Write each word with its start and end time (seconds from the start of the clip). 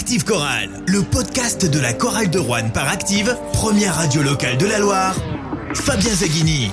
Active 0.00 0.24
Chorale, 0.24 0.70
le 0.86 1.02
podcast 1.02 1.68
de 1.68 1.80
la 1.80 1.92
chorale 1.92 2.30
de 2.30 2.38
Rouen 2.38 2.70
par 2.72 2.88
Active, 2.88 3.36
première 3.52 3.96
radio 3.96 4.22
locale 4.22 4.56
de 4.56 4.64
la 4.64 4.78
Loire. 4.78 5.16
Fabien 5.74 6.12
Zaghini. 6.12 6.70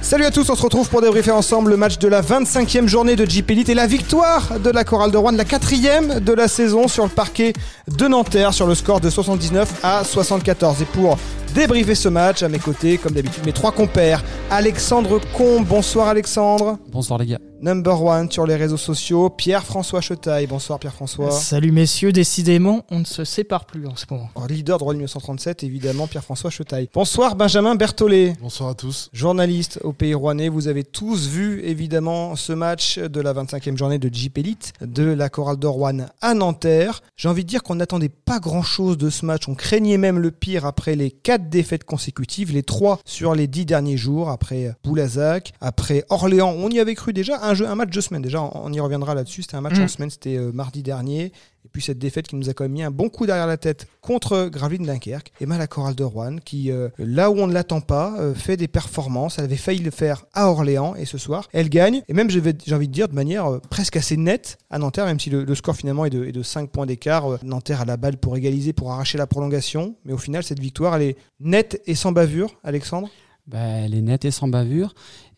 Salut 0.00 0.24
à 0.24 0.30
tous, 0.30 0.48
on 0.48 0.54
se 0.54 0.62
retrouve 0.62 0.88
pour 0.88 1.02
débriefer 1.02 1.32
ensemble 1.32 1.72
le 1.72 1.76
match 1.76 1.98
de 1.98 2.06
la 2.06 2.22
25e 2.22 2.86
journée 2.86 3.16
de 3.16 3.24
Jeep 3.24 3.50
Elite 3.50 3.70
et 3.70 3.74
la 3.74 3.88
victoire 3.88 4.60
de 4.60 4.70
la 4.70 4.84
chorale 4.84 5.10
de 5.10 5.16
Rouen, 5.16 5.32
la 5.32 5.44
quatrième 5.44 6.20
de 6.20 6.32
la 6.32 6.46
saison 6.46 6.86
sur 6.86 7.02
le 7.02 7.10
parquet 7.10 7.54
de 7.88 8.06
Nanterre 8.06 8.54
sur 8.54 8.68
le 8.68 8.76
score 8.76 9.00
de 9.00 9.10
79 9.10 9.80
à 9.82 10.04
74. 10.04 10.80
Et 10.80 10.84
pour 10.84 11.18
débriefer 11.56 11.96
ce 11.96 12.08
match, 12.08 12.44
à 12.44 12.48
mes 12.48 12.60
côtés, 12.60 12.98
comme 12.98 13.14
d'habitude, 13.14 13.44
mes 13.44 13.52
trois 13.52 13.72
compères, 13.72 14.22
Alexandre 14.52 15.20
Combe. 15.36 15.66
Bonsoir 15.66 16.06
Alexandre. 16.06 16.78
Bonsoir 16.92 17.18
les 17.18 17.26
gars. 17.26 17.40
Number 17.60 18.02
one 18.02 18.30
sur 18.30 18.46
les 18.46 18.56
réseaux 18.56 18.76
sociaux, 18.76 19.30
Pierre-François 19.30 20.00
Chetaille. 20.00 20.46
Bonsoir 20.46 20.78
Pierre-François. 20.78 21.30
Salut 21.30 21.72
messieurs, 21.72 22.12
décidément, 22.12 22.84
on 22.90 22.98
ne 22.98 23.04
se 23.04 23.24
sépare 23.24 23.64
plus 23.64 23.86
en 23.86 23.96
ce 23.96 24.04
moment. 24.10 24.28
En 24.34 24.44
leader 24.46 24.76
de 24.76 24.84
Rouen 24.84 24.92
1937, 24.94 25.62
évidemment, 25.64 26.06
Pierre-François 26.06 26.50
Chetaille. 26.50 26.90
Bonsoir 26.92 27.36
Benjamin 27.36 27.74
Berthollet. 27.74 28.34
Bonsoir 28.42 28.70
à 28.70 28.74
tous. 28.74 29.08
Journaliste 29.12 29.78
au 29.82 29.92
Pays 29.92 30.12
Rouennais, 30.14 30.48
vous 30.50 30.68
avez 30.68 30.84
tous 30.84 31.28
vu 31.28 31.62
évidemment 31.64 32.36
ce 32.36 32.52
match 32.52 32.98
de 32.98 33.20
la 33.20 33.32
25e 33.32 33.78
journée 33.78 33.98
de 33.98 34.12
Jeep 34.12 34.36
Elite 34.36 34.72
de 34.82 35.04
la 35.04 35.30
chorale 35.30 35.58
de 35.58 35.66
Rouen 35.66 36.06
à 36.20 36.34
Nanterre. 36.34 37.00
J'ai 37.16 37.28
envie 37.28 37.44
de 37.44 37.48
dire 37.48 37.62
qu'on 37.62 37.76
n'attendait 37.76 38.10
pas 38.10 38.40
grand-chose 38.40 38.98
de 38.98 39.08
ce 39.08 39.24
match. 39.24 39.48
On 39.48 39.54
craignait 39.54 39.96
même 39.96 40.18
le 40.18 40.32
pire 40.32 40.66
après 40.66 40.96
les 40.96 41.10
quatre 41.10 41.48
défaites 41.48 41.84
consécutives, 41.84 42.52
les 42.52 42.62
trois 42.62 42.98
sur 43.06 43.34
les 43.34 43.46
dix 43.46 43.64
derniers 43.64 43.96
jours, 43.96 44.28
après 44.28 44.74
Boulazac, 44.84 45.52
après 45.62 46.04
Orléans. 46.10 46.54
On 46.58 46.68
y 46.68 46.80
avait 46.80 46.94
cru 46.94 47.12
déjà. 47.12 47.38
Un, 47.44 47.54
jeu, 47.54 47.66
un 47.68 47.74
match 47.74 47.90
de 47.90 48.00
semaine, 48.00 48.22
déjà, 48.22 48.42
on 48.42 48.72
y 48.72 48.80
reviendra 48.80 49.14
là-dessus. 49.14 49.42
C'était 49.42 49.56
un 49.56 49.60
match 49.60 49.78
en 49.78 49.88
semaine, 49.88 50.10
c'était 50.10 50.36
euh, 50.36 50.52
mardi 50.52 50.82
dernier. 50.82 51.32
Et 51.64 51.68
puis 51.72 51.80
cette 51.80 51.98
défaite 51.98 52.28
qui 52.28 52.36
nous 52.36 52.50
a 52.50 52.52
quand 52.52 52.64
même 52.64 52.72
mis 52.72 52.82
un 52.82 52.90
bon 52.90 53.08
coup 53.08 53.24
derrière 53.24 53.46
la 53.46 53.56
tête 53.56 53.86
contre 54.02 54.48
Gravelines 54.52 54.84
Dunkerque. 54.84 55.32
Et 55.40 55.46
mal 55.46 55.58
la 55.58 55.66
chorale 55.66 55.94
de 55.94 56.04
Rouen 56.04 56.36
qui, 56.44 56.70
euh, 56.70 56.88
là 56.98 57.30
où 57.30 57.38
on 57.38 57.46
ne 57.46 57.54
l'attend 57.54 57.80
pas, 57.80 58.14
euh, 58.18 58.34
fait 58.34 58.58
des 58.58 58.68
performances. 58.68 59.38
Elle 59.38 59.44
avait 59.44 59.56
failli 59.56 59.80
le 59.80 59.90
faire 59.90 60.26
à 60.34 60.50
Orléans 60.50 60.94
et 60.94 61.06
ce 61.06 61.16
soir, 61.16 61.48
elle 61.52 61.70
gagne. 61.70 62.02
Et 62.08 62.12
même, 62.12 62.28
j'ai 62.28 62.40
envie 62.74 62.88
de 62.88 62.92
dire, 62.92 63.08
de 63.08 63.14
manière 63.14 63.46
euh, 63.50 63.60
presque 63.70 63.96
assez 63.96 64.18
nette 64.18 64.58
à 64.68 64.78
Nanterre, 64.78 65.06
même 65.06 65.18
si 65.18 65.30
le, 65.30 65.44
le 65.44 65.54
score 65.54 65.74
finalement 65.74 66.04
est 66.04 66.10
de, 66.10 66.24
est 66.24 66.32
de 66.32 66.42
5 66.42 66.68
points 66.68 66.86
d'écart. 66.86 67.32
Euh, 67.32 67.38
Nanterre 67.42 67.80
a 67.80 67.84
la 67.86 67.96
balle 67.96 68.18
pour 68.18 68.36
égaliser, 68.36 68.74
pour 68.74 68.92
arracher 68.92 69.16
la 69.16 69.26
prolongation. 69.26 69.96
Mais 70.04 70.12
au 70.12 70.18
final, 70.18 70.42
cette 70.42 70.60
victoire, 70.60 70.96
elle 70.96 71.02
est 71.02 71.16
nette 71.40 71.80
et 71.86 71.94
sans 71.94 72.12
bavure, 72.12 72.50
Alexandre? 72.62 73.08
Bah, 73.46 73.58
elle 73.58 73.94
est 73.94 74.00
nette 74.00 74.24
et 74.24 74.30
sans 74.30 74.48
bavure. 74.48 74.94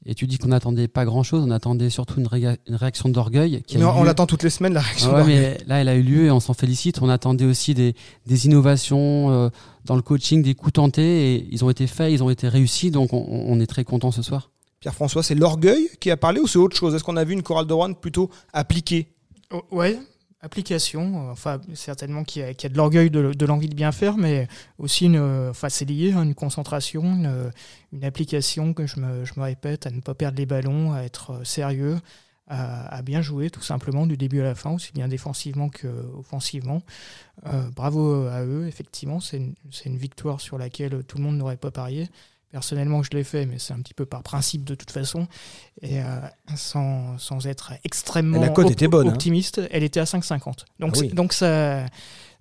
Et 0.08 0.14
tu 0.14 0.26
dis 0.28 0.38
qu'on 0.38 0.48
n'attendait 0.48 0.86
pas 0.86 1.04
grand-chose, 1.04 1.42
on 1.44 1.50
attendait 1.50 1.90
surtout 1.90 2.20
une, 2.20 2.28
réa- 2.28 2.56
une 2.68 2.76
réaction 2.76 3.08
d'orgueil. 3.08 3.62
qui 3.66 3.76
Mais 3.76 3.84
on, 3.84 4.04
l'attend 4.04 4.26
toutes 4.26 4.44
les 4.44 4.50
semaines, 4.50 4.72
la 4.74 4.80
réaction. 4.80 5.10
Ouais, 5.10 5.16
d'Orgueil. 5.18 5.36
mais 5.36 5.58
là, 5.66 5.80
elle 5.80 5.88
a 5.88 5.96
eu 5.96 6.02
lieu 6.02 6.24
et 6.26 6.30
on 6.30 6.38
s'en 6.38 6.54
félicite. 6.54 7.02
On 7.02 7.08
attendait 7.08 7.44
aussi 7.44 7.74
des, 7.74 7.94
des 8.26 8.46
innovations 8.46 9.30
euh, 9.32 9.48
dans 9.84 9.96
le 9.96 10.02
coaching, 10.02 10.42
des 10.42 10.54
coups 10.54 10.74
tentés 10.74 11.34
et 11.34 11.48
ils 11.50 11.64
ont 11.64 11.70
été 11.70 11.86
faits, 11.88 12.12
ils 12.12 12.22
ont 12.22 12.30
été 12.30 12.48
réussis. 12.48 12.92
Donc 12.92 13.12
on, 13.12 13.26
on 13.28 13.58
est 13.58 13.66
très 13.66 13.82
content 13.82 14.12
ce 14.12 14.22
soir. 14.22 14.50
Pierre-François, 14.78 15.22
c'est 15.24 15.34
l'orgueil 15.34 15.88
qui 15.98 16.10
a 16.12 16.16
parlé 16.16 16.38
ou 16.40 16.46
c'est 16.46 16.58
autre 16.58 16.76
chose? 16.76 16.94
Est-ce 16.94 17.02
qu'on 17.02 17.16
a 17.16 17.24
vu 17.24 17.32
une 17.32 17.42
chorale 17.42 17.66
de 17.66 17.72
Rouen 17.72 17.92
plutôt 17.94 18.30
appliquée? 18.52 19.08
Ouais, 19.72 19.98
application. 20.46 21.28
euh, 21.28 21.32
Enfin, 21.32 21.60
certainement 21.74 22.24
qu'il 22.24 22.42
y, 22.42 22.44
a- 22.44 22.68
de 22.68 22.76
l'orgueil, 22.76 23.10
de, 23.10 23.46
l'envie 23.46 23.68
de 23.68 23.74
bien 23.74 23.92
faire, 23.92 24.16
mais 24.16 24.48
aussi 24.78 25.06
une. 25.06 25.16
euh, 25.16 25.50
Enfin, 25.50 25.68
c'est 25.68 25.84
lié 25.84 26.12
à 26.14 26.22
une 26.22 26.34
concentration, 26.34 27.02
une, 27.04 27.26
euh, 27.26 27.50
application 28.06 28.72
que 28.72 28.86
je 28.86 29.00
me, 29.00 29.24
répète, 29.42 29.86
à 29.86 29.90
ne 29.90 30.00
pas 30.00 30.14
perdre 30.14 30.38
les 30.38 30.46
ballons, 30.46 30.92
à 30.92 31.02
être 31.02 31.44
sérieux, 31.46 31.98
à, 32.48 33.02
bien 33.02 33.22
jouer 33.22 33.50
tout 33.50 33.62
simplement 33.62 34.06
du 34.06 34.16
début 34.16 34.40
à 34.40 34.44
la 34.44 34.54
fin, 34.54 34.70
aussi 34.70 34.92
bien 34.92 35.08
défensivement 35.08 35.68
qu'offensivement. 35.68 36.80
Bravo 37.74 38.26
à 38.28 38.44
eux, 38.44 38.66
effectivement, 38.68 39.18
c'est 39.20 39.40
une 39.84 39.96
victoire 39.96 40.40
sur 40.40 40.56
laquelle 40.58 41.02
tout 41.04 41.18
le 41.18 41.24
monde 41.24 41.38
n'aurait 41.38 41.56
pas 41.56 41.72
parié. 41.72 42.08
Personnellement, 42.52 43.02
je 43.02 43.10
l'ai 43.10 43.24
fait, 43.24 43.44
mais 43.44 43.58
c'est 43.58 43.74
un 43.74 43.80
petit 43.80 43.92
peu 43.94 44.06
par 44.06 44.22
principe 44.22 44.64
de 44.64 44.74
toute 44.74 44.90
façon. 44.90 45.26
Et 45.82 46.00
euh, 46.00 46.04
sans, 46.56 47.18
sans 47.18 47.46
être 47.46 47.72
extrêmement 47.84 48.40
la 48.40 48.48
cote 48.48 48.66
op- 48.66 48.72
était 48.72 48.88
bonne, 48.88 49.08
hein. 49.08 49.12
optimiste, 49.12 49.60
elle 49.70 49.82
était 49.82 50.00
à 50.00 50.04
5,50. 50.04 50.64
Donc, 50.78 50.92
Ah 50.96 50.98
oui. 51.00 51.08
donc 51.08 51.32
ça. 51.32 51.84
Ah, 51.84 51.88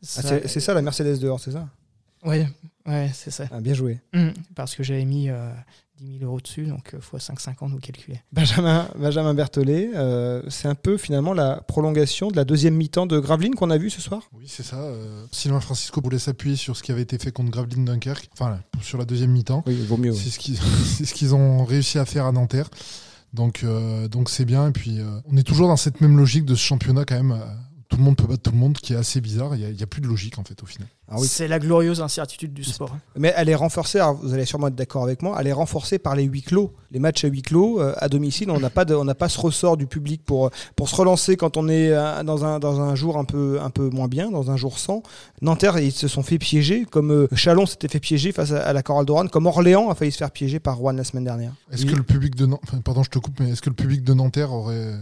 ça- 0.01 0.21
c'est, 0.21 0.47
c'est 0.47 0.59
ça 0.59 0.73
la 0.73 0.81
Mercedes 0.81 1.19
dehors, 1.19 1.39
c'est 1.39 1.51
ça? 1.51 1.67
Ouais, 2.23 2.47
ouais, 2.85 3.09
c'est 3.13 3.31
ça. 3.31 3.45
ah, 3.51 3.59
Bien 3.59 3.73
joué. 3.73 3.99
Hum, 4.13 4.31
parce 4.55 4.75
que 4.75 4.83
j'avais 4.83 5.05
mis 5.05 5.29
euh, 5.29 5.51
10 5.97 6.19
000 6.19 6.29
euros 6.29 6.41
dessus, 6.41 6.65
donc 6.65 6.93
euh, 6.93 6.97
x 6.97 7.29
5,50, 7.29 7.69
vous 7.71 7.79
calculez. 7.79 8.21
Benjamin, 8.31 8.87
Benjamin 8.97 9.33
Berthollet, 9.33 9.91
euh, 9.95 10.41
c'est 10.49 10.67
un 10.67 10.75
peu 10.75 10.97
finalement 10.97 11.33
la 11.33 11.61
prolongation 11.61 12.29
de 12.29 12.35
la 12.35 12.43
deuxième 12.45 12.75
mi-temps 12.75 13.05
de 13.05 13.19
Gravelines 13.19 13.55
qu'on 13.55 13.69
a 13.69 13.77
vu 13.77 13.89
ce 13.89 14.01
soir? 14.01 14.23
Oui, 14.33 14.45
c'est 14.47 14.63
ça. 14.63 14.77
euh, 14.77 15.25
Sylvain 15.31 15.59
Francisco 15.61 16.01
voulait 16.01 16.19
s'appuyer 16.19 16.55
sur 16.55 16.75
ce 16.75 16.83
qui 16.83 16.91
avait 16.91 17.01
été 17.01 17.17
fait 17.17 17.31
contre 17.31 17.51
Gravelines 17.51 17.85
Dunkerque, 17.85 18.29
enfin 18.33 18.59
sur 18.81 18.97
la 18.97 19.05
deuxième 19.05 19.31
mi-temps. 19.31 19.63
Oui, 19.67 19.75
il 19.79 19.85
vaut 19.85 19.97
mieux. 19.97 20.13
C'est 20.13 20.29
ce 20.29 20.39
qu'ils 20.39 20.57
c'est 20.85 21.05
ce 21.05 21.13
qu'ils 21.13 21.33
ont 21.33 21.63
réussi 21.65 21.97
à 21.97 22.05
faire 22.05 22.25
à 22.25 22.31
Nanterre. 22.31 22.69
Donc 23.33 23.63
euh, 23.63 24.07
donc 24.07 24.29
c'est 24.29 24.45
bien. 24.45 24.67
Et 24.69 24.71
puis 24.71 24.99
euh, 24.99 25.19
on 25.25 25.37
est 25.37 25.43
toujours 25.43 25.67
dans 25.67 25.77
cette 25.77 26.01
même 26.01 26.17
logique 26.17 26.45
de 26.45 26.55
ce 26.55 26.61
championnat 26.63 27.05
quand 27.05 27.15
même. 27.15 27.39
Tout 27.95 28.01
le 28.01 28.05
monde 28.05 28.17
peut 28.17 28.27
battre 28.27 28.41
tout 28.41 28.51
le 28.51 28.57
monde, 28.57 28.77
qui 28.77 28.91
est 28.93 28.97
assez 28.97 29.21
bizarre. 29.21 29.55
Il 29.55 29.59
n'y 29.59 29.65
a, 29.65 29.69
il 29.69 29.79
y 29.79 29.83
a 29.83 29.87
plus 29.87 30.01
de 30.01 30.07
logique 30.07 30.37
en 30.37 30.43
fait 30.43 30.61
au 30.61 30.65
final. 30.65 30.87
Ah 31.07 31.15
oui. 31.17 31.27
C'est 31.27 31.47
la 31.47 31.59
glorieuse 31.59 32.01
incertitude 32.01 32.51
du 32.53 32.63
sport. 32.63 32.95
Mais 33.15 33.31
elle 33.37 33.47
est 33.47 33.55
renforcée, 33.55 33.99
alors 33.99 34.15
vous 34.15 34.33
allez 34.33 34.43
sûrement 34.45 34.67
être 34.67 34.75
d'accord 34.75 35.03
avec 35.03 35.21
moi, 35.21 35.37
elle 35.39 35.47
est 35.47 35.53
renforcée 35.53 35.97
par 35.99 36.15
les 36.15 36.23
huis 36.23 36.41
clos. 36.41 36.73
Les 36.91 36.99
matchs 36.99 37.23
à 37.23 37.27
huis 37.27 37.41
clos, 37.41 37.79
euh, 37.79 37.93
à 37.97 38.09
domicile, 38.09 38.49
on 38.51 38.59
n'a 38.59 38.69
pas, 38.69 38.83
de- 38.85 38.95
on 38.95 39.05
n'a 39.05 39.15
pas 39.15 39.29
ce 39.29 39.39
ressort 39.39 39.77
du 39.77 39.85
public 39.87 40.23
pour, 40.25 40.49
pour 40.75 40.89
se 40.89 40.95
relancer 40.95 41.37
quand 41.37 41.55
on 41.57 41.69
est 41.69 41.91
euh, 41.91 42.23
dans 42.23 42.43
un, 42.43 42.59
dans 42.59 42.81
un 42.81 42.95
jour 42.95 43.17
un 43.17 43.23
peu, 43.23 43.59
un 43.61 43.69
peu 43.69 43.89
moins 43.89 44.07
bien, 44.07 44.29
dans 44.31 44.51
un 44.51 44.57
jour 44.57 44.77
sans. 44.79 45.03
Nanterre, 45.41 45.77
ils 45.79 45.91
se 45.91 46.07
sont 46.07 46.23
fait 46.23 46.37
piéger, 46.39 46.85
comme 46.85 47.11
euh, 47.11 47.27
Chalon 47.33 47.65
s'était 47.65 47.87
fait 47.87 47.99
piéger 48.01 48.31
face 48.33 48.51
à, 48.51 48.61
à 48.63 48.73
la 48.73 48.81
chorale 48.83 49.05
de 49.05 49.11
Rouen, 49.11 49.27
comme 49.27 49.45
Orléans 49.45 49.89
a 49.89 49.95
failli 49.95 50.11
se 50.11 50.17
faire 50.17 50.31
piéger 50.31 50.59
par 50.59 50.77
Rouen 50.77 50.93
la 50.93 51.03
semaine 51.03 51.23
dernière. 51.23 51.53
Est-ce 51.71 51.83
Oui. 51.85 51.91
que 51.91 51.95
le 51.95 52.03
public 52.03 52.35
de 52.35 52.45
Nan- 52.47 52.59
enfin, 52.63 52.81
pardon, 52.81 53.03
je 53.03 53.09
te 53.09 53.19
coupe, 53.19 53.39
mais 53.39 53.51
est-ce 53.51 53.61
que 53.61 53.69
le 53.69 53.75
public 53.75 54.03
de 54.03 54.13
Nanterre 54.13 54.51
aurait, 54.51 54.93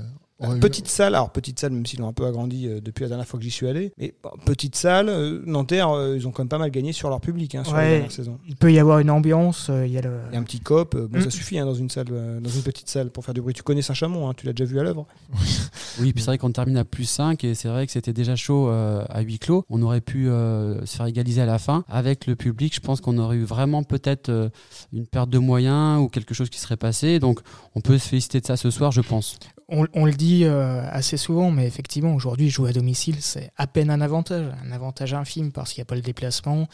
Petite 0.59 0.87
salle, 0.87 1.15
alors 1.15 1.31
petite 1.31 1.59
salle, 1.59 1.71
même 1.71 1.85
s'ils 1.85 1.99
l'ont 1.99 2.07
un 2.09 2.13
peu 2.13 2.25
agrandi 2.25 2.67
euh, 2.67 2.81
depuis 2.81 3.03
la 3.03 3.09
dernière 3.09 3.25
fois 3.27 3.39
que 3.39 3.45
j'y 3.45 3.51
suis 3.51 3.67
allé, 3.67 3.93
mais 3.97 4.13
bon, 4.21 4.31
petite 4.45 4.75
salle, 4.75 5.07
euh, 5.07 5.41
Nanterre, 5.45 5.89
euh, 5.91 6.17
ils 6.17 6.27
ont 6.27 6.31
quand 6.31 6.43
même 6.43 6.49
pas 6.49 6.57
mal 6.57 6.69
gagné 6.69 6.91
sur 6.91 7.09
leur 7.09 7.21
public 7.21 7.55
hein, 7.55 7.63
sur 7.63 7.75
la 7.75 7.87
dernière 7.87 8.11
saison. 8.11 8.39
Il 8.47 8.55
peut 8.57 8.73
y 8.73 8.79
avoir 8.79 8.99
une 8.99 9.09
ambiance, 9.09 9.67
euh, 9.69 9.85
il 9.85 9.93
y 9.93 9.97
a 9.97 10.01
le. 10.01 10.19
Il 10.31 10.33
y 10.33 10.37
a 10.37 10.39
un 10.39 10.43
petit 10.43 10.59
cop, 10.59 10.95
euh, 10.95 11.07
bon, 11.07 11.19
Mm. 11.19 11.23
ça 11.23 11.29
suffit 11.29 11.57
hein, 11.59 11.65
dans 11.65 11.75
une 11.75 11.89
salle, 11.89 12.07
euh, 12.11 12.39
dans 12.41 12.49
une 12.49 12.61
petite 12.63 12.89
salle 12.89 13.09
pour 13.09 13.23
faire 13.23 13.33
du 13.33 13.41
bruit. 13.41 13.53
Tu 13.53 13.63
connais 13.63 13.81
Saint-Chamond, 13.81 14.27
hein, 14.29 14.33
tu 14.35 14.45
l'as 14.45 14.53
déjà 14.53 14.65
vu 14.69 14.79
à 14.79 14.83
l'œuvre. 14.83 15.05
Oui, 15.99 16.11
puis 16.11 16.23
c'est 16.23 16.31
vrai 16.31 16.39
qu'on 16.39 16.51
termine 16.51 16.77
à 16.77 16.85
plus 16.85 17.03
5 17.05 17.43
et 17.43 17.53
c'est 17.53 17.67
vrai 17.67 17.85
que 17.85 17.91
c'était 17.91 18.13
déjà 18.13 18.35
chaud 18.35 18.67
euh, 18.67 19.05
à 19.09 19.21
huis 19.21 19.37
clos. 19.37 19.63
On 19.69 19.79
aurait 19.83 20.01
pu 20.01 20.27
euh, 20.27 20.83
se 20.87 20.97
faire 20.97 21.05
égaliser 21.05 21.41
à 21.41 21.45
la 21.45 21.59
fin. 21.59 21.85
Avec 21.87 22.25
le 22.25 22.35
public, 22.35 22.73
je 22.73 22.79
pense 22.79 22.99
qu'on 22.99 23.19
aurait 23.19 23.37
eu 23.37 23.43
vraiment 23.43 23.83
peut-être 23.83 24.29
euh, 24.29 24.49
une 24.91 25.05
perte 25.05 25.29
de 25.29 25.37
moyens 25.37 26.01
ou 26.01 26.07
quelque 26.07 26.33
chose 26.33 26.49
qui 26.49 26.59
serait 26.59 26.77
passé. 26.77 27.19
Donc 27.19 27.41
on 27.75 27.81
peut 27.81 27.99
se 27.99 28.07
féliciter 28.09 28.41
de 28.41 28.47
ça 28.47 28.57
ce 28.57 28.71
soir, 28.71 28.91
je 28.91 29.01
pense. 29.01 29.37
On, 29.75 30.05
le 30.05 30.13
dit 30.13 30.43
euh, 30.45 30.87
assez 30.91 31.17
souvent, 31.17 31.49
mais 31.49 31.65
effectivement, 31.65 32.13
aujourd'hui, 32.13 32.51
jouer 32.51 32.69
à 32.69 32.73
domicile, 32.73 33.15
c'est 33.21 33.49
à 33.57 33.65
peine 33.65 33.89
un 33.89 34.01
avantage. 34.01 34.45
Un 34.63 34.71
avantage 34.71 35.15
infime 35.15 35.51
parce 35.51 35.73
qu'il 35.73 35.81
n'y 35.81 35.87
a 35.87 35.89
pas 35.89 35.95
le 35.95 36.01
déplacement, 36.01 36.67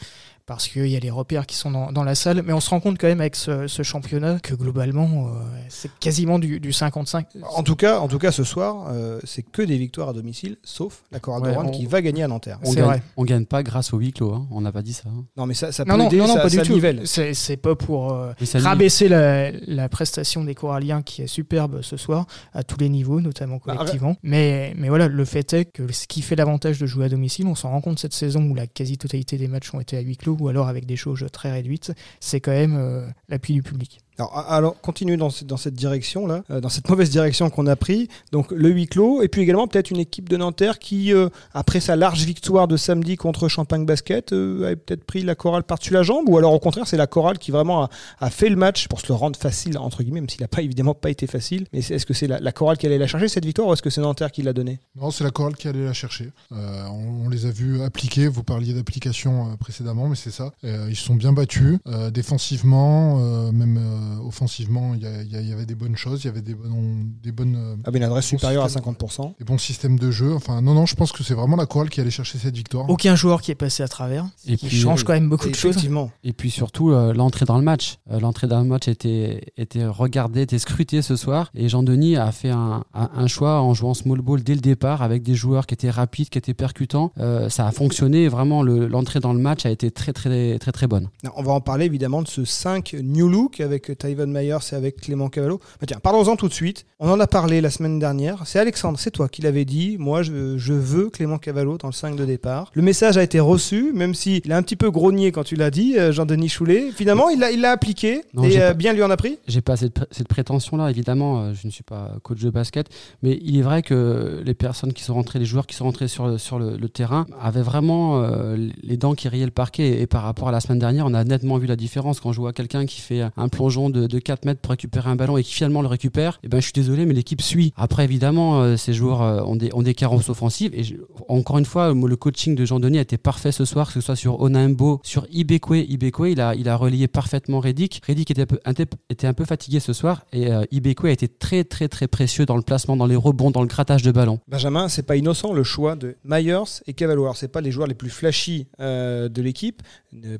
parce 0.46 0.68
qu'il 0.68 0.86
y 0.88 0.96
a 0.96 1.00
les 1.00 1.10
repères 1.10 1.46
qui 1.46 1.56
sont 1.56 1.70
dans, 1.70 1.92
dans 1.92 2.04
la 2.04 2.14
salle. 2.14 2.42
Mais 2.44 2.52
on 2.52 2.60
se 2.60 2.70
rend 2.70 2.80
compte 2.80 2.98
quand 2.98 3.06
même 3.06 3.20
avec 3.20 3.36
ce, 3.36 3.66
ce 3.66 3.82
championnat 3.82 4.38
que 4.40 4.54
globalement, 4.54 5.28
euh, 5.28 5.30
c'est 5.68 5.90
quasiment 6.00 6.38
du, 6.38 6.60
du 6.60 6.72
55. 6.72 7.26
En 7.54 7.62
tout 7.62 7.76
cas, 7.76 7.98
en 8.00 8.08
tout 8.08 8.18
cas, 8.18 8.32
ce 8.32 8.44
soir, 8.44 8.86
euh, 8.90 9.20
c'est 9.24 9.42
que 9.42 9.62
des 9.62 9.76
victoires 9.78 10.08
à 10.08 10.12
domicile, 10.12 10.56
sauf 10.62 11.02
la 11.12 11.18
de 11.18 11.30
Ouais, 11.30 11.70
qui 11.70 11.86
va 11.86 12.02
gagner 12.02 12.22
à 12.22 12.28
Nanterre. 12.28 12.58
On 12.62 12.70
C'est 12.70 12.76
gagne, 12.76 12.84
vrai. 12.84 13.02
on 13.16 13.24
gagne 13.24 13.44
pas 13.44 13.62
grâce 13.62 13.92
au 13.92 13.98
huis 13.98 14.12
clos. 14.12 14.32
hein. 14.34 14.46
On 14.50 14.60
n'a 14.60 14.72
pas 14.72 14.82
dit 14.82 14.92
ça. 14.92 15.08
hein. 15.08 15.24
Non, 15.36 15.46
mais 15.46 15.54
ça, 15.54 15.70
ça 15.72 15.84
peut 15.84 15.90
Non, 15.90 15.96
non, 15.98 16.06
aider, 16.06 16.16
non, 16.18 16.26
non, 16.26 16.34
ça, 16.34 16.40
pas 16.42 16.48
du 16.48 16.56
ça 16.56 16.62
tout. 16.64 16.80
C'est 17.04 17.34
c'est 17.34 17.56
pas 17.56 17.74
pour 17.76 18.12
euh, 18.12 18.32
rabaisser 18.54 19.08
la, 19.08 19.50
la 19.52 19.88
prestation 19.88 20.44
des 20.44 20.54
Coralliens 20.54 21.02
qui 21.02 21.22
est 21.22 21.26
superbe 21.26 21.82
ce 21.82 21.96
soir, 21.96 22.26
à 22.52 22.62
tous 22.64 22.78
les 22.78 22.88
niveaux, 22.88 23.20
notamment 23.20 23.56
Bah, 23.64 23.74
collectivement. 23.76 24.16
mais, 24.22 24.74
mais 24.76 24.88
voilà, 24.88 25.08
le 25.08 25.24
fait 25.24 25.52
est 25.52 25.64
que 25.66 25.90
ce 25.92 26.06
qui 26.06 26.22
fait 26.22 26.36
l'avantage 26.36 26.78
de 26.78 26.86
jouer 26.86 27.06
à 27.06 27.08
domicile, 27.08 27.46
on 27.46 27.54
s'en 27.54 27.70
rend 27.70 27.80
compte 27.80 27.98
cette 27.98 28.14
saison 28.14 28.42
où 28.42 28.54
la 28.54 28.66
quasi-totalité 28.66 29.36
des 29.38 29.48
matchs 29.48 29.72
ont 29.74 29.80
été 29.80 29.96
à 29.96 30.00
huis 30.00 30.16
clos 30.16 30.29
ou 30.38 30.48
alors 30.48 30.68
avec 30.68 30.86
des 30.86 30.96
choses 30.96 31.26
très 31.32 31.50
réduites, 31.50 31.92
c'est 32.20 32.40
quand 32.40 32.52
même 32.52 32.76
euh, 32.76 33.06
l'appui 33.28 33.54
du 33.54 33.62
public. 33.62 34.00
Alors, 34.20 34.50
alors 34.50 34.80
continuez 34.82 35.16
dans, 35.16 35.30
cette- 35.30 35.74
direction-là, 35.74 36.42
euh, 36.50 36.60
dans 36.60 36.68
cette 36.68 36.88
mauvaise 36.90 37.08
direction 37.08 37.48
qu'on 37.48 37.66
a 37.66 37.76
pris. 37.76 38.08
Donc 38.32 38.50
le 38.50 38.68
huis 38.68 38.86
clos, 38.86 39.22
et 39.22 39.28
puis 39.28 39.40
également 39.40 39.66
peut-être 39.66 39.90
une 39.90 39.98
équipe 39.98 40.28
de 40.28 40.36
Nanterre 40.36 40.78
qui, 40.78 41.14
euh, 41.14 41.28
après 41.54 41.80
sa 41.80 41.96
large 41.96 42.24
victoire 42.24 42.68
de 42.68 42.76
samedi 42.76 43.16
contre 43.16 43.48
Champagne 43.48 43.86
Basket, 43.86 44.32
euh, 44.32 44.66
avait 44.66 44.76
peut-être 44.76 45.04
pris 45.04 45.22
la 45.22 45.34
chorale 45.34 45.62
par-dessus 45.62 45.94
la 45.94 46.02
jambe, 46.02 46.28
ou 46.28 46.36
alors 46.36 46.52
au 46.52 46.58
contraire 46.58 46.86
c'est 46.86 46.98
la 46.98 47.06
chorale 47.06 47.38
qui 47.38 47.50
vraiment 47.50 47.88
a, 48.20 48.30
fait 48.30 48.50
le 48.50 48.56
match 48.56 48.88
pour 48.88 49.00
se 49.00 49.08
le 49.08 49.14
rendre 49.14 49.38
facile, 49.38 49.78
entre 49.78 50.02
guillemets, 50.02 50.20
même 50.20 50.28
s'il 50.28 50.42
n'a 50.42 50.48
pas 50.48 50.60
évidemment 50.60 50.94
pas 50.94 51.08
été 51.08 51.26
facile. 51.26 51.66
Mais 51.72 51.78
est-ce 51.78 52.04
que 52.04 52.12
c'est 52.12 52.26
la, 52.26 52.52
chorale 52.52 52.76
qui 52.76 52.86
allait 52.86 52.98
la 52.98 53.06
chercher 53.06 53.28
cette 53.28 53.46
victoire, 53.46 53.68
ou 53.68 53.72
est-ce 53.72 53.82
que 53.82 53.90
c'est 53.90 54.02
Nanterre 54.02 54.32
qui 54.32 54.42
l'a 54.42 54.52
donnée? 54.52 54.80
Non, 54.96 55.10
c'est 55.10 55.24
la 55.24 55.30
chorale 55.30 55.56
qui 55.56 55.68
allait 55.68 55.84
la 55.84 55.94
chercher. 55.94 56.30
Euh, 56.52 56.84
on, 56.88 57.26
on 57.26 57.28
les 57.30 57.46
a 57.46 57.50
vus 57.50 57.82
appliquer. 57.82 58.28
Vous 58.28 58.42
parliez 58.42 58.74
d'application 58.74 59.56
précédemment, 59.56 60.08
mais 60.08 60.16
c'est 60.16 60.30
ça. 60.30 60.52
Ils 60.62 60.96
sont 60.96 61.14
bien 61.14 61.32
battus 61.32 61.78
défensivement, 62.12 63.16
même 63.52 63.78
offensivement, 64.24 64.94
il 64.94 65.02
y, 65.02 65.52
avait 65.52 65.66
des 65.66 65.74
bonnes 65.74 65.96
choses, 65.96 66.22
il 66.24 66.26
y 66.26 66.30
avait 66.30 66.42
des 66.42 66.54
bonnes, 66.54 67.12
des 67.22 67.32
bonnes, 67.32 67.56
euh, 67.56 67.76
Avait 67.84 67.98
une 67.98 68.04
adresse 68.04 68.30
Bon 68.30 68.38
supérieure 68.38 68.64
à 68.64 68.68
système. 68.68 68.94
50%. 68.94 69.34
des 69.38 69.44
bons 69.44 69.58
systèmes 69.58 69.98
de 69.98 70.10
jeu. 70.10 70.34
Enfin, 70.34 70.60
non, 70.62 70.74
non, 70.74 70.86
je 70.86 70.94
pense 70.94 71.12
que 71.12 71.22
c'est 71.22 71.34
vraiment 71.34 71.56
la 71.56 71.66
chorale 71.66 71.90
qui 71.90 72.00
allait 72.00 72.10
chercher 72.10 72.38
cette 72.38 72.56
victoire. 72.56 72.88
Aucun 72.88 73.14
joueur 73.14 73.42
qui 73.42 73.50
est 73.50 73.54
passé 73.56 73.82
à 73.82 73.88
travers. 73.88 74.26
Et 74.46 74.56
qui 74.56 74.66
puis, 74.66 74.76
change 74.76 75.02
euh, 75.02 75.04
quand 75.04 75.12
même 75.12 75.28
beaucoup 75.28 75.48
de 75.48 75.54
choses. 75.54 75.70
Effectivement. 75.70 76.10
Et 76.24 76.32
puis 76.32 76.50
surtout, 76.50 76.90
euh, 76.90 77.12
l'entrée 77.12 77.44
dans 77.46 77.58
le 77.58 77.64
match. 77.64 77.98
Euh, 78.10 78.20
l'entrée 78.20 78.46
dans 78.46 78.60
le 78.60 78.66
match 78.66 78.88
était, 78.88 79.52
était 79.56 79.86
regardée, 79.86 80.42
était 80.42 80.58
scrutée 80.58 81.02
ce 81.02 81.16
soir. 81.16 81.50
Et 81.54 81.68
Jean-Denis 81.68 82.16
a 82.16 82.32
fait 82.32 82.50
un, 82.50 82.84
choix 83.26 83.60
en 83.60 83.74
jouant 83.74 83.94
small 83.94 84.20
ball 84.20 84.42
dès 84.42 84.54
le 84.54 84.60
départ 84.60 85.02
avec 85.02 85.22
des 85.22 85.34
joueurs 85.34 85.66
qui 85.66 85.74
étaient 85.74 85.90
rapides, 85.90 86.28
qui 86.28 86.38
étaient 86.38 86.54
percutants. 86.54 87.12
Euh, 87.18 87.48
ça 87.48 87.66
a 87.66 87.72
fonctionné. 87.72 88.28
Vraiment, 88.28 88.62
le- 88.62 88.86
l'entrée 88.86 89.20
dans 89.20 89.32
le 89.32 89.38
match 89.38 89.66
a 89.66 89.70
été 89.70 89.90
très, 89.90 90.12
très, 90.12 90.58
très, 90.58 90.72
très 90.72 90.86
bonne. 90.86 91.08
Non, 91.24 91.30
On 91.36 91.42
va 91.42 91.52
en 91.52 91.60
parler 91.60 91.84
évidemment 91.86 92.22
de 92.22 92.28
ce 92.28 92.44
5 92.44 92.96
New 93.02 93.28
Look 93.28 93.60
avec 93.60 93.96
Tyvon 94.00 94.26
Myers 94.26 94.56
et 94.72 94.74
avec 94.74 94.96
Clément 95.00 95.28
Cavallo. 95.28 95.60
Mais 95.80 95.86
tiens, 95.86 95.98
parlons-en 96.02 96.36
tout 96.36 96.48
de 96.48 96.52
suite. 96.52 96.86
On 96.98 97.08
en 97.10 97.20
a 97.20 97.26
parlé 97.26 97.60
la 97.60 97.70
semaine 97.70 97.98
dernière. 97.98 98.42
C'est 98.46 98.58
Alexandre, 98.58 98.98
c'est 98.98 99.10
toi 99.10 99.28
qui 99.28 99.42
l'avais 99.42 99.64
dit. 99.64 99.96
Moi, 99.98 100.22
je, 100.22 100.56
je 100.58 100.72
veux 100.72 101.10
Clément 101.10 101.38
Cavallo 101.38 101.78
dans 101.78 101.88
le 101.88 101.92
5 101.92 102.16
de 102.16 102.24
départ. 102.24 102.70
Le 102.74 102.82
message 102.82 103.16
a 103.16 103.22
été 103.22 103.38
reçu, 103.40 103.92
même 103.94 104.14
s'il 104.14 104.50
a 104.52 104.56
un 104.56 104.62
petit 104.62 104.76
peu 104.76 104.90
grogné 104.90 105.32
quand 105.32 105.44
tu 105.44 105.54
l'as 105.56 105.70
dit, 105.70 105.96
euh, 105.98 106.12
Jean-Denis 106.12 106.48
Choulet. 106.48 106.90
Finalement, 106.92 107.28
il 107.30 107.38
l'a 107.38 107.50
il 107.52 107.64
appliqué 107.64 108.22
Non, 108.34 108.44
et 108.44 108.60
euh, 108.60 108.74
bien 108.74 108.92
lui 108.92 109.02
en 109.02 109.10
a 109.10 109.16
pris. 109.16 109.38
J'ai 109.46 109.60
pas 109.60 109.76
cette, 109.76 109.94
pré- 109.94 110.06
cette 110.10 110.28
prétention-là, 110.28 110.90
évidemment. 110.90 111.40
euh, 111.42 111.52
Je 111.54 111.66
ne 111.66 111.72
suis 111.72 111.82
pas 111.84 112.12
coach 112.22 112.40
de 112.40 112.50
basket, 112.50 112.86
mais 113.22 113.38
il 113.42 113.58
est 113.58 113.62
vrai 113.62 113.82
que 113.82 114.42
les 114.44 114.54
personnes 114.54 114.92
qui 114.92 115.02
sont 115.04 115.14
rentrées, 115.14 115.38
les 115.38 115.44
joueurs 115.44 115.66
qui 115.66 115.74
sont 115.76 115.84
rentrés 115.84 116.08
sur 116.08 116.26
le, 116.26 116.38
sur 116.38 116.58
le, 116.58 116.76
le 116.76 116.88
terrain, 116.88 117.26
avaient 117.40 117.62
vraiment 117.62 118.22
euh, 118.22 118.56
les 118.82 118.96
dents 118.96 119.14
qui 119.14 119.28
riaient 119.28 119.44
le 119.44 119.50
parquet. 119.50 120.00
Et 120.00 120.06
par 120.06 120.22
rapport 120.22 120.48
à 120.48 120.52
la 120.52 120.60
semaine 120.60 120.78
dernière, 120.78 121.06
on 121.06 121.14
a 121.14 121.24
nettement 121.24 121.58
vu 121.58 121.66
la 121.66 121.76
différence 121.76 122.20
quand 122.20 122.32
je 122.32 122.40
vois 122.40 122.52
quelqu'un 122.52 122.86
qui 122.86 123.00
fait 123.00 123.22
un 123.36 123.48
plongeon 123.48 123.89
de, 123.90 124.06
de 124.06 124.18
4 124.18 124.44
mètres 124.44 124.60
pour 124.60 124.70
récupérer 124.70 125.10
un 125.10 125.16
ballon 125.16 125.36
et 125.36 125.42
qui 125.42 125.52
finalement 125.52 125.82
le 125.82 125.88
récupère. 125.88 126.40
Et 126.42 126.48
ben, 126.48 126.58
je 126.58 126.64
suis 126.64 126.72
désolé, 126.72 127.06
mais 127.06 127.14
l'équipe 127.14 127.42
suit. 127.42 127.72
Après, 127.76 128.04
évidemment, 128.04 128.62
euh, 128.62 128.76
ces 128.76 128.92
joueurs 128.92 129.22
euh, 129.22 129.42
ont 129.42 129.56
des, 129.56 129.70
ont 129.74 129.82
des 129.82 129.94
carences 129.94 130.28
offensives. 130.28 130.74
Et 130.74 130.82
encore 131.28 131.58
une 131.58 131.64
fois, 131.64 131.92
le 131.92 132.16
coaching 132.16 132.54
de 132.54 132.64
Jean-Denis 132.64 132.98
a 132.98 133.02
été 133.02 133.18
parfait 133.18 133.52
ce 133.52 133.64
soir, 133.64 133.88
que 133.88 133.94
ce 133.94 134.00
soit 134.00 134.16
sur 134.16 134.40
Onaimbo, 134.40 135.00
sur 135.02 135.26
Ibekwe. 135.30 135.84
Ibekwe, 135.88 136.32
il 136.32 136.40
a, 136.40 136.54
il 136.54 136.68
a 136.68 136.76
relayé 136.76 137.08
parfaitement 137.08 137.60
Reddick. 137.60 138.02
Reddick 138.06 138.30
était 138.30 138.46
un 138.64 138.74
peu, 138.74 138.86
était 139.08 139.26
un 139.26 139.34
peu 139.34 139.44
fatigué 139.44 139.80
ce 139.80 139.92
soir 139.92 140.24
et 140.32 140.50
euh, 140.50 140.64
Ibekwe 140.70 141.06
a 141.06 141.10
été 141.10 141.28
très, 141.28 141.64
très, 141.64 141.88
très 141.88 142.08
précieux 142.08 142.46
dans 142.46 142.56
le 142.56 142.62
placement, 142.62 142.96
dans 142.96 143.06
les 143.06 143.16
rebonds, 143.16 143.50
dans 143.50 143.62
le 143.62 143.68
grattage 143.68 144.02
de 144.02 144.12
ballon. 144.12 144.40
Benjamin, 144.48 144.88
c'est 144.88 145.02
pas 145.02 145.16
innocent 145.16 145.52
le 145.52 145.64
choix 145.64 145.96
de 145.96 146.16
Myers 146.24 146.82
et 146.86 146.94
Cavallo. 146.94 147.24
Alors, 147.24 147.36
c'est 147.36 147.48
pas 147.48 147.60
les 147.60 147.70
joueurs 147.70 147.86
les 147.86 147.94
plus 147.94 148.10
flashy 148.10 148.66
de 148.78 149.42
l'équipe, 149.42 149.82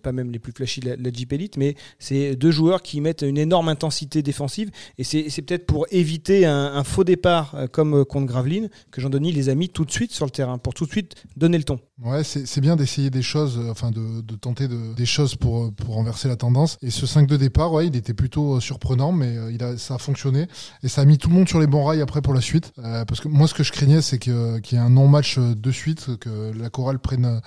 pas 0.02 0.12
même 0.12 0.30
les 0.30 0.38
plus 0.38 0.52
flashy 0.52 0.80
de 0.80 0.90
la, 0.90 0.96
de 0.96 1.04
la 1.04 1.12
Jeep 1.12 1.32
Elite, 1.32 1.56
mais 1.56 1.74
c'est 1.98 2.36
deux 2.36 2.50
joueurs 2.50 2.82
qui 2.82 3.00
mettent 3.00 3.22
une 3.30 3.38
énorme 3.38 3.68
intensité 3.68 4.22
défensive. 4.22 4.70
Et 4.98 5.04
c'est 5.04 5.42
peut-être 5.42 5.66
pour 5.66 5.86
éviter 5.90 6.46
un, 6.46 6.84
faux 6.84 7.04
départ 7.04 7.54
euh, 7.54 7.66
comme 7.66 7.94
euh, 7.94 8.04
contre 8.04 8.26
Gravelines 8.26 8.68
que 8.90 9.00
Jean-Denis 9.00 9.32
les 9.32 9.48
a 9.48 9.54
mis 9.54 9.68
tout 9.68 9.84
de 9.84 9.90
suite 9.90 10.12
sur 10.12 10.24
le 10.24 10.30
terrain 10.30 10.58
pour 10.58 10.74
tout 10.74 10.86
de 10.86 10.90
suite 10.90 11.14
donner 11.36 11.58
le 11.58 11.64
ton. 11.64 11.78
Ouais, 12.02 12.24
c'est 12.24 12.60
bien 12.60 12.76
d'essayer 12.76 13.10
des 13.10 13.22
choses, 13.22 13.58
euh, 13.58 13.70
enfin 13.70 13.90
de, 13.90 14.22
tenter 14.36 14.68
de- 14.68 14.94
des 14.94 15.06
choses 15.06 15.36
pour, 15.36 15.70
renverser 15.86 16.28
la 16.28 16.36
tendance. 16.36 16.76
Et 16.82 16.90
ce 16.90 17.06
5 17.06 17.26
de 17.26 17.36
départ, 17.36 17.72
ouais, 17.72 17.86
il 17.86 17.96
était 17.96 18.14
plutôt 18.14 18.60
surprenant, 18.60 19.12
mais 19.12 19.34
il 19.52 19.62
a, 19.62 19.76
ça 19.76 19.94
a 19.94 19.98
fonctionné. 19.98 20.46
Et 20.82 20.88
ça 20.88 21.02
a 21.02 21.04
mis 21.04 21.18
tout 21.18 21.28
le 21.28 21.34
monde 21.34 21.48
sur 21.48 21.60
les 21.60 21.66
bons 21.66 21.84
rails 21.84 22.00
après 22.00 22.22
pour 22.22 22.34
la 22.34 22.40
suite. 22.40 22.72
Parce 22.76 23.20
que 23.20 23.28
moi, 23.28 23.48
ce 23.48 23.54
que 23.54 23.62
je 23.62 23.72
craignais, 23.72 24.02
c'est 24.02 24.18
qu'il 24.18 24.32
y 24.32 24.74
ait 24.74 24.78
un 24.78 24.90
non-match 24.90 25.38
de 25.38 25.70
suite, 25.70 26.16
que 26.18 26.52
la 26.56 26.70
chorale 26.70 26.98
prenne, 26.98 27.40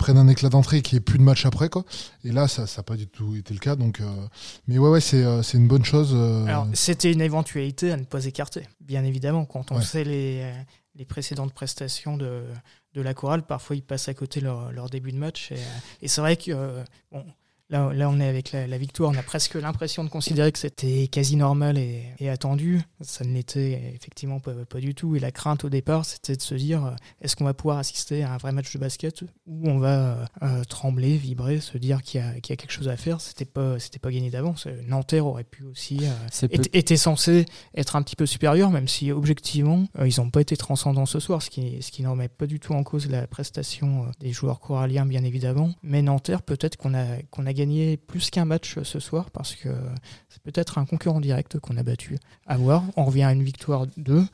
euh, 0.00 0.04
prenne 0.04 0.16
un 0.18 0.28
éclat 0.28 0.48
d'entrée 0.48 0.78
et 0.78 0.82
qu'il 0.82 0.96
n'y 0.96 0.98
ait 0.98 1.04
plus 1.04 1.18
de 1.18 1.22
match 1.24 1.44
après. 1.46 1.68
Quoi. 1.68 1.84
Et 2.24 2.32
là, 2.32 2.48
ça 2.48 2.64
n'a 2.76 2.82
pas 2.82 2.96
du 2.96 3.06
tout 3.06 3.34
été 3.36 3.52
le 3.54 3.60
cas. 3.60 3.76
Donc, 3.76 4.00
euh, 4.00 4.06
mais 4.66 4.78
ouais, 4.78 4.88
ouais, 4.90 5.00
c'est 5.00 5.24
euh, 5.24 5.42
une 5.54 5.68
bonne 5.68 5.84
chose. 5.84 6.12
euh, 6.14 6.46
Alors, 6.46 6.66
c'était 6.72 7.12
une 7.12 7.20
éventualité 7.20 7.92
à 7.92 7.96
ne 7.96 8.04
pas 8.04 8.24
écarter, 8.24 8.66
bien 8.80 9.04
évidemment. 9.04 9.44
Quand 9.44 9.70
on 9.72 9.76
Ouais. 9.76 9.82
sait 9.84 10.04
les, 10.04 10.52
les 10.94 11.04
précédentes 11.04 11.52
prestations 11.52 12.16
de, 12.16 12.44
de 12.94 13.00
la 13.02 13.14
chorale, 13.14 13.42
parfois 13.42 13.76
ils 13.76 13.82
passent 13.82 14.08
à 14.08 14.14
côté 14.14 14.40
leur, 14.40 14.72
leur 14.72 14.88
début 14.90 15.12
de 15.12 15.18
match. 15.18 15.52
Et, 15.52 15.58
et 16.02 16.08
c'est 16.08 16.20
vrai 16.20 16.36
que 16.36 16.50
euh, 16.52 16.82
bon, 17.12 17.24
là, 17.70 17.92
là, 17.92 18.08
on 18.10 18.18
est 18.20 18.26
avec 18.28 18.52
la, 18.52 18.66
la 18.66 18.78
victoire, 18.78 19.10
on 19.10 19.18
a 19.18 19.22
presque 19.22 19.54
l'impression 19.54 20.04
de 20.04 20.08
considérer 20.08 20.52
que 20.52 20.58
c'était 20.58 21.08
quasi 21.08 21.36
normal 21.36 21.78
et, 21.78 22.04
et 22.18 22.28
attendu. 22.30 22.80
Ça 23.00 23.24
ne 23.24 23.32
l'était 23.32 23.92
effectivement 23.94 24.40
pas, 24.40 24.52
pas 24.68 24.80
du 24.80 24.94
tout. 24.94 25.16
Et 25.16 25.20
la 25.20 25.30
crainte 25.30 25.64
au 25.64 25.68
départ, 25.68 26.04
c'était 26.04 26.36
de 26.36 26.42
se 26.42 26.54
dire 26.54 26.84
euh, 26.86 26.90
est-ce 27.20 27.36
qu'on 27.36 27.44
va 27.44 27.54
pouvoir 27.54 27.78
assister 27.78 28.22
à 28.22 28.32
un 28.32 28.36
vrai 28.38 28.52
match 28.52 28.72
de 28.72 28.78
basket 28.78 29.22
où 29.46 29.68
on 29.68 29.78
va 29.78 29.98
euh, 29.98 30.24
euh, 30.42 30.64
trembler, 30.64 31.16
vibrer, 31.16 31.60
se 31.60 31.78
dire 31.78 32.02
qu'il 32.02 32.20
y, 32.20 32.24
a- 32.24 32.40
qu'il 32.40 32.50
y 32.50 32.54
a 32.54 32.56
quelque 32.56 32.72
chose 32.72 32.88
à 32.88 32.96
faire? 32.96 33.20
C'était 33.20 33.44
pas, 33.44 33.78
c'était 33.78 33.98
pas 33.98 34.10
gagné 34.10 34.30
d'avance. 34.30 34.66
Nanterre 34.86 35.26
aurait 35.26 35.44
pu 35.44 35.64
aussi. 35.64 35.98
euh, 36.02 36.48
était 36.72 36.96
censé 36.96 37.46
être 37.74 37.96
un 37.96 38.02
petit 38.02 38.16
peu 38.16 38.26
supérieur, 38.26 38.70
même 38.70 38.88
si 38.88 39.12
objectivement, 39.12 39.86
euh, 39.98 40.08
ils 40.08 40.20
n'ont 40.20 40.30
pas 40.30 40.40
été 40.40 40.56
transcendants 40.56 41.06
ce 41.06 41.20
soir, 41.20 41.42
ce 41.42 41.50
qui, 41.50 41.82
ce 41.82 41.90
qui 41.90 42.02
ne 42.02 42.08
remet 42.08 42.28
pas 42.28 42.46
du 42.46 42.60
tout 42.60 42.72
en 42.72 42.82
cause 42.82 43.08
la 43.08 43.26
prestation 43.26 44.06
des 44.20 44.32
joueurs 44.32 44.60
coralliens, 44.60 45.06
bien 45.06 45.24
évidemment. 45.24 45.70
Mais 45.82 46.02
Nanterre, 46.02 46.42
peut-être 46.42 46.76
qu'on 46.76 46.94
a, 46.94 47.04
qu'on 47.30 47.46
a 47.46 47.52
gagné 47.58 47.96
plus 47.96 48.30
qu'un 48.30 48.44
match 48.44 48.78
euh, 48.78 48.84
ce 48.84 49.00
soir, 49.00 49.30
parce 49.30 49.54
que 49.54 49.68
c'est 50.28 50.42
peut-être 50.42 50.78
un 50.78 50.84
concurrent 50.86 51.20
direct 51.20 51.58
qu'on 51.58 51.76
a 51.76 51.82
battu. 51.82 52.16
À 52.46 52.56
voir, 52.56 52.82
on 52.96 53.04
revient 53.04 53.24
à 53.24 53.32
une 53.32 53.42
victoire 53.42 53.86
2. 53.96 54.24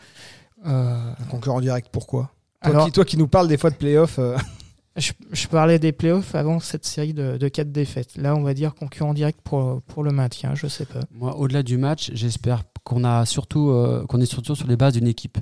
Euh, 0.67 1.12
Un 1.21 1.25
concurrent 1.31 1.61
direct, 1.61 1.88
pourquoi? 1.91 2.31
Toi, 2.62 2.71
alors, 2.71 2.87
qui, 2.87 2.93
toi 2.93 3.05
qui 3.05 3.17
nous 3.17 3.29
parles 3.29 3.49
des 3.49 3.56
fois 3.59 3.71
de 3.71 3.76
playoffs, 3.76 4.19
euh, 4.19 4.37
je, 4.97 5.12
je 5.32 5.47
parlais 5.49 5.79
des 5.79 5.93
playoffs 5.93 6.35
avant 6.35 6.61
cette 6.61 6.85
série 6.85 7.12
de, 7.15 7.37
de 7.37 7.49
4 7.49 7.71
défaites. 7.73 8.17
Là, 8.17 8.35
on 8.37 8.43
va 8.43 8.55
dire 8.55 8.75
concurrent 8.75 9.15
direct 9.15 9.41
pour, 9.43 9.82
pour 9.82 10.03
le 10.05 10.12
maintien, 10.12 10.55
je 10.55 10.67
sais 10.67 10.87
pas. 10.87 11.00
Moi, 11.11 11.37
au-delà 11.37 11.62
du 11.62 11.77
match, 11.77 12.11
j'espère 12.15 12.62
qu'on 12.85 13.05
a 13.05 13.27
surtout, 13.27 13.70
euh, 13.70 14.05
qu'on 14.06 14.20
est 14.20 14.27
surtout 14.27 14.55
sur 14.55 14.67
les 14.67 14.77
bases 14.77 14.94
d'une 14.94 15.09
équipe. 15.09 15.38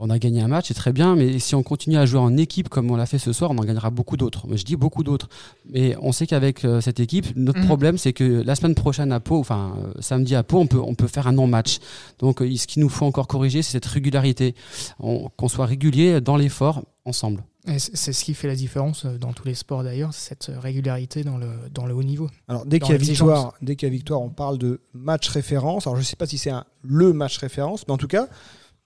On 0.00 0.10
a 0.10 0.18
gagné 0.18 0.40
un 0.42 0.48
match, 0.48 0.68
c'est 0.68 0.74
très 0.74 0.92
bien, 0.92 1.14
mais 1.14 1.38
si 1.38 1.54
on 1.54 1.62
continue 1.62 1.96
à 1.96 2.06
jouer 2.06 2.18
en 2.18 2.36
équipe 2.36 2.68
comme 2.68 2.90
on 2.90 2.96
l'a 2.96 3.06
fait 3.06 3.18
ce 3.18 3.32
soir, 3.32 3.50
on 3.52 3.58
en 3.58 3.64
gagnera 3.64 3.90
beaucoup 3.90 4.16
d'autres. 4.16 4.46
Mais 4.48 4.56
Je 4.56 4.64
dis 4.64 4.74
beaucoup 4.76 5.04
d'autres. 5.04 5.28
Mais 5.70 5.96
on 6.00 6.10
sait 6.12 6.26
qu'avec 6.26 6.64
euh, 6.64 6.80
cette 6.80 6.98
équipe, 6.98 7.26
notre 7.36 7.60
Mhm. 7.60 7.66
problème, 7.66 7.98
c'est 7.98 8.12
que 8.12 8.42
la 8.44 8.54
semaine 8.54 8.74
prochaine 8.74 9.12
à 9.12 9.20
Pau, 9.20 9.38
enfin 9.38 9.74
euh, 9.78 9.92
samedi 10.00 10.34
à 10.34 10.42
Pau, 10.42 10.58
on 10.58 10.66
peut, 10.66 10.80
on 10.80 10.94
peut 10.94 11.06
faire 11.06 11.26
un 11.28 11.32
non-match. 11.32 11.78
Donc 12.18 12.42
euh, 12.42 12.56
ce 12.56 12.66
qu'il 12.66 12.82
nous 12.82 12.88
faut 12.88 13.06
encore 13.06 13.28
corriger, 13.28 13.62
c'est 13.62 13.72
cette 13.72 13.86
régularité. 13.86 14.54
On- 14.98 15.28
Qu'on 15.36 15.48
soit 15.48 15.66
régulier 15.66 16.20
dans 16.20 16.36
l'effort 16.36 16.82
ensemble. 17.04 17.44
Et 17.68 17.78
C'est 17.78 18.12
ce 18.12 18.24
qui 18.24 18.34
fait 18.34 18.48
la 18.48 18.56
différence 18.56 19.06
dans 19.06 19.32
tous 19.32 19.46
les 19.46 19.54
sports 19.54 19.84
d'ailleurs, 19.84 20.12
c'est 20.12 20.30
cette 20.30 20.50
régularité 20.60 21.22
dans 21.22 21.36
le, 21.38 21.48
dans 21.72 21.86
le 21.86 21.94
haut 21.94 22.02
niveau. 22.02 22.28
Alors 22.48 22.66
dès 22.66 22.80
qu'il 22.80 22.90
y 22.90 22.94
a 22.94 22.98
l'exigence. 22.98 23.28
victoire, 23.28 23.54
dès 23.62 23.76
qu'il 23.76 23.86
y 23.88 23.90
a 23.90 23.94
victoire, 23.94 24.20
on 24.20 24.30
parle 24.30 24.58
de 24.58 24.80
match 24.94 25.28
référence. 25.28 25.86
Alors 25.86 25.96
je 25.96 26.02
sais 26.02 26.16
pas 26.16 26.26
si 26.26 26.38
c'est 26.38 26.50
le 26.82 27.12
match 27.12 27.38
référence, 27.38 27.84
mais 27.86 27.94
en 27.94 27.98
tout 27.98 28.08
cas, 28.08 28.26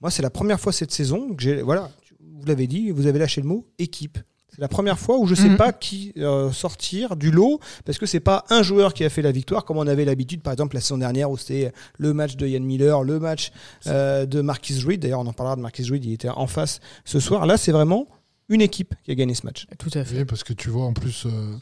moi 0.01 0.11
c'est 0.11 0.21
la 0.21 0.29
première 0.29 0.59
fois 0.59 0.71
cette 0.71 0.91
saison 0.91 1.33
que 1.35 1.41
j'ai 1.43 1.61
voilà, 1.61 1.89
vous 2.19 2.45
l'avez 2.45 2.67
dit, 2.67 2.91
vous 2.91 3.07
avez 3.07 3.19
lâché 3.19 3.41
le 3.41 3.47
mot 3.47 3.65
équipe. 3.79 4.17
C'est 4.49 4.61
la 4.61 4.67
première 4.69 4.97
fois 4.97 5.17
où 5.19 5.27
je 5.27 5.35
sais 5.35 5.49
Mhm. 5.49 5.57
pas 5.57 5.71
qui 5.73 6.13
euh, 6.17 6.51
sortir 6.51 7.15
du 7.15 7.29
lot 7.31 7.59
parce 7.85 7.97
que 7.99 8.05
c'est 8.05 8.19
pas 8.21 8.43
un 8.49 8.63
joueur 8.63 8.93
qui 8.93 9.03
a 9.03 9.09
fait 9.09 9.21
la 9.21 9.31
victoire 9.31 9.65
comme 9.65 9.77
on 9.77 9.85
avait 9.87 10.05
l'habitude 10.05 10.41
par 10.41 10.53
exemple 10.53 10.75
la 10.75 10.81
saison 10.81 10.97
dernière 10.97 11.29
où 11.29 11.37
c'était 11.37 11.71
le 11.99 12.13
match 12.13 12.37
de 12.37 12.47
Ian 12.47 12.61
Miller, 12.61 13.03
le 13.03 13.19
match 13.19 13.51
euh, 13.87 14.25
de 14.25 14.41
Marquis 14.41 14.79
Reed. 14.83 15.01
D'ailleurs, 15.01 15.19
on 15.19 15.27
en 15.27 15.33
parlera 15.33 15.55
de 15.57 15.61
Marquis 15.61 15.83
Reed, 15.89 16.05
il 16.05 16.13
était 16.13 16.29
en 16.29 16.47
face 16.47 16.79
ce 17.05 17.19
soir. 17.19 17.45
Là, 17.45 17.57
c'est 17.57 17.71
vraiment 17.73 18.07
une 18.49 18.61
équipe 18.61 18.95
qui 19.03 19.11
a 19.11 19.15
gagné 19.15 19.35
ce 19.35 19.45
match. 19.45 19.67
Tout 19.77 19.91
à 19.93 20.03
fait. 20.05 20.19
oui, 20.19 20.25
parce 20.25 20.43
que 20.43 20.53
tu 20.53 20.69
vois, 20.69 20.85
en 20.85 20.93
plus, 20.93 21.25
euh, 21.25 21.53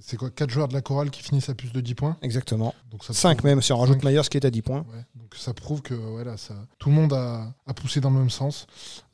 c'est 0.00 0.16
quoi 0.16 0.30
4 0.30 0.50
joueurs 0.50 0.68
de 0.68 0.74
la 0.74 0.80
chorale 0.80 1.10
qui 1.10 1.22
finissent 1.22 1.48
à 1.48 1.54
plus 1.54 1.72
de 1.72 1.80
10 1.80 1.94
points 1.94 2.16
Exactement. 2.22 2.74
donc 2.90 3.04
ça 3.04 3.12
5 3.12 3.38
prouve- 3.38 3.50
même 3.50 3.62
si 3.62 3.72
on 3.72 3.78
rajoute 3.78 4.00
Cinq. 4.02 4.10
Myers 4.10 4.22
qui 4.30 4.36
est 4.38 4.44
à 4.46 4.50
10 4.50 4.62
points. 4.62 4.78
Ouais, 4.92 5.04
donc 5.14 5.34
ça 5.36 5.52
prouve 5.54 5.82
que 5.82 5.94
voilà, 5.94 6.36
ça, 6.36 6.54
tout 6.78 6.88
le 6.88 6.94
monde 6.94 7.12
a, 7.12 7.52
a 7.66 7.74
poussé 7.74 8.00
dans 8.00 8.10
le 8.10 8.18
même 8.18 8.30
sens. 8.30 8.66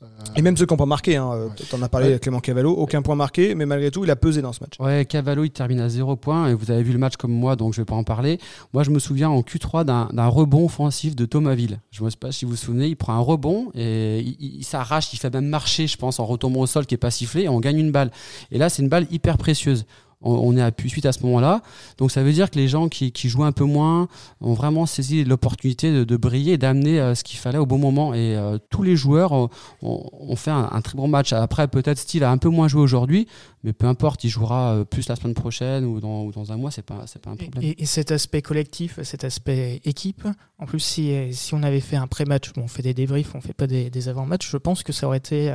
Euh, 0.03 0.05
Et 0.35 0.41
même 0.41 0.55
ceux 0.57 0.65
qui 0.65 0.73
n'ont 0.73 0.77
pas 0.77 0.85
marqué, 0.85 1.15
hein, 1.17 1.29
Ouais. 1.29 1.49
t'en 1.69 1.81
as 1.81 1.89
parlé 1.89 2.09
Ouais. 2.13 2.19
Clément 2.19 2.39
Cavallo, 2.39 2.71
aucun 2.73 3.01
point 3.01 3.15
marqué, 3.15 3.55
mais 3.55 3.65
malgré 3.65 3.91
tout, 3.91 4.03
il 4.03 4.11
a 4.11 4.15
pesé 4.15 4.41
dans 4.41 4.53
ce 4.53 4.61
match. 4.61 4.73
Ouais, 4.79 5.05
Cavallo, 5.05 5.43
il 5.43 5.49
termine 5.51 5.79
à 5.79 5.89
0 5.89 6.15
points 6.15 6.47
et 6.49 6.53
vous 6.53 6.71
avez 6.71 6.83
vu 6.83 6.91
le 6.93 6.99
match 6.99 7.15
comme 7.17 7.31
moi, 7.31 7.55
donc 7.55 7.73
je 7.73 7.81
vais 7.81 7.85
pas 7.85 7.95
en 7.95 8.03
parler. 8.03 8.39
Moi, 8.73 8.83
je 8.83 8.89
me 8.91 8.99
souviens 8.99 9.29
en 9.29 9.41
Q3 9.41 9.83
d'un 9.85 10.09
d'un 10.13 10.27
rebond 10.27 10.65
offensif 10.65 11.15
de 11.15 11.25
Thomasville. 11.25 11.79
Je 11.91 12.03
ne 12.03 12.09
sais 12.09 12.17
pas 12.17 12.31
si 12.31 12.45
vous 12.45 12.51
vous 12.51 12.57
souvenez, 12.57 12.87
il 12.87 12.95
prend 12.95 13.13
un 13.13 13.19
rebond 13.19 13.71
et 13.75 14.19
il, 14.19 14.35
il- 14.39 14.55
il 14.59 14.63
s'arrache, 14.63 15.11
il 15.13 15.17
fait 15.19 15.33
même 15.33 15.47
marcher, 15.47 15.87
je 15.87 15.97
pense, 15.97 16.19
en 16.19 16.25
retombant 16.25 16.61
au 16.61 16.67
sol 16.67 16.85
qui 16.85 16.95
est 16.95 16.97
pas 16.97 17.11
sifflé 17.11 17.43
et 17.43 17.49
on 17.49 17.59
gagne 17.59 17.77
une 17.79 17.91
balle. 17.91 18.11
Et 18.51 18.57
là, 18.57 18.69
c'est 18.69 18.81
une 18.81 18.89
balle 18.89 19.07
hyper 19.11 19.37
précieuse. 19.37 19.85
On, 20.21 20.57
est 20.57 20.61
à 20.61 20.71
suite 20.87 21.05
à 21.05 21.11
ce 21.11 21.21
moment-là. 21.23 21.61
Donc 21.99 22.11
ça 22.11 22.23
veut 22.23 22.33
dire 22.33 22.49
que 22.49 22.57
les 22.57 22.67
gens 22.67 22.89
qui, 22.89 23.11
jouent 23.29 23.43
un 23.43 23.51
peu 23.51 23.65
moins 23.65 24.07
ont 24.41 24.53
vraiment 24.53 24.87
saisi 24.87 25.23
l'opportunité 25.23 26.05
de, 26.05 26.17
briller 26.17 26.53
et 26.53 26.57
d'amener 26.57 26.99
euh, 26.99 27.13
ce 27.13 27.23
qu'il 27.23 27.37
fallait 27.37 27.59
au 27.59 27.67
bon 27.67 27.77
moment. 27.77 28.15
Et 28.15 28.35
euh, 28.35 28.57
tous 28.71 28.81
les 28.81 28.95
joueurs 28.95 29.31
ont, 29.31 30.35
fait 30.35 30.49
un, 30.49 30.81
très 30.81 30.97
bon 30.97 31.07
match. 31.07 31.33
Après, 31.33 31.67
peut-être 31.67 31.99
Steele 31.99 32.23
a 32.23 32.31
un 32.31 32.39
peu 32.39 32.49
moins 32.49 32.67
joué 32.67 32.81
aujourd'hui, 32.81 33.27
mais 33.63 33.73
peu 33.73 33.85
importe, 33.85 34.23
il 34.23 34.29
jouera 34.29 34.73
euh, 34.73 34.85
plus 34.85 35.07
la 35.07 35.15
semaine 35.15 35.35
prochaine 35.35 35.85
ou 35.85 35.99
dans, 35.99 36.51
un 36.51 36.57
mois, 36.57 36.71
c'est 36.71 36.81
pas, 36.81 37.05
pas 37.21 37.31
un 37.31 37.35
problème. 37.35 37.63
Et, 37.63 37.83
et 37.83 37.85
cet 37.85 38.11
aspect 38.11 38.41
collectif, 38.41 38.99
cet 39.03 39.23
aspect 39.23 39.81
équipe, 39.85 40.27
en 40.57 40.65
plus, 40.65 40.79
si, 40.79 41.13
si 41.31 41.53
on 41.53 41.61
avait 41.61 41.79
fait 41.79 41.95
un 41.95 42.07
pré-match, 42.07 42.51
on 42.57 42.67
fait 42.67 42.81
des 42.81 42.95
débriefs, 42.95 43.35
on 43.35 43.41
fait 43.41 43.53
pas 43.53 43.67
des, 43.67 43.91
des 43.91 44.09
avant-matchs, 44.09 44.49
je 44.49 44.57
pense 44.57 44.81
que 44.81 44.93
ça 44.93 45.05
aurait 45.05 45.17
été 45.17 45.53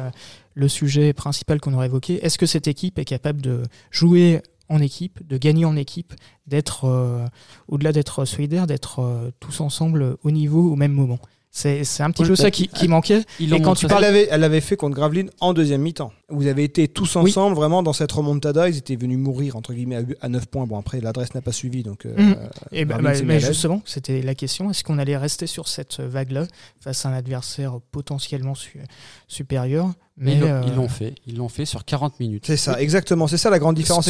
le 0.55 0.69
sujet 0.69 1.13
principal 1.13 1.61
qu'on 1.61 1.75
aurait 1.75 1.87
évoqué. 1.87 2.25
Est-ce 2.25 2.39
que 2.39 2.47
cette 2.47 2.69
équipe 2.69 2.99
est 2.99 3.05
capable 3.05 3.41
de 3.41 3.63
jouer 3.91 4.43
en 4.69 4.81
équipe, 4.81 5.27
de 5.27 5.37
gagner 5.37 5.65
en 5.65 5.77
équipe, 5.77 6.15
d'être, 6.47 6.85
euh, 6.85 7.27
au-delà 7.69 7.93
d'être 7.93 8.25
solidaire, 8.25 8.67
d'être 8.67 9.01
euh, 9.01 9.31
tous 9.41 9.61
ensemble 9.61 10.17
au 10.23 10.31
niveau, 10.31 10.71
au 10.71 10.77
même 10.77 10.93
moment. 10.93 11.19
C'est 11.55 11.85
c'est 11.85 12.03
un 12.03 12.11
petit 12.11 12.23
Oui, 12.23 12.29
peu 12.29 12.35
bah, 12.35 12.43
ça 12.45 12.51
qui, 12.51 12.67
qui 12.67 12.89
manquait. 12.89 13.25
Ils 13.39 13.49
Et 13.53 13.59
l'ont 13.59 13.61
quand 13.61 13.75
tu 13.75 13.87
parles- 13.87 14.03
Elle 14.05 14.41
l'avait 14.41 14.63
fait 14.63 14.75
contre 14.77 14.97
Gravelines 14.97 15.29
en 15.39 15.53
deuxième 15.53 15.83
mi-temps. 15.83 16.11
Vous 16.31 16.47
avez 16.47 16.65
été 16.65 16.89
tous 16.89 17.15
Oui. 17.17 17.25
ensemble 17.31 17.55
vraiment 17.55 17.83
dans 17.83 17.93
cette 17.93 18.11
remontada. 18.11 18.71
Ils 18.71 18.79
étaient 18.79 18.97
venus 18.97 19.19
mourir 19.19 19.55
entre 19.55 19.75
guillemets 19.75 19.97
à, 19.97 20.03
à 20.23 20.29
9 20.31 20.47
points. 20.47 20.67
Bon 20.67 20.79
après 20.79 21.03
l'adresse 21.03 21.35
n'a 21.35 21.43
pas 21.43 21.53
suivi 21.53 21.83
donc. 21.83 22.07
euh, 22.07 22.15
Mhm. 22.17 22.33
euh, 22.39 22.47
Et 22.73 22.87
bah, 22.87 22.97
bah, 23.03 23.13
mais 23.27 23.39
justement, 23.39 23.83
c'était 23.85 24.23
la 24.23 24.35
question 24.35 24.71
est-ce 24.71 24.83
qu'on 24.83 24.97
allait 24.99 25.19
rester 25.19 25.47
sur 25.47 25.69
cette 25.69 26.01
vague-là 26.01 26.47
face 26.81 27.05
à 27.05 27.11
un 27.11 27.13
adversaire 27.13 27.79
potentiellement 27.91 28.55
su- 28.55 28.81
supérieur? 29.29 29.93
Mais 30.17 30.33
Mais 30.33 30.33
ils 30.37 30.41
l'ont- 30.41 30.47
euh, 30.49 30.63
ils 30.67 30.75
l'ont 30.75 30.89
fait. 30.89 31.15
Ils 31.27 31.37
l'ont 31.37 31.49
fait 31.49 31.65
sur 31.67 31.85
40 31.85 32.19
minutes. 32.21 32.45
C'est 32.47 32.57
ça, 32.57 32.81
exactement. 32.81 33.27
C'est 33.27 33.39
ça 33.39 33.51
la 33.51 33.59
grande 33.59 33.77
différence. 33.77 34.09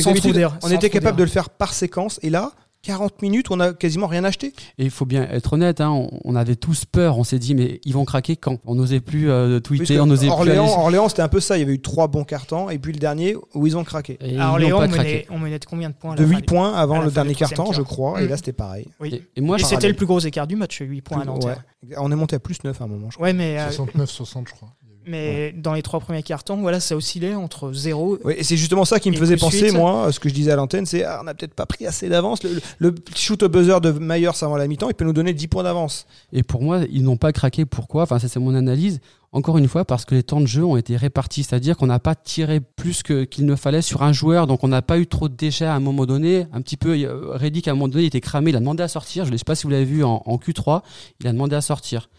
On 0.62 0.70
était 0.70 0.90
capable 0.90 1.16
de 1.18 1.22
le 1.24 1.28
faire 1.30 1.50
par 1.50 1.72
séquence 1.74 2.18
et 2.22 2.30
là. 2.30 2.52
40 2.82 3.22
minutes, 3.22 3.50
on 3.50 3.60
a 3.60 3.72
quasiment 3.72 4.08
rien 4.08 4.24
acheté. 4.24 4.48
Et 4.78 4.84
il 4.84 4.90
faut 4.90 5.04
bien 5.06 5.28
être 5.30 5.52
honnête, 5.52 5.80
hein, 5.80 5.90
on, 5.90 6.10
on 6.24 6.34
avait 6.34 6.56
tous 6.56 6.84
peur. 6.84 7.16
On 7.16 7.22
s'est 7.24 7.38
dit, 7.38 7.54
mais 7.54 7.80
ils 7.84 7.92
vont 7.94 8.04
craquer 8.04 8.34
quand? 8.36 8.58
On 8.66 8.74
n'osait 8.74 9.00
plus 9.00 9.30
euh, 9.30 9.60
tweeter, 9.60 10.00
on 10.00 10.06
n'osait 10.06 10.26
plus. 10.26 10.32
Orléans, 10.32 10.64
aller- 10.64 10.74
Orléans 10.76 11.08
c'était 11.08 11.22
un 11.22 11.28
peu 11.28 11.38
ça. 11.40 11.56
Il 11.56 11.60
y 11.60 11.62
avait 11.62 11.74
eu 11.74 11.80
trois 11.80 12.08
bons 12.08 12.24
cartons 12.24 12.70
et 12.70 12.78
puis 12.78 12.92
le 12.92 12.98
dernier 12.98 13.36
où 13.54 13.66
ils 13.68 13.76
ont 13.76 13.84
craqué. 13.84 14.18
Et 14.20 14.36
à 14.36 14.46
n'ont 14.46 14.50
Orléans, 14.52 14.76
on 14.82 14.88
craqué. 14.88 14.98
menait, 14.98 15.26
on 15.30 15.38
menait 15.38 15.58
de 15.60 15.64
combien 15.64 15.90
de 15.90 15.94
points 15.94 16.12
à 16.12 16.16
De 16.16 16.22
la 16.22 16.26
fin 16.28 16.34
8 16.34 16.40
du- 16.40 16.46
points 16.46 16.74
avant 16.74 17.00
le 17.00 17.10
dernier 17.10 17.34
carton, 17.36 17.72
je 17.72 17.82
crois. 17.82 18.20
Et 18.20 18.26
là, 18.26 18.36
c'était 18.36 18.52
pareil. 18.52 18.88
Oui. 19.00 19.14
Et, 19.14 19.22
et 19.36 19.40
moi, 19.40 19.58
Et 19.58 19.62
c'était 19.62 19.88
le 19.88 19.94
plus 19.94 20.06
gros 20.06 20.18
écart 20.18 20.46
du 20.48 20.56
match, 20.56 20.80
8 20.80 21.00
points 21.02 21.20
à 21.20 21.24
Nanterre. 21.24 21.62
Ouais. 21.88 21.96
On 21.98 22.10
est 22.10 22.16
monté 22.16 22.34
à 22.36 22.40
plus 22.40 22.62
9 22.64 22.80
à 22.80 22.84
un 22.84 22.88
moment, 22.88 23.10
je 23.10 23.14
crois. 23.16 23.26
Ouais, 23.28 23.32
mais, 23.32 23.58
euh, 23.60 23.70
69-60, 23.70 24.48
je 24.48 24.54
crois. 24.54 24.68
Mais 25.06 25.52
dans 25.52 25.72
les 25.74 25.82
trois 25.82 26.00
premiers 26.00 26.22
cartons, 26.22 26.56
voilà, 26.56 26.80
ça 26.80 26.96
oscillait 26.96 27.34
entre 27.34 27.72
0 27.72 28.18
Ouais, 28.24 28.40
et 28.40 28.44
c'est 28.44 28.56
justement 28.56 28.84
ça 28.84 29.00
qui 29.00 29.10
me 29.10 29.16
faisait 29.16 29.36
penser, 29.36 29.58
suite. 29.68 29.74
moi, 29.74 30.10
ce 30.12 30.20
que 30.20 30.28
je 30.28 30.34
disais 30.34 30.50
à 30.52 30.56
l'antenne, 30.56 30.86
c'est 30.86 31.04
ah, 31.04 31.18
on 31.20 31.24
n'a 31.24 31.34
peut-être 31.34 31.54
pas 31.54 31.66
pris 31.66 31.86
assez 31.86 32.08
d'avance. 32.08 32.42
Le, 32.42 32.50
le- 32.78 32.90
le 32.90 32.94
shoot 33.14 33.42
au 33.42 33.48
buzzer 33.48 33.80
de 33.80 33.90
Myers 33.92 34.28
avant 34.42 34.56
la 34.56 34.66
mi-temps, 34.68 34.88
il 34.88 34.94
peut 34.94 35.04
nous 35.04 35.12
donner 35.12 35.32
10 35.32 35.48
points 35.48 35.62
d'avance. 35.62 36.06
Et 36.32 36.42
pour 36.42 36.62
moi, 36.62 36.80
ils 36.90 37.02
n'ont 37.02 37.16
pas 37.16 37.32
craqué. 37.32 37.64
Pourquoi? 37.64 38.02
Enfin, 38.04 38.18
ça 38.18 38.28
c'est 38.28 38.40
mon 38.40 38.54
analyse. 38.54 39.00
Encore 39.34 39.56
une 39.56 39.66
fois, 39.66 39.86
parce 39.86 40.04
que 40.04 40.14
les 40.14 40.22
temps 40.22 40.42
de 40.42 40.46
jeu 40.46 40.62
ont 40.62 40.76
été 40.76 40.94
répartis, 40.94 41.42
c'est-à-dire 41.42 41.78
qu'on 41.78 41.86
n'a 41.86 41.98
pas 41.98 42.14
tiré 42.14 42.60
plus 42.60 43.02
que- 43.02 43.24
qu'il 43.24 43.46
ne 43.46 43.56
fallait 43.56 43.80
sur 43.80 44.02
un 44.02 44.12
joueur, 44.12 44.46
donc 44.46 44.62
on 44.62 44.68
n'a 44.68 44.82
pas 44.82 44.98
eu 44.98 45.06
trop 45.06 45.30
de 45.30 45.34
déchets 45.34 45.64
à 45.64 45.74
un 45.74 45.80
moment 45.80 46.04
donné. 46.04 46.44
Un 46.52 46.60
petit 46.60 46.76
peu, 46.76 46.94
Reddick 47.30 47.66
à 47.66 47.70
un 47.70 47.74
moment 47.74 47.88
donné, 47.88 48.04
il 48.04 48.08
était 48.08 48.20
cramé, 48.20 48.50
il 48.50 48.56
a 48.56 48.60
demandé 48.60 48.82
à 48.82 48.88
sortir. 48.88 49.24
Je 49.24 49.32
ne 49.32 49.36
sais 49.38 49.44
pas 49.44 49.54
si 49.54 49.62
vous 49.64 49.70
l'avez 49.70 49.86
vu 49.86 50.04
en, 50.04 50.22
en 50.26 50.36
Q3, 50.36 50.82
il 51.20 51.26
a 51.28 51.32
demandé 51.32 51.56
à 51.56 51.62
sortir. 51.62 52.10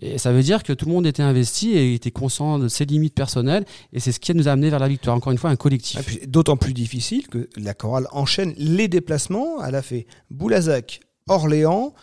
Et 0.00 0.18
ça 0.18 0.32
veut 0.32 0.42
dire 0.42 0.62
que 0.62 0.72
tout 0.72 0.86
le 0.86 0.92
monde 0.92 1.06
était 1.06 1.22
investi 1.22 1.70
et 1.72 1.94
était 1.94 2.10
conscient 2.10 2.58
de 2.58 2.68
ses 2.68 2.84
limites 2.84 3.14
personnelles, 3.14 3.64
et 3.92 4.00
c'est 4.00 4.12
ce 4.12 4.20
qui 4.20 4.34
nous 4.34 4.48
a 4.48 4.52
amené 4.52 4.70
vers 4.70 4.78
la 4.78 4.88
victoire. 4.88 5.16
Encore 5.16 5.32
une 5.32 5.38
fois, 5.38 5.50
un 5.50 5.56
collectif. 5.56 6.04
Puis, 6.04 6.20
D'autant 6.26 6.56
plus 6.56 6.72
difficile 6.72 7.28
que 7.28 7.48
la 7.56 7.74
chorale 7.74 8.06
enchaîne 8.12 8.54
les 8.56 8.88
déplacements. 8.88 9.64
Elle 9.64 9.74
a 9.74 9.82
fait 9.82 10.06
Boulazac, 10.30 11.00
Orléans, 11.28 11.94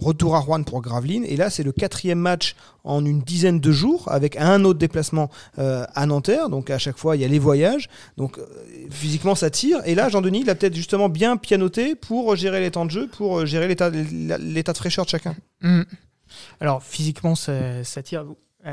retour 0.00 0.34
à 0.34 0.40
Rouen 0.40 0.62
pour 0.62 0.80
Gravelines. 0.80 1.24
Et 1.24 1.36
là, 1.36 1.50
c'est 1.50 1.62
le 1.62 1.72
quatrième 1.72 2.18
match 2.18 2.56
en 2.84 3.04
une 3.04 3.20
dizaine 3.20 3.60
de 3.60 3.72
jours, 3.72 4.10
avec 4.10 4.36
un 4.36 4.64
autre 4.64 4.78
déplacement 4.78 5.30
euh, 5.58 5.84
à 5.94 6.06
Nanterre. 6.06 6.48
Donc 6.48 6.70
à 6.70 6.78
chaque 6.78 6.96
fois, 6.96 7.16
il 7.16 7.22
y 7.22 7.24
a 7.24 7.28
les 7.28 7.38
voyages. 7.38 7.88
Donc 8.16 8.38
euh, 8.38 8.46
physiquement, 8.90 9.34
ça 9.34 9.50
tire. 9.50 9.80
Et 9.84 9.94
là, 9.94 10.08
Jean-Denis, 10.08 10.40
il 10.40 10.50
a 10.50 10.54
peut-être 10.54 10.74
justement 10.74 11.08
bien 11.08 11.36
pianoté 11.36 11.94
pour 11.94 12.34
gérer 12.36 12.60
les 12.60 12.70
temps 12.70 12.86
de 12.86 12.90
jeu, 12.90 13.06
pour 13.06 13.40
euh, 13.40 13.46
gérer 13.46 13.68
l'état 13.68 13.90
de 13.90 14.78
fraîcheur 14.78 15.04
de 15.04 15.10
chacun. 15.10 15.36
Hmm. 15.60 15.82
Alors, 16.60 16.82
physiquement, 16.82 17.34
ça, 17.34 17.84
ça 17.84 18.02
tire. 18.02 18.24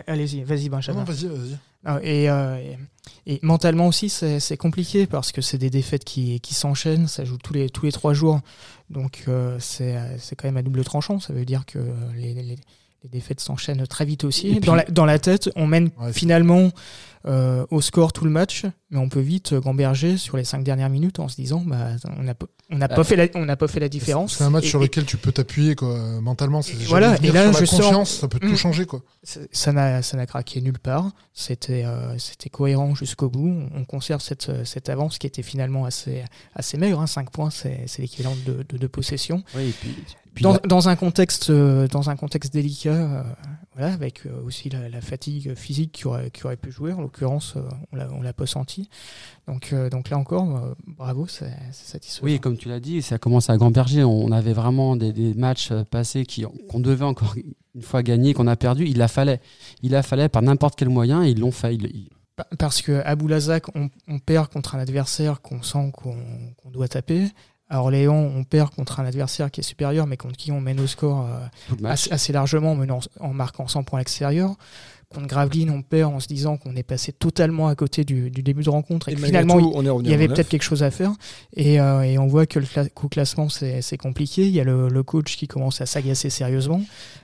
Allez-y, 0.08 0.44
vas-y, 0.44 0.68
Benjamin. 0.68 1.00
non, 1.00 1.06
vas-y, 1.06 1.28
vas-y. 1.28 1.58
Et, 2.04 2.30
euh, 2.30 2.58
et, 2.58 3.36
et 3.36 3.40
mentalement 3.42 3.88
aussi, 3.88 4.10
c'est 4.10 4.58
compliqué 4.58 5.08
parce 5.08 5.32
que 5.32 5.42
c'est 5.42 5.58
des 5.58 5.70
défaites 5.70 6.04
qui, 6.04 6.42
qui 6.42 6.54
s'enchaînent. 6.54 7.08
Ça 7.08 7.24
joue 7.24 7.38
tous 7.38 7.54
les, 7.54 7.70
tous 7.70 7.86
les 7.86 7.94
trois 7.94 8.14
jours. 8.14 8.42
Donc, 8.90 9.24
euh, 9.30 9.58
c'est 9.60 9.98
c'est 10.18 10.36
quand 10.36 10.48
même 10.48 10.58
à 10.58 10.62
double 10.62 10.84
tranchant. 10.84 11.20
Ça 11.20 11.34
veut 11.34 11.46
dire 11.46 11.66
que 11.66 11.80
les, 12.16 12.34
les, 12.34 12.58
les 13.04 13.10
défaites 13.10 13.40
s'enchaînent 13.40 13.86
très 13.88 14.06
vite 14.06 14.24
aussi. 14.24 14.52
Puis- 14.52 14.60
dans, 14.62 14.76
la, 14.76 14.84
dans 14.86 15.06
la 15.06 15.20
tête, 15.20 15.50
on 15.56 15.68
mène 15.68 15.90
Ouais, 16.00 16.12
finalement 16.14 16.72
euh, 17.26 17.66
au 17.72 17.82
score 17.82 18.14
tout 18.14 18.24
le 18.24 18.32
match, 18.32 18.64
mais 18.90 18.98
on 19.00 19.10
peut 19.10 19.20
vite 19.20 19.54
gamberger 19.56 20.18
sur 20.18 20.38
les 20.38 20.46
cinq 20.46 20.64
dernières 20.64 20.90
minutes 20.90 21.20
en 21.20 21.28
se 21.28 21.36
disant 21.36 21.62
bah, 21.66 21.90
on 22.18 22.24
n'a 22.24 22.34
pas- 22.36 22.46
on 22.70 22.78
n'a 22.78 22.88
pas, 22.88 22.96
Ah. 23.00 23.04
fait 23.04 23.16
la- 23.16 23.28
on 23.36 23.44
n'a 23.46 23.56
pas 23.58 23.68
fait 23.68 23.80
la 23.82 23.90
différence. 23.90 24.38
C'est 24.38 24.44
un 24.46 24.50
match 24.50 24.66
Et- 24.66 24.70
sur 24.70 24.80
et- 24.80 24.84
lequel 24.84 25.06
tu 25.06 25.18
peux 25.18 25.32
t'appuyer 25.32 25.76
quoi, 25.76 25.98
mentalement. 26.22 26.62
c'est 26.62 26.74
Et 26.74 26.86
voilà, 26.86 27.18
et 27.22 27.32
là, 27.32 27.52
sur 27.52 27.62
je 27.62 27.66
sens- 27.66 27.82
confiance, 27.82 28.12
ça 28.20 28.28
peut 28.30 28.40
tout 28.40 28.48
Mm. 28.48 28.56
changer. 28.56 28.86
quoi. 28.86 29.02
Ça 29.52 29.72
n'a 29.74 30.02
ça 30.02 30.26
craqué 30.26 30.62
nulle 30.62 30.80
part. 30.80 31.12
C'était 31.34 31.84
euh, 31.86 32.18
c'était 32.18 32.50
cohérent 32.50 32.96
jusqu'au 32.96 33.30
bout. 33.30 33.48
On, 33.74 33.80
on 33.82 33.84
conserve 33.86 34.22
cette, 34.22 34.48
euh, 34.50 34.64
cette 34.64 34.88
avance 34.90 35.18
qui 35.18 35.28
était 35.28 35.44
finalement 35.44 35.86
assez, 35.86 36.24
assez 36.56 36.78
maigre. 36.78 37.02
Hein. 37.02 37.08
5 37.08 37.30
points, 37.32 37.50
c'est 37.50 37.86
l'équivalent 38.00 38.36
de, 38.46 38.64
de, 38.70 38.78
de 38.78 38.88
possession. 38.88 39.44
Oui, 39.56 39.64
et 39.70 39.74
puis 39.80 39.96
Dans, 40.42 40.90
un 40.90 40.96
contexte, 40.96 41.50
euh, 41.50 41.88
dans 41.88 42.10
un 42.10 42.16
contexte 42.16 42.54
délicat, 42.54 42.94
euh, 42.94 43.24
voilà, 43.76 43.94
avec 43.94 44.26
euh, 44.26 44.42
aussi 44.46 44.70
la, 44.70 44.90
la 44.90 45.02
fatigue 45.02 45.54
physique 45.56 45.92
qui 45.92 46.08
aurait, 46.08 46.32
qui 46.32 46.46
aurait 46.46 46.58
pu 46.58 46.72
jouer. 46.72 46.94
En 46.94 47.02
l'occurrence, 47.02 47.56
on 47.92 47.96
l'a- 48.22 48.34
pas 48.34 48.46
senti. 48.46 48.90
Donc, 49.48 49.74
donc 49.92 50.10
là 50.10 50.18
encore, 50.18 50.76
bravo, 50.86 51.28
c'est 51.28 51.52
satisfaisant. 51.72 52.26
Oui, 52.26 52.40
comme 52.40 52.58
tu 52.58 52.70
l'as 52.70 52.80
dit, 52.80 53.02
ça 53.02 53.18
commence 53.18 53.50
à 53.50 53.58
gamberger. 53.58 54.04
On 54.04 54.32
avait 54.32 54.54
vraiment 54.54 54.96
des, 54.96 55.12
des 55.14 55.34
matchs 55.34 55.72
passés 55.90 56.26
qu'on 56.70 56.80
devait 56.80 57.06
encore 57.06 57.36
une 57.76 57.82
fois 57.82 58.04
gagner, 58.04 58.34
qu'on 58.34 58.48
a 58.48 58.56
perdu. 58.56 58.86
Il 58.86 58.98
la 58.98 59.08
fallait. 59.08 59.40
Il 59.82 59.92
la 59.92 60.04
fallait 60.04 60.30
par 60.30 60.42
n'importe 60.42 60.76
quel 60.78 60.90
moyen. 60.90 61.24
et 61.24 61.30
Ils 61.32 61.40
l'ont 61.40 61.52
fait. 61.52 61.74
Ils- 61.76 62.10
Parce 62.60 62.82
que 62.84 63.02
à 63.06 63.16
Boulazac, 63.16 63.66
on, 63.76 63.90
on 64.08 64.20
perd 64.20 64.50
contre 64.50 64.76
un 64.76 64.80
adversaire 64.80 65.42
qu'on 65.42 65.62
sent 65.64 65.92
qu'on 65.94 66.16
qu'on 66.58 66.70
doit 66.70 66.88
taper. 66.88 67.28
À 67.70 67.80
Orléans, 67.82 68.16
on 68.16 68.44
perd 68.46 68.70
contre 68.74 69.00
un 69.02 69.06
adversaire 69.06 69.52
qui 69.52 69.60
est 69.60 69.64
supérieur, 69.64 70.08
mais 70.08 70.16
contre 70.16 70.38
qui 70.38 70.52
on 70.54 70.62
mène 70.62 70.80
au 70.80 70.88
score 70.88 71.26
euh, 71.26 71.76
assez, 71.86 72.12
assez 72.14 72.32
largement 72.34 72.72
en, 72.72 72.76
menant- 72.76 73.02
en 73.20 73.34
marquant 73.34 73.68
100 73.68 73.84
points 73.84 74.00
à 74.00 74.02
l'extérieur. 74.02 74.56
Contre 75.14 75.28
Gravelines, 75.28 75.70
on 75.70 75.82
perd 75.84 76.14
en 76.14 76.20
se 76.20 76.28
disant 76.28 76.58
qu'on 76.58 76.76
est 76.76 76.84
passé 76.84 77.14
totalement 77.14 77.70
à 77.70 77.76
côté 77.76 78.04
du, 78.04 78.30
du 78.30 78.44
début 78.44 78.64
de 78.64 78.70
rencontre 78.70 79.08
et, 79.08 79.14
que 79.14 79.20
finalement, 79.28 79.58
tout, 79.62 79.72
il 80.02 80.12
y 80.12 80.14
avait 80.14 80.26
peut-être 80.36 80.50
quelque 80.50 80.64
chose 80.64 80.84
à 80.84 80.92
faire. 80.92 81.14
Et, 81.56 81.80
euh, 81.80 82.02
et 82.02 82.18
on 82.18 82.28
voit 82.28 82.46
que 82.46 82.60
le 82.60 82.66
cla- 82.66 82.90
classement, 83.10 83.48
c'est 83.48 83.98
compliqué. 83.98 84.46
Il 84.48 84.54
y 84.54 84.60
a 84.60 84.66
le, 84.66 84.90
le 84.90 85.04
coach 85.04 85.38
qui 85.38 85.48
commence 85.48 85.80
à 85.80 85.86
s'agacer 85.86 86.30
sérieusement. 86.30 86.82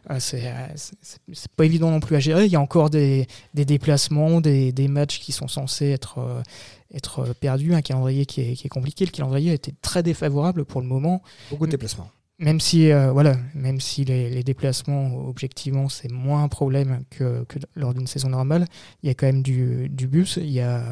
Euh, 0.10 0.16
c'est 0.20 0.48
euh, 0.48 0.52
c'est- 0.76 1.20
pas 1.58 1.66
évident 1.66 1.92
non 1.92 2.00
plus 2.00 2.16
à 2.16 2.20
gérer. 2.22 2.46
Il 2.46 2.52
y 2.52 2.56
a 2.56 2.62
encore 2.62 2.90
des, 2.90 3.28
des 3.54 3.66
déplacements, 3.66 4.40
des, 4.40 4.72
des 4.72 4.88
matchs 4.88 5.20
qui 5.20 5.34
sont 5.34 5.50
censés 5.50 5.90
être, 5.90 6.20
euh, 6.20 6.42
être 6.94 7.34
perdus, 7.34 7.74
un 7.74 7.82
calendrier 7.82 8.26
qui 8.26 8.40
est, 8.42 8.54
qui 8.54 8.66
est 8.66 8.70
compliqué. 8.70 9.04
Le 9.06 9.12
calendrier 9.12 9.52
a 9.52 9.56
été 9.56 9.74
très 9.82 10.04
défavorable 10.04 10.64
pour 10.64 10.80
le 10.80 10.88
moment. 10.88 11.22
Beaucoup 11.52 11.66
de 11.66 11.72
déplacements. 11.72 12.10
Même 12.40 12.60
si, 12.60 12.92
euh, 12.92 13.12
voilà, 13.12 13.38
même 13.54 13.80
si 13.80 14.06
les, 14.06 14.30
les 14.30 14.44
déplacements, 14.44 15.28
objectivement, 15.28 15.88
c'est 15.88 16.12
moins 16.12 16.44
un 16.44 16.48
problème 16.48 17.04
que, 17.12 17.44
que 17.44 17.60
lors 17.76 17.94
d'une 17.94 18.08
saison 18.08 18.30
normale, 18.30 18.66
il 19.04 19.08
y 19.08 19.10
a 19.12 19.14
quand 19.14 19.28
même 19.28 19.44
du, 19.44 19.88
du 19.88 20.08
bus, 20.08 20.38
il 20.42 20.50
y 20.50 20.60
a, 20.60 20.84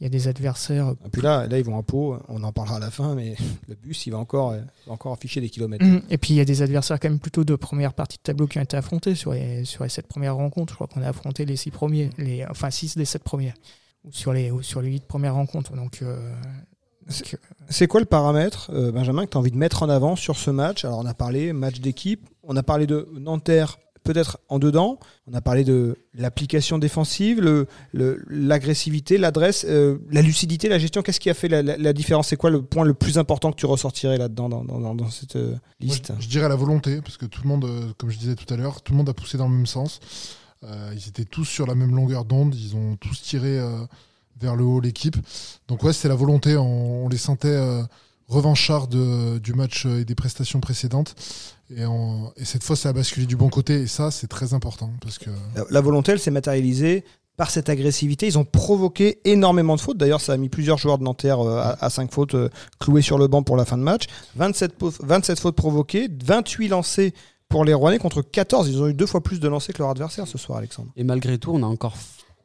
il 0.00 0.04
y 0.04 0.06
a 0.06 0.08
des 0.08 0.26
adversaires. 0.26 0.94
Et 1.04 1.10
puis 1.10 1.20
là, 1.20 1.46
là, 1.46 1.58
ils 1.58 1.64
vont 1.64 1.76
en 1.76 1.82
pot. 1.82 2.16
On 2.28 2.42
en 2.42 2.52
parlera 2.52 2.76
à 2.76 2.80
la 2.80 2.90
fin, 2.90 3.14
mais 3.14 3.36
le 3.68 3.74
bus, 3.74 4.06
il 4.06 4.10
va 4.10 4.18
encore, 4.18 4.52
va 4.52 4.92
encore 4.92 5.12
afficher 5.12 5.42
des 5.42 5.50
kilomètres. 5.50 5.84
Mhm. 5.84 6.00
Et 6.08 6.16
puis 6.16 6.32
il 6.32 6.36
y 6.38 6.40
a 6.40 6.46
des 6.46 6.62
adversaires 6.62 6.98
quand 6.98 7.10
même 7.10 7.20
plutôt 7.20 7.44
de 7.44 7.56
première 7.56 7.92
partie 7.92 8.16
de 8.16 8.22
tableau 8.22 8.46
qui 8.46 8.58
ont 8.58 8.62
été 8.62 8.76
affrontés 8.76 9.14
sur 9.14 9.34
les, 9.34 9.66
sur 9.66 9.84
les 9.84 9.90
sept 9.90 10.06
premières 10.06 10.36
rencontres. 10.36 10.72
Je 10.72 10.76
crois 10.76 10.86
qu'on 10.86 11.02
a 11.02 11.08
affronté 11.08 11.44
les 11.44 11.56
six 11.56 11.70
premiers, 11.70 12.08
les, 12.16 12.46
enfin 12.46 12.70
six 12.70 12.96
des 12.96 13.04
sept 13.04 13.22
premiers, 13.22 13.52
ou 14.04 14.12
sur 14.12 14.32
les, 14.32 14.50
ou 14.50 14.62
sur 14.62 14.80
les 14.80 14.88
huit 14.88 15.04
premières 15.04 15.34
rencontres. 15.34 15.74
Donc, 15.74 15.90
donc, 15.90 16.02
euh, 16.02 16.32
C'est 17.68 17.86
quoi 17.86 18.00
le 18.00 18.06
paramètre, 18.06 18.70
euh, 18.72 18.92
Benjamin, 18.92 19.24
que 19.26 19.30
tu 19.30 19.36
as 19.36 19.40
envie 19.40 19.50
de 19.50 19.56
mettre 19.56 19.82
en 19.82 19.88
avant 19.88 20.16
sur 20.16 20.36
ce 20.36 20.50
match? 20.50 20.84
Alors, 20.84 20.98
on 20.98 21.06
a 21.06 21.14
parlé 21.14 21.52
match 21.52 21.80
d'équipe, 21.80 22.28
on 22.42 22.56
a 22.56 22.62
parlé 22.62 22.86
de 22.86 23.08
Nanterre, 23.18 23.78
peut-être 24.02 24.38
en 24.48 24.58
dedans, 24.58 24.98
on 25.26 25.34
a 25.34 25.40
parlé 25.40 25.62
de 25.62 25.96
l'application 26.14 26.78
défensive, 26.78 27.40
le- 27.40 27.66
le- 27.92 28.22
l'agressivité, 28.28 29.18
l'adresse, 29.18 29.66
euh, 29.68 29.98
la 30.10 30.22
lucidité, 30.22 30.68
la 30.68 30.78
gestion. 30.78 31.02
Qu'est-ce 31.02 31.20
qui 31.20 31.30
a 31.30 31.34
fait 31.34 31.48
la, 31.48 31.62
la- 31.62 31.76
la 31.76 31.92
différence? 31.92 32.28
C'est 32.28 32.36
quoi 32.36 32.50
le 32.50 32.62
point 32.62 32.84
le 32.84 32.94
plus 32.94 33.18
important 33.18 33.50
que 33.52 33.56
tu 33.56 33.66
ressortirais 33.66 34.16
là-dedans, 34.16 34.48
dans, 34.48 34.64
dans- 34.64 35.10
cette 35.10 35.36
euh, 35.36 35.50
Moi, 35.50 35.58
liste? 35.80 36.12
je, 36.18 36.24
je 36.24 36.28
dirais 36.28 36.48
la 36.48 36.56
volonté, 36.56 37.00
parce 37.02 37.16
que 37.18 37.26
tout 37.26 37.42
le 37.42 37.48
monde, 37.48 37.66
comme 37.98 38.10
je 38.10 38.18
disais 38.18 38.34
tout 38.36 38.52
à 38.52 38.56
l'heure, 38.56 38.82
tout 38.82 38.92
le 38.92 38.98
monde 38.98 39.08
a 39.08 39.14
poussé 39.14 39.36
dans 39.38 39.48
le 39.48 39.54
même 39.54 39.66
sens. 39.66 40.00
Ils 40.92 41.08
étaient 41.08 41.24
tous 41.24 41.44
sur 41.46 41.66
la 41.66 41.74
même 41.74 41.94
longueur 41.94 42.24
d'onde, 42.26 42.54
ils 42.54 42.76
ont 42.76 42.96
tous 42.96 43.22
tiré 43.22 43.58
vers 44.40 44.56
le 44.56 44.64
haut 44.64 44.80
l'équipe. 44.80 45.16
Donc 45.68 45.82
ouais, 45.82 45.92
c'était 45.92 46.08
la 46.08 46.14
volonté, 46.14 46.56
on, 46.56 47.04
on 47.04 47.08
les 47.08 47.18
sentait 47.18 47.48
euh, 47.48 47.82
revanchards 48.28 48.88
de- 48.88 49.38
du 49.38 49.54
match 49.54 49.86
euh, 49.86 50.00
et 50.00 50.04
des 50.04 50.14
prestations 50.14 50.60
précédentes. 50.60 51.14
Et, 51.76 51.84
on- 51.84 52.32
et 52.36 52.44
cette 52.44 52.64
fois, 52.64 52.76
ça 52.76 52.88
a 52.88 52.92
basculé 52.92 53.26
du 53.26 53.36
bon 53.36 53.48
côté, 53.48 53.74
et 53.82 53.86
ça, 53.86 54.10
c'est 54.10 54.26
très 54.28 54.54
important, 54.54 54.90
parce 55.00 55.18
que 55.18 55.30
La, 55.70 55.80
volonté, 55.80 56.12
elle 56.12 56.20
s'est 56.20 56.30
matérialisée 56.30 57.04
par 57.36 57.50
cette 57.50 57.68
agressivité. 57.68 58.26
Ils 58.26 58.38
ont 58.38 58.44
provoqué 58.44 59.20
énormément 59.24 59.74
de 59.76 59.80
fautes. 59.80 59.96
D'ailleurs, 59.96 60.20
ça 60.20 60.32
a 60.34 60.36
mis 60.36 60.48
plusieurs 60.50 60.76
joueurs 60.78 60.98
de 60.98 61.04
Nanterre 61.04 61.40
euh, 61.40 61.72
à, 61.80 61.88
5 61.90 62.12
fautes 62.12 62.34
euh, 62.34 62.48
cloués 62.80 63.02
sur 63.02 63.18
le 63.18 63.28
banc 63.28 63.42
pour 63.42 63.56
la 63.56 63.64
fin 63.64 63.78
de 63.78 63.82
match. 63.82 64.04
27, 64.36 64.76
po- 64.76 64.92
27 65.00 65.40
fautes 65.40 65.56
provoquées, 65.56 66.08
28 66.24 66.68
lancés 66.68 67.14
pour 67.48 67.64
les 67.64 67.72
Rouennais 67.72 67.98
contre 67.98 68.20
14. 68.22 68.68
Ils 68.68 68.80
ont 68.82 68.88
eu 68.88 68.94
deux 68.94 69.06
fois 69.06 69.22
plus 69.22 69.40
de 69.40 69.48
lancés 69.48 69.72
que 69.72 69.78
leur 69.78 69.90
adversaire 69.90 70.26
ce 70.28 70.36
soir, 70.38 70.58
Alexandre. 70.58 70.90
Et 70.96 71.02
malgré 71.04 71.38
tout, 71.38 71.50
on 71.52 71.62
a 71.62 71.66
encore 71.66 71.94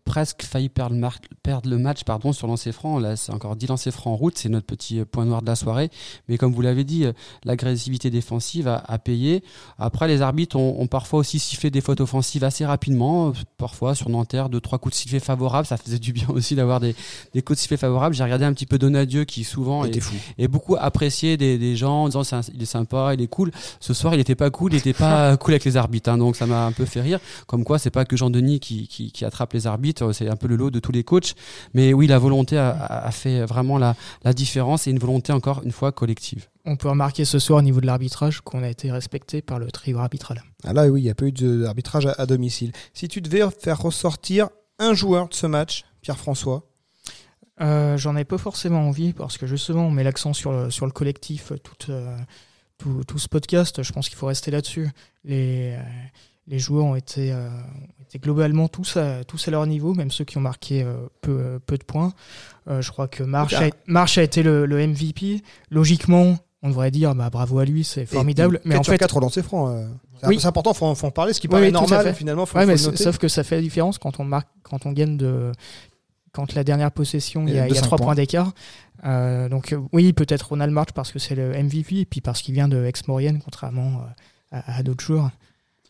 presque 0.06 0.44
failli 0.44 0.70
perdre, 0.70 0.96
perdre 1.44 1.70
le 1.70 1.78
match 1.78 2.04
pardon, 2.04 2.32
sur 2.32 2.48
lancer 2.48 2.72
franc. 2.72 3.00
Là, 3.00 3.16
c'est 3.16 3.32
encore 3.32 3.56
10 3.56 3.68
lancers 3.68 3.94
francs 3.94 4.14
en 4.14 4.16
route. 4.16 4.38
C'est 4.38 4.50
notre 4.50 4.68
petit 4.68 5.04
point 5.04 5.26
noir 5.26 5.42
de 5.42 5.48
la 5.48 5.56
soirée. 5.56 5.90
Mais 6.30 6.38
comme 6.38 6.54
vous 6.54 6.62
l'avez 6.62 6.84
dit, 6.84 7.06
l'agressivité 7.44 8.10
défensive 8.10 8.68
a, 8.68 8.78
a, 8.88 8.98
payé. 9.00 9.44
Après, 9.78 10.08
les 10.08 10.22
arbitres 10.22 10.56
ont, 10.56 10.80
ont, 10.80 10.88
parfois 10.88 11.20
aussi 11.20 11.40
sifflé 11.40 11.72
des 11.72 11.82
fautes 11.82 12.02
offensives 12.02 12.44
assez 12.44 12.66
rapidement. 12.66 13.34
Parfois, 13.58 13.96
sur 13.96 14.10
Nanterre, 14.10 14.50
deux, 14.50 14.62
trois 14.62 14.80
coups 14.80 14.96
de 14.96 15.00
sifflet 15.00 15.20
favorables. 15.20 15.66
Ça 15.66 15.78
faisait 15.78 16.00
du 16.00 16.14
bien 16.14 16.28
aussi 16.30 16.56
d'avoir 16.56 16.80
des, 16.80 16.96
des 17.34 17.42
coups 17.42 17.58
de 17.58 17.62
sifflet 17.62 17.78
favorables. 17.78 18.16
J'ai 18.16 18.24
regardé 18.24 18.46
un 18.46 18.54
petit 18.54 18.66
peu 18.66 18.78
Donadieu 18.78 19.26
qui 19.26 19.44
souvent 19.44 19.86
est, 19.86 20.00
est, 20.38 20.48
beaucoup 20.48 20.76
apprécié 20.78 21.38
des, 21.38 21.58
des 21.58 21.76
gens 21.76 22.04
en 22.04 22.06
disant 22.08 22.22
il 22.54 22.62
est 22.62 22.66
sympa, 22.66 23.14
il 23.14 23.22
est 23.22 23.28
cool. 23.28 23.52
Ce 23.80 23.94
soir, 23.94 24.14
il 24.14 24.18
n'était 24.18 24.36
pas 24.36 24.50
cool, 24.50 24.74
il 24.74 24.78
n'était 24.78 24.94
pas 24.94 25.36
cool 25.46 25.54
avec 25.54 25.66
les 25.66 25.78
arbitres. 25.78 26.10
Hein, 26.10 26.18
donc 26.18 26.36
ça 26.36 26.46
m'a 26.46 26.66
un 26.66 26.72
peu 26.72 26.86
fait 26.86 27.02
rire. 27.02 27.20
Comme 27.48 27.64
quoi, 27.64 27.80
c'est 27.80 27.90
pas 27.90 28.06
que 28.06 28.16
Jean-Denis 28.16 28.60
qui, 28.60 28.88
qui, 28.88 29.12
qui, 29.12 29.26
attrape 29.26 29.54
les 29.54 29.68
arbitres, 29.68 29.95
c'est 30.14 30.30
un 30.30 30.36
peu 30.36 30.48
le 30.48 30.56
lot 30.56 30.72
de 30.72 30.80
tous 30.80 30.92
les 30.92 31.04
coachs. 31.04 31.36
Mais 31.74 31.94
oui, 31.94 32.08
la 32.08 32.20
volonté 32.20 32.58
a, 32.58 32.72
a 32.72 33.12
fait 33.12 33.46
vraiment 33.46 33.78
la, 33.78 33.96
la 34.24 34.34
différence 34.34 34.88
et 34.88 34.92
une 34.92 35.00
volonté 35.00 35.34
encore 35.34 35.62
une 35.64 35.72
fois 35.72 35.92
collective. 35.92 36.48
On 36.66 36.78
peut 36.78 36.90
remarquer 36.90 37.26
ce 37.26 37.40
soir 37.40 37.60
au 37.60 37.62
niveau 37.62 37.82
de 37.82 37.86
l'arbitrage 37.86 38.42
qu'on 38.42 38.64
a 38.64 38.70
été 38.70 38.92
respecté 38.92 39.42
par 39.42 39.60
le 39.60 39.72
trio 39.72 40.00
arbitral. 40.00 40.42
Ah 40.64 40.74
là, 40.74 40.88
oui, 40.88 41.02
il 41.02 41.04
n'y 41.04 41.10
a 41.10 41.16
pas 41.16 41.26
eu 41.26 41.32
d'arbitrage 41.32 42.08
à, 42.08 42.14
à 42.18 42.26
domicile. 42.26 42.72
Si 42.94 43.08
tu 43.08 43.22
devais 43.22 43.44
faire 43.60 43.80
ressortir 43.80 44.50
un 44.80 44.94
joueur 44.94 45.30
de 45.30 45.34
ce 45.34 45.48
match, 45.48 45.86
Pierre-François, 46.02 46.64
euh, 47.62 47.98
J'en 47.98 48.18
ai 48.18 48.26
pas 48.26 48.38
forcément 48.38 48.88
envie 48.88 49.14
parce 49.14 49.38
que 49.38 49.48
justement 49.48 49.88
on 49.88 49.92
met 49.92 50.04
l'accent 50.04 50.34
sur 50.34 50.52
le, 50.52 50.70
sur 50.70 50.86
le 50.86 50.92
collectif 50.92 51.54
tout, 51.64 51.90
euh, 51.92 52.18
tout, 52.78 53.04
tout, 53.06 53.18
ce 53.18 53.30
podcast. 53.30 53.82
Je 53.82 53.94
pense 53.94 54.10
qu'il 54.10 54.18
faut 54.18 54.28
rester 54.28 54.52
là-dessus. 54.52 54.90
Les, 55.24 55.76
euh, 55.78 55.82
les 56.48 56.60
joueurs 56.60 56.86
ont 56.86 56.96
été, 56.96 57.32
euh, 57.32 57.50
globalement 58.18 58.68
tous 58.68 58.98
à, 58.98 59.24
tous 59.24 59.48
à 59.48 59.52
leur 59.52 59.66
niveau, 59.66 59.94
même 59.94 60.12
ceux 60.12 60.24
qui 60.24 60.38
ont 60.38 60.42
marqué 60.42 60.84
euh, 60.84 60.96
peu, 61.22 61.60
peu 61.66 61.78
de 61.78 61.84
points. 61.84 62.14
je 62.68 62.90
crois 62.90 63.08
que 63.08 63.24
March, 63.24 63.54
a, 63.54 63.70
March 63.88 64.18
a 64.18 64.24
été 64.24 64.42
le, 64.42 64.66
le, 64.66 64.88
MVP. 64.88 65.42
Logiquement, 65.70 66.38
on 66.62 66.70
devrait 66.70 66.92
dire 66.92 67.14
bah, 67.14 67.30
bravo 67.30 67.60
à 67.60 67.66
lui, 67.66 67.84
c'est 67.84 68.06
formidable. 68.06 68.62
mais 68.64 68.78
en 68.78 68.84
fait, 68.84 68.98
4 68.98 69.16
relancés 69.16 69.44
francs. 69.44 69.86
C'est 70.24 70.46
important, 70.46 70.74
faut, 70.74 70.96
faut 70.96 71.08
en 71.08 71.12
parler. 71.12 71.34
Ce 71.34 71.42
qui 71.42 71.48
paraît 71.48 71.68
oui, 71.68 71.72
normal, 71.72 72.14
finalement, 72.16 72.46
faut, 72.46 72.58
ouais, 72.58 72.64
faut 72.64 72.72
mais 72.72 72.92
noter. 72.92 73.04
Sauf 73.04 73.18
que 73.18 73.28
ça 73.28 73.44
fait 73.44 73.56
la 73.56 73.62
différence 73.62 73.98
quand 73.98 74.20
on 74.20 74.24
marque, 74.24 74.48
quand 74.64 74.86
on 74.86 74.92
gagne 74.92 75.18
de 75.18 75.52
quand 76.32 76.54
la 76.54 76.64
dernière 76.64 76.92
possession, 76.92 77.48
il 77.48 77.54
y 77.54 77.60
a, 77.60 77.68
il 77.68 77.76
y 77.76 77.78
a 77.78 77.82
3 77.82 77.98
points, 77.98 78.08
points 78.08 78.16
d'écart. 78.16 78.54
Euh, 79.06 79.48
donc 79.50 79.76
oui, 79.94 80.14
peut-être 80.14 80.50
Ronald 80.50 80.72
March 80.72 80.90
parce 80.94 81.12
que 81.12 81.20
c'est 81.20 81.36
le 81.36 81.52
MVP 81.52 82.00
et 82.00 82.06
puis 82.06 82.22
parce 82.22 82.42
qu'il 82.42 82.54
vient 82.54 82.68
de 82.68 82.84
Ex-Maurienne, 82.86 83.40
contrairement 83.44 84.02
à, 84.52 84.78
à 84.78 84.84
d'autres 84.84 85.04
joueurs. 85.04 85.32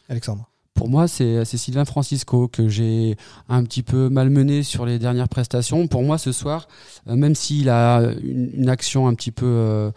Alexandre 0.09 0.49
pour 0.75 0.89
moi, 0.89 1.07
c'est 1.07 1.45
Sylvain 1.45 1.85
Francisco 1.85 2.49
que 2.49 2.67
j'ai 2.67 3.15
un 3.47 3.63
petit 3.63 3.81
peu 3.81 4.09
malmené 4.09 4.61
sur 4.61 4.85
les 4.85 4.99
dernières 4.99 5.29
prestations. 5.29 5.87
Pour 5.87 6.03
moi, 6.03 6.17
ce 6.17 6.33
soir, 6.33 6.67
euh, 7.07 7.15
même 7.15 7.33
s'il 7.33 7.69
a 7.69 8.01
une, 8.21 8.51
une, 8.53 8.69
action 8.69 9.07
un 9.07 9.13
petit 9.13 9.31
peu 9.31 9.45
euh, 9.45 9.91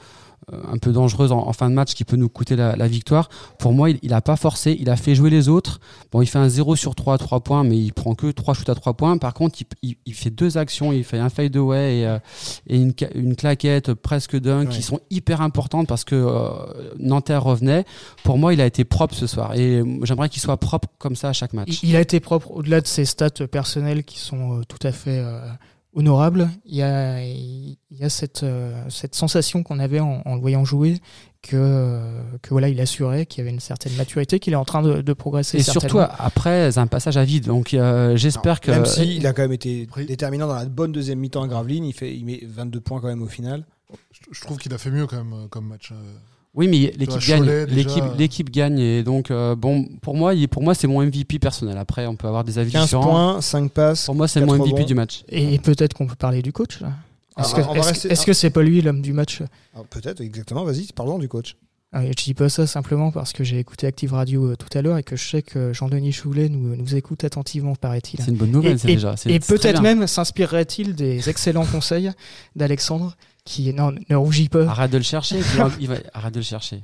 un 0.50 0.78
peu 0.78 0.92
dangereuse 0.92 1.32
en, 1.32 1.46
en, 1.46 1.52
fin 1.52 1.68
de 1.68 1.74
match 1.74 1.94
qui 1.94 2.04
peut 2.04 2.16
nous 2.16 2.28
coûter 2.28 2.56
la, 2.56 2.76
la 2.76 2.88
victoire. 2.88 3.28
Pour 3.58 3.72
moi, 3.72 3.90
il, 3.90 3.98
il 4.02 4.12
a 4.12 4.20
pas 4.20 4.36
forcé, 4.36 4.76
il 4.78 4.88
a 4.90 4.96
fait 4.96 5.14
jouer 5.14 5.30
les 5.30 5.48
autres. 5.48 5.80
Bon, 6.10 6.22
il 6.22 6.26
fait 6.26 6.38
un 6.38 6.48
0 6.48 6.76
sur 6.76 6.94
3 6.94 7.14
à 7.14 7.18
3 7.18 7.40
points, 7.40 7.64
mais 7.64 7.76
il 7.76 7.92
prend 7.92 8.14
que 8.14 8.30
3 8.30 8.54
shoots 8.54 8.68
à 8.68 8.74
3 8.74 8.94
points. 8.94 9.18
Par 9.18 9.34
contre, 9.34 9.60
il, 9.60 9.66
il, 9.82 9.96
il 10.06 10.14
fait 10.14 10.30
deux 10.30 10.56
actions, 10.56 10.92
il 10.92 11.04
fait 11.04 11.18
un 11.18 11.28
fade 11.28 11.56
away 11.56 11.98
et, 11.98 12.06
euh, 12.06 12.18
et 12.66 12.76
une, 12.76 12.94
une, 13.14 13.36
claquette 13.36 13.94
presque 13.94 14.36
d'un 14.36 14.60
ouais. 14.60 14.68
qui 14.68 14.82
sont 14.82 15.00
hyper 15.10 15.40
importantes 15.42 15.86
parce 15.86 16.04
que 16.04 16.14
euh, 16.14 16.48
Nanterre 16.98 17.42
revenait. 17.42 17.84
Pour 18.24 18.38
moi, 18.38 18.52
il 18.54 18.60
a 18.60 18.66
été 18.66 18.84
propre 18.84 19.14
ce 19.14 19.26
soir 19.26 19.54
et 19.54 19.82
j'aimerais 20.02 20.28
qu'il 20.28 20.42
soit 20.42 20.56
propre 20.56 20.88
comme 20.98 21.16
ça 21.16 21.28
à 21.28 21.32
chaque 21.32 21.52
match. 21.52 21.80
Il, 21.82 21.96
a 21.96 22.00
été 22.00 22.20
propre 22.20 22.50
au-delà 22.50 22.80
de 22.80 22.86
ses 22.86 23.04
stats 23.04 23.46
personnelles 23.50 24.04
qui 24.04 24.18
sont 24.18 24.58
euh, 24.58 24.62
tout 24.66 24.84
à 24.86 24.92
fait 24.92 25.18
euh, 25.18 25.40
honorable. 25.98 26.48
Il 26.64 26.76
y 26.76 26.82
a, 26.82 27.20
il 27.22 27.76
y 27.90 28.04
a 28.04 28.08
cette, 28.08 28.44
euh, 28.44 28.84
cette 28.88 29.14
sensation 29.14 29.62
qu'on 29.62 29.80
avait 29.80 30.00
en, 30.00 30.22
en, 30.24 30.36
le 30.36 30.40
voyant 30.40 30.64
jouer 30.64 31.00
que, 31.42 32.00
que 32.40 32.50
voilà, 32.50 32.68
il 32.68 32.80
assurait 32.80 33.26
qu'il 33.26 33.42
y 33.42 33.46
avait 33.46 33.54
une 33.54 33.60
certaine 33.60 33.94
maturité, 33.96 34.38
qu'il 34.38 34.52
est 34.52 34.56
en 34.56 34.64
train 34.64 34.82
de, 34.82 35.02
de 35.02 35.12
progresser. 35.12 35.58
Et 35.58 35.62
surtout 35.62 35.98
après 35.98 36.78
un 36.78 36.86
passage 36.86 37.16
à 37.16 37.24
vide. 37.24 37.46
Donc 37.46 37.74
euh, 37.74 38.16
j'espère 38.16 38.60
que 38.60 38.70
même 38.70 38.86
si 38.86 39.16
il 39.16 39.26
a 39.26 39.32
quand 39.32 39.42
même 39.42 39.52
été 39.52 39.88
déterminant 40.06 40.46
dans 40.46 40.54
la 40.54 40.66
bonne 40.66 40.92
deuxième 40.92 41.18
mi-temps 41.18 41.42
à 41.42 41.48
Gravelines, 41.48 41.84
il 41.84 41.92
fait, 41.92 42.14
il 42.14 42.24
met 42.24 42.40
22 42.44 42.80
points 42.80 43.00
quand 43.00 43.08
même 43.08 43.22
au 43.22 43.28
final. 43.28 43.66
Je 44.30 44.40
trouve 44.42 44.58
qu'il 44.58 44.72
a 44.74 44.78
fait 44.78 44.90
mieux 44.90 45.06
quand 45.06 45.24
même 45.24 45.48
comme 45.48 45.66
match. 45.66 45.92
Oui, 46.54 46.66
mais 46.66 46.92
l'équipe 46.96 47.20
gagne. 47.26 47.44
L'équipe, 47.68 48.04
l'équipe 48.16 48.50
gagne 48.50 48.78
et 48.78 49.02
donc 49.02 49.30
euh, 49.30 49.54
bon, 49.54 49.84
pour 50.02 50.16
moi, 50.16 50.32
pour 50.50 50.62
moi, 50.62 50.74
c'est 50.74 50.86
mon 50.88 51.02
MVP 51.04 51.38
personnel. 51.38 51.76
Après, 51.78 52.06
on 52.06 52.16
peut 52.16 52.26
avoir 52.26 52.42
des 52.44 52.58
avis 52.58 52.72
15 52.72 52.84
différents. 52.84 53.02
points, 53.34 53.40
5 53.40 53.70
passes. 53.70 54.06
Pour 54.06 54.14
moi, 54.14 54.26
c'est 54.26 54.40
mon 54.44 54.56
MVP 54.56 54.84
du 54.84 54.94
match. 54.94 55.22
Et 55.28 55.58
peut-être 55.58 55.94
qu'on 55.94 56.06
peut 56.06 56.16
parler 56.16 56.42
du 56.42 56.52
coach. 56.52 56.80
Là. 56.80 56.92
Est-ce 57.38 57.52
Ah, 57.54 57.56
que 57.62 57.66
va 57.66 57.76
est-ce 57.78 58.08
rester- 58.08 58.24
que 58.24 58.32
c'est 58.32 58.50
pas 58.50 58.62
lui 58.62 58.80
l'homme 58.82 59.02
du 59.02 59.12
match? 59.12 59.42
Ah, 59.76 59.80
Peut-être, 59.88 60.20
exactement. 60.20 60.64
Vas-y, 60.64 60.86
parlons 60.92 61.18
du 61.18 61.28
coach. 61.28 61.54
Ah, 61.92 62.02
Je 62.04 62.12
dis 62.24 62.34
pas 62.34 62.48
ça 62.50 62.66
simplement 62.66 63.12
parce 63.12 63.32
que 63.32 63.44
j'ai 63.44 63.58
écouté 63.60 63.86
Active 63.86 64.12
Radio 64.12 64.50
euh, 64.50 64.56
tout 64.56 64.76
à 64.76 64.82
l'heure 64.82 64.98
et 64.98 65.02
que 65.02 65.16
je 65.16 65.26
sais 65.26 65.40
que 65.42 65.72
Jean-Denis 65.72 66.12
Choulet 66.12 66.48
nous, 66.48 66.74
nous 66.76 66.94
écoute 66.96 67.24
attentivement, 67.24 67.74
paraît-il. 67.76 68.20
C'est 68.22 68.30
une 68.32 68.36
bonne 68.36 68.50
nouvelle, 68.50 68.78
c'est 68.78 68.88
déjà. 68.88 69.14
Et 69.26 69.38
peut-être 69.40 69.80
même 69.80 70.06
s'inspirerait-il 70.06 70.94
des 70.96 71.30
excellents 71.30 71.64
conseils 71.72 72.10
d'Alexandre 72.56 73.16
qui 73.48 73.72
non 73.72 73.92
ne 74.08 74.16
rougit 74.16 74.48
pas. 74.48 74.66
Arrête 74.68 74.90
de 74.90 74.98
le 74.98 75.02
chercher. 75.04 75.36
il 75.38 75.42
va- 75.58 75.70
il 75.80 75.88
va- 75.88 75.94
Arrête 76.14 76.34
de 76.34 76.38
le 76.40 76.44
chercher. 76.44 76.82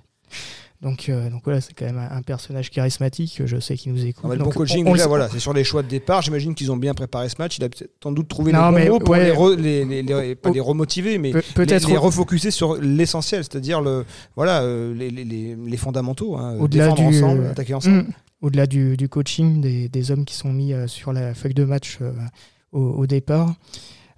Donc, 0.82 1.08
euh, 1.08 1.30
donc 1.30 1.42
voilà, 1.44 1.62
c'est 1.62 1.72
quand 1.72 1.86
même 1.86 1.96
un, 1.96 2.14
un 2.14 2.20
personnage 2.22 2.70
charismatique. 2.70 3.40
Je 3.46 3.58
sais 3.58 3.74
qu'il 3.76 3.92
nous 3.92 4.04
écoute. 4.04 4.24
Ah, 4.28 4.32
le 4.34 4.38
bon 4.38 4.44
Donc, 4.44 4.54
coaching, 4.54 4.84
on- 4.86 4.90
on 4.90 4.94
là, 4.94 5.06
voilà, 5.06 5.28
c'est 5.30 5.38
sur 5.38 5.54
les 5.54 5.64
choix 5.64 5.82
de 5.82 5.88
départ. 5.88 6.20
J'imagine 6.20 6.54
qu'ils 6.54 6.70
ont 6.70 6.76
bien 6.76 6.92
préparé 6.92 7.28
ce 7.30 7.36
match. 7.38 7.56
Il 7.56 7.64
a 7.64 7.68
peut-être 7.70 7.92
sans 8.02 8.12
doute 8.12 8.28
trouvé 8.28 8.52
Non, 8.52 8.68
les 8.70 8.74
mais 8.74 8.86
bons 8.88 8.94
mots 8.94 8.98
pour 8.98 9.10
ouais. 9.10 9.24
les, 9.24 9.32
re- 9.32 9.56
les, 9.56 9.84
les- 9.84 10.02
les- 10.02 10.34
pas 10.34 10.50
Pe- 10.50 10.54
les 10.54 10.60
remotiver, 10.60 11.16
mais 11.18 11.32
Peut-être 11.54 11.88
les 11.88 11.96
refocuser 11.96 12.50
sur 12.50 12.74
l'essentiel, 12.76 13.44
c'est-à-dire 13.44 13.80
le, 13.80 14.04
voilà, 14.36 14.60
euh, 14.62 14.92
les, 14.94 15.10
les, 15.10 15.24
les, 15.24 15.56
les 15.56 15.76
fondamentaux. 15.78 16.36
Hein, 16.36 16.58
Au-delà 16.58 16.88
défendre 16.88 17.08
du- 17.10 17.16
ensemble, 17.16 17.46
attaquer 17.46 17.74
ensemble. 17.74 17.96
Mm. 17.98 18.06
au-delà 18.42 18.66
du, 18.66 18.96
du 18.98 19.08
coaching, 19.08 19.60
des, 19.62 19.88
des 19.88 20.10
hommes 20.10 20.26
qui 20.26 20.34
sont 20.34 20.52
mis 20.52 20.74
euh, 20.74 20.86
sur 20.86 21.14
la 21.14 21.32
feuille 21.34 21.54
de 21.54 21.64
match 21.64 21.98
euh, 22.02 22.12
au, 22.72 22.80
au 22.80 23.06
départ, 23.06 23.54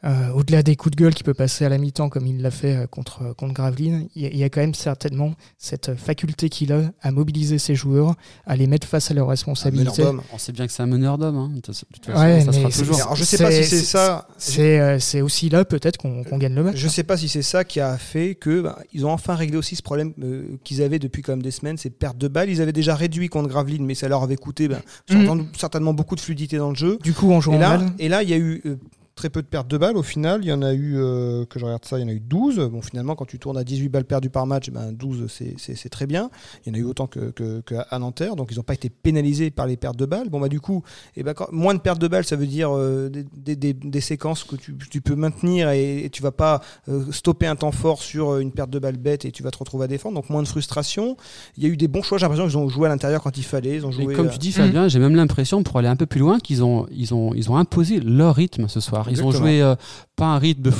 euh, 0.07 0.31
au-delà 0.33 0.62
des 0.62 0.77
coups 0.77 0.97
de 0.97 1.03
gueule 1.03 1.14
qui 1.14 1.25
peut 1.25 1.35
passer 1.35 1.64
à 1.64 1.69
la 1.69 1.79
mi-temps 1.79 2.09
comme 2.09 2.27
il 2.27 2.40
l'a 2.40 2.51
fait 2.51 2.77
euh, 2.77 2.87
contre, 2.87 3.35
contre 3.35 3.53
Gravelines, 3.55 4.09
il 4.14 4.23
y, 4.23 4.27
a- 4.27 4.29
il 4.31 4.37
y 4.37 4.45
a 4.45 4.49
quand 4.49 4.61
même 4.61 4.75
certainement 4.75 5.35
cette 5.59 5.95
faculté 5.97 6.49
qu'il 6.49 6.73
a 6.73 6.83
à 7.03 7.11
mobiliser 7.11 7.59
ses 7.59 7.75
joueurs, 7.75 8.14
à 8.47 8.55
les 8.57 8.66
mettre 8.66 8.87
face 8.87 9.11
à 9.11 9.14
leurs 9.14 9.29
responsabilités. 9.29 10.05
On 10.33 10.38
sait 10.38 10.53
bien 10.53 10.66
que 10.66 10.73
c'est 10.73 10.83
un 10.83 10.87
meneur 10.87 11.19
d'homme. 11.19 11.37
Hein. 11.37 11.51
De 11.55 11.61
toute 11.61 11.66
façon, 11.75 11.87
Ouais, 12.09 12.40
ça 12.45 12.53
sera 12.53 12.71
toujours. 12.71 12.97
Alors, 12.97 13.16
je 13.16 13.25
sais 13.25 13.38
pas 13.38 13.51
si 13.51 13.64
c'est 13.64 13.81
ça. 13.83 14.29
C'est 14.38 14.81
euh, 14.81 15.25
aussi 15.25 15.49
là 15.49 15.64
peut-être 15.64 15.97
qu'on 15.99 16.23
gagne 16.38 16.55
le 16.55 16.62
match. 16.62 16.77
Je 16.77 16.88
sais 16.88 17.03
pas 17.03 17.16
si 17.16 17.29
c'est 17.29 17.42
ça 17.42 17.64
qui 17.64 17.81
a 17.81 17.99
fait 17.99 18.35
que 18.35 18.61
bah, 18.61 18.79
ils 18.92 19.05
ont 19.05 19.11
enfin 19.11 19.35
réglé 19.35 19.57
aussi 19.57 19.77
ce 19.77 19.83
problème 19.83 20.12
euh, 20.23 20.45
qu'ils 20.64 20.83
avaient 20.83 20.99
depuis 20.99 21.23
quand 21.23 21.33
même 21.33 21.42
des 21.42 21.51
semaines, 21.51 21.77
ces 21.79 21.90
pertes 21.90 22.19
de 22.19 22.29
balles. 22.29 22.49
Ils 22.51 22.61
avaient 22.62 22.73
déjà 22.73 22.95
réduit 22.95 23.29
contre 23.29 23.49
Gravelines, 23.49 23.85
mais 23.85 23.95
ça 23.95 24.09
leur 24.09 24.23
avait 24.23 24.37
coûté 24.37 24.69
bah, 24.69 24.77
Mm. 24.77 25.12
certainement- 25.12 25.47
certainement 25.59 25.95
beaucoup 25.95 26.14
de 26.14 26.21
fluidité 26.21 26.59
dans 26.59 26.71
le 26.71 26.77
jeu. 26.77 26.99
Du 27.03 27.12
coup, 27.12 27.33
en 27.33 27.40
jouant 27.40 27.57
Et 27.57 27.59
là, 27.59 27.79
mal, 27.79 27.90
et 27.99 28.09
là, 28.09 28.23
il 28.23 28.31
y 28.31 28.35
a 28.35 28.37
eu 28.37 28.62
euh, 28.66 28.77
très 29.17 29.31
peu 29.31 29.41
de 29.41 29.47
pertes 29.47 29.67
de 29.69 29.79
balles 29.79 29.97
au 29.97 30.03
final. 30.03 30.41
Il 30.43 30.49
y 30.49 30.53
en 30.53 30.61
a 30.61 30.75
eu, 30.75 30.95
euh, 30.99 31.47
que 31.47 31.59
je 31.59 31.65
regarde 31.65 31.87
ça, 31.87 31.99
il 31.99 32.03
y 32.03 32.05
en 32.05 32.09
a 32.09 32.13
eu 32.13 32.21
12. 32.21 32.59
Bon, 32.71 32.83
finalement, 32.83 33.15
quand 33.17 33.25
tu 33.25 33.39
tournes 33.39 33.57
à 33.57 33.65
18 33.65 33.89
balles 33.89 34.05
perdues 34.05 34.29
par 34.29 34.47
match, 34.47 34.69
ben 34.71 34.93
12, 34.93 35.27
c'est- 35.29 35.55
c'est 35.57 35.75
c'est 35.75 35.89
très 35.89 36.07
bien. 36.07 36.29
Il 36.65 36.69
y 36.69 36.73
en 36.73 36.75
a 36.75 36.79
eu 36.79 36.85
autant 36.85 37.07
que, 37.07 37.31
que, 37.31 37.61
que 37.63 37.75
à 37.91 37.99
Nanterre, 37.99 38.37
donc 38.37 38.49
ils 38.53 38.57
n'ont 38.59 38.63
pas 38.63 38.75
été 38.75 38.91
pénalisés 38.91 39.51
par 39.51 39.67
les 39.67 39.79
pertes 39.79 39.97
de 39.97 40.05
balles. 40.05 40.29
Bon, 40.29 40.39
bah, 40.39 40.51
du 40.51 40.61
coup, 40.61 40.83
et 41.17 41.23
ben, 41.23 41.33
quand- 41.33 41.51
moins 41.51 41.73
de 41.75 41.81
pertes 41.81 41.99
de 41.99 42.09
balles, 42.09 42.27
ça 42.27 42.37
veut 42.37 42.47
dire 42.47 42.69
euh, 42.77 43.09
des, 43.09 43.57
des, 43.57 44.01
séquences 44.03 44.45
que 44.45 44.55
tu, 44.55 44.77
tu 44.91 45.01
peux 45.01 45.15
maintenir 45.17 45.71
et, 45.71 46.05
et 46.05 46.11
tu 46.11 46.23
vas 46.23 46.31
pas 46.31 46.61
euh, 46.91 47.11
stopper 47.11 47.47
un 47.47 47.57
temps 47.57 47.73
fort 47.73 48.03
sur 48.03 48.37
une 48.37 48.53
perte 48.53 48.69
de 48.69 48.79
balle 48.79 48.99
bête 48.99 49.25
et 49.25 49.33
tu 49.33 49.43
vas 49.43 49.51
te 49.51 49.59
retrouver 49.59 49.85
à 49.87 49.89
défendre. 49.89 50.15
Donc, 50.17 50.29
moins 50.29 50.43
de 50.43 50.49
frustration. 50.49 51.17
Il 51.57 51.63
y 51.63 51.67
a 51.67 51.71
eu 51.71 51.79
des 51.79 51.89
bons 51.89 52.03
choix. 52.03 52.19
J'ai 52.19 52.25
l'impression 52.27 52.47
qu'ils 52.47 52.59
ont 52.59 52.69
joué 52.69 52.85
à 52.87 52.91
l'intérieur 52.91 53.23
quand 53.23 53.39
il 53.39 53.45
fallait. 53.45 53.77
Ils 53.77 53.87
ont 53.87 53.91
Et 53.91 54.03
joué. 54.03 54.15
comme 54.15 54.29
tu 54.29 54.37
dis, 54.39 54.53
Fabien, 54.53 54.89
j'ai 54.89 54.99
même 54.99 55.17
l'impression, 55.17 55.63
pour 55.63 55.79
aller 55.79 55.89
un 55.89 55.97
peu 55.97 56.05
plus 56.07 56.21
loin, 56.21 56.39
qu'ils 56.39 56.63
ont, 56.63 56.87
ils 56.91 57.15
ont, 57.15 57.33
ils 57.35 57.51
ont 57.51 57.57
imposé 57.57 57.99
leur 58.01 58.35
rythme 58.35 58.69
ce 58.69 58.81
soir. 58.81 59.06
Ils 59.11 59.23
ont 59.25 59.31
joué 59.31 59.61
euh, 59.62 59.75
pas 60.16 60.27
un 60.27 60.38
rythme 60.38 60.71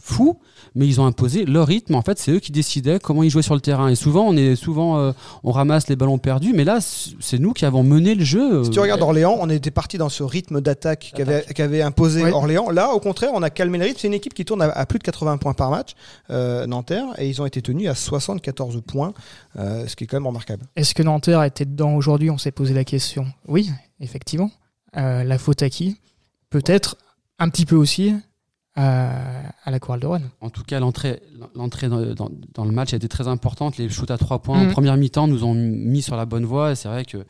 fou, 0.00 0.38
mais 0.74 0.86
ils 0.86 1.00
ont 1.00 1.06
imposé 1.06 1.44
leur 1.44 1.66
rythme. 1.66 1.94
En 1.94 2.02
fait, 2.02 2.18
c'est 2.18 2.32
eux 2.32 2.40
qui 2.40 2.52
décidaient 2.52 2.98
comment 2.98 3.22
ils 3.22 3.30
jouaient 3.30 3.42
sur 3.42 3.54
le 3.54 3.60
terrain. 3.60 3.88
Et 3.88 3.94
souvent, 3.94 4.24
on 4.26 4.36
est 4.36 4.56
souvent, 4.56 4.98
euh, 4.98 5.12
on 5.44 5.52
ramasse 5.52 5.88
les 5.88 5.96
ballons 5.96 6.18
perdus, 6.18 6.52
mais 6.54 6.64
là, 6.64 6.78
c'est 6.80 7.38
nous 7.38 7.52
qui 7.52 7.64
avons 7.64 7.82
mené 7.82 8.14
le 8.14 8.24
jeu. 8.24 8.64
Si 8.64 8.70
tu 8.70 8.80
regardes 8.80 9.02
Orléans, 9.02 9.36
on 9.40 9.48
était 9.50 9.70
parti 9.70 9.98
dans 9.98 10.08
ce 10.08 10.22
rythme 10.22 10.60
d'attaque 10.60 11.12
qu'avait 11.14 11.42
qu'avait 11.54 11.82
imposé 11.82 12.22
Ouais. 12.24 12.32
Orléans. 12.32 12.70
Là, 12.70 12.90
au 12.92 13.00
contraire, 13.00 13.30
on 13.34 13.42
a 13.42 13.50
calmé 13.50 13.78
le 13.78 13.84
rythme. 13.84 13.98
C'est 14.00 14.08
une 14.08 14.14
équipe 14.14 14.34
qui 14.34 14.44
tourne 14.44 14.62
à, 14.62 14.66
à 14.70 14.86
plus 14.86 14.98
de 14.98 15.04
80 15.04 15.36
points 15.38 15.54
par 15.54 15.70
match, 15.70 15.90
euh, 16.30 16.66
Nanterre, 16.66 17.06
et 17.18 17.28
ils 17.28 17.40
ont 17.42 17.46
été 17.46 17.62
tenus 17.62 17.88
à 17.88 17.94
74 17.94 18.80
points, 18.86 19.12
euh, 19.58 19.86
ce 19.86 19.96
qui 19.96 20.04
est 20.04 20.06
quand 20.06 20.16
même 20.16 20.26
remarquable. 20.26 20.64
est-ce 20.76 20.94
que 20.94 21.02
Nanterre 21.02 21.42
était 21.44 21.64
dedans 21.64 21.94
aujourd'hui? 21.94 22.30
On 22.30 22.38
s'est 22.38 22.52
posé 22.52 22.74
la 22.74 22.84
question. 22.84 23.26
Oui, 23.48 23.70
effectivement. 24.00 24.50
Euh, 24.96 25.24
la 25.24 25.38
faute 25.38 25.62
à 25.62 25.70
qui? 25.70 25.96
Peut-être 26.50 26.96
un 27.42 27.48
petit 27.50 27.66
peu 27.66 27.76
aussi 27.76 28.14
à, 28.74 29.50
à 29.64 29.70
la 29.70 29.78
chorale 29.78 30.00
de 30.00 30.06
Rouen. 30.06 30.22
En 30.40 30.50
tout 30.50 30.62
cas, 30.64 30.80
l'entrée, 30.80 31.20
l'entrée 31.54 31.88
dans, 31.88 32.00
dans- 32.14 32.30
dans 32.54 32.64
le 32.64 32.72
match 32.72 32.92
a 32.94 32.96
été 32.96 33.08
très 33.08 33.28
importante. 33.28 33.76
Les 33.76 33.88
shoots 33.88 34.10
à 34.10 34.18
trois 34.18 34.38
points 34.40 34.66
en 34.68 34.70
première 34.70 34.96
mi-temps 34.96 35.26
nous 35.28 35.44
ont 35.44 35.54
mis 35.54 36.02
sur 36.02 36.16
la 36.16 36.24
bonne 36.24 36.44
voie. 36.46 36.72
Et 36.72 36.74
c'est 36.74 36.88
vrai 36.88 37.04
que 37.04 37.18
ça 37.18 37.24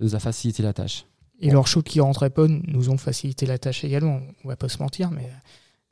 nous 0.00 0.14
a 0.14 0.18
facilité 0.18 0.62
la 0.62 0.72
tâche. 0.72 1.04
Et 1.40 1.50
leurs 1.50 1.66
shoots 1.68 1.84
qui 1.86 2.00
rentraient 2.00 2.30
pas 2.30 2.46
nous 2.48 2.88
ont 2.90 2.96
facilité 2.96 3.46
la 3.46 3.58
tâche 3.58 3.84
également. 3.84 4.20
On 4.44 4.48
va 4.48 4.56
pas 4.56 4.68
se 4.68 4.78
mentir, 4.78 5.10
mais 5.10 5.28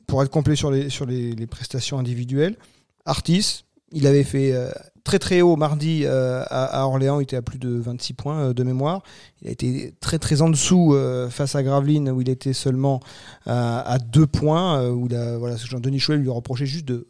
Pour 0.06 0.22
être 0.22 0.30
complet 0.30 0.56
sur 0.56 0.70
les, 0.70 0.88
sur 0.88 1.04
les, 1.06 1.32
les 1.34 1.46
prestations 1.46 1.98
individuelles, 1.98 2.56
Artis, 3.04 3.64
il 3.92 4.06
avait 4.06 4.24
fait 4.24 4.52
euh, 4.52 4.70
très 5.06 5.20
très 5.20 5.40
haut 5.40 5.54
mardi 5.54 6.02
euh, 6.04 6.42
à, 6.50 6.84
Orléans, 6.84 7.20
il 7.20 7.22
était 7.22 7.36
à 7.36 7.42
plus 7.42 7.60
de 7.60 7.68
26 7.78 8.14
points 8.14 8.40
euh, 8.40 8.52
de 8.52 8.64
mémoire. 8.64 9.02
Il 9.40 9.48
a 9.48 9.52
été 9.52 9.94
très 10.00 10.18
très 10.18 10.42
en 10.42 10.50
dessous 10.50 10.94
euh, 10.94 11.30
face 11.30 11.54
à 11.54 11.62
Gravelines 11.62 12.10
où 12.10 12.20
il 12.20 12.28
était 12.28 12.52
seulement 12.52 12.98
à, 13.46 13.80
à 13.88 13.98
2 13.98 14.26
points, 14.26 14.88
où 14.90 15.08
voilà, 15.38 15.56
Jean-Denis 15.56 16.00
Chouet 16.00 16.16
lui 16.16 16.28
reprochait 16.28 16.66
juste 16.66 16.86
de, 16.86 17.06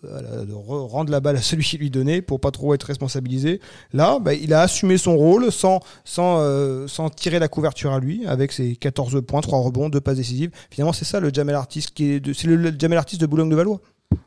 rendre 0.53 1.11
la 1.11 1.21
balle 1.21 1.37
à 1.37 1.43
celui 1.43 1.65
qui 1.65 1.79
lui 1.79 1.89
donnait 1.89 2.21
pour 2.21 2.39
pas 2.39 2.51
trop 2.51 2.75
être 2.75 2.85
responsabilisé. 2.85 3.61
Là, 3.95 4.19
bah, 4.21 4.35
il 4.35 4.53
a 4.53 4.61
assumé 4.61 4.99
son 4.99 5.17
rôle 5.17 5.51
sans, 5.51 5.81
sans, 6.05 6.87
sans 6.89 7.09
tirer 7.09 7.39
la 7.39 7.49
couverture 7.49 7.93
à 7.93 7.99
lui 7.99 8.27
avec 8.27 8.53
ses 8.53 8.77
14 8.77 9.23
points, 9.27 9.41
3 9.41 9.59
rebonds, 9.61 9.89
2 9.89 10.01
passes 10.03 10.19
décisives. 10.19 10.51
Finalement, 10.71 10.93
c'est 10.93 11.07
ça 11.07 11.19
le 11.19 11.31
Jamel 11.33 11.55
Artis 11.55 11.87
qui 11.95 12.13
est 12.13 12.21
de- 12.21 12.35
le, 12.47 12.57
le 12.57 12.77
Jamel 12.79 12.99
Artis 12.99 13.17
de 13.17 13.27
Boulogne-de-Valois. 13.27 13.81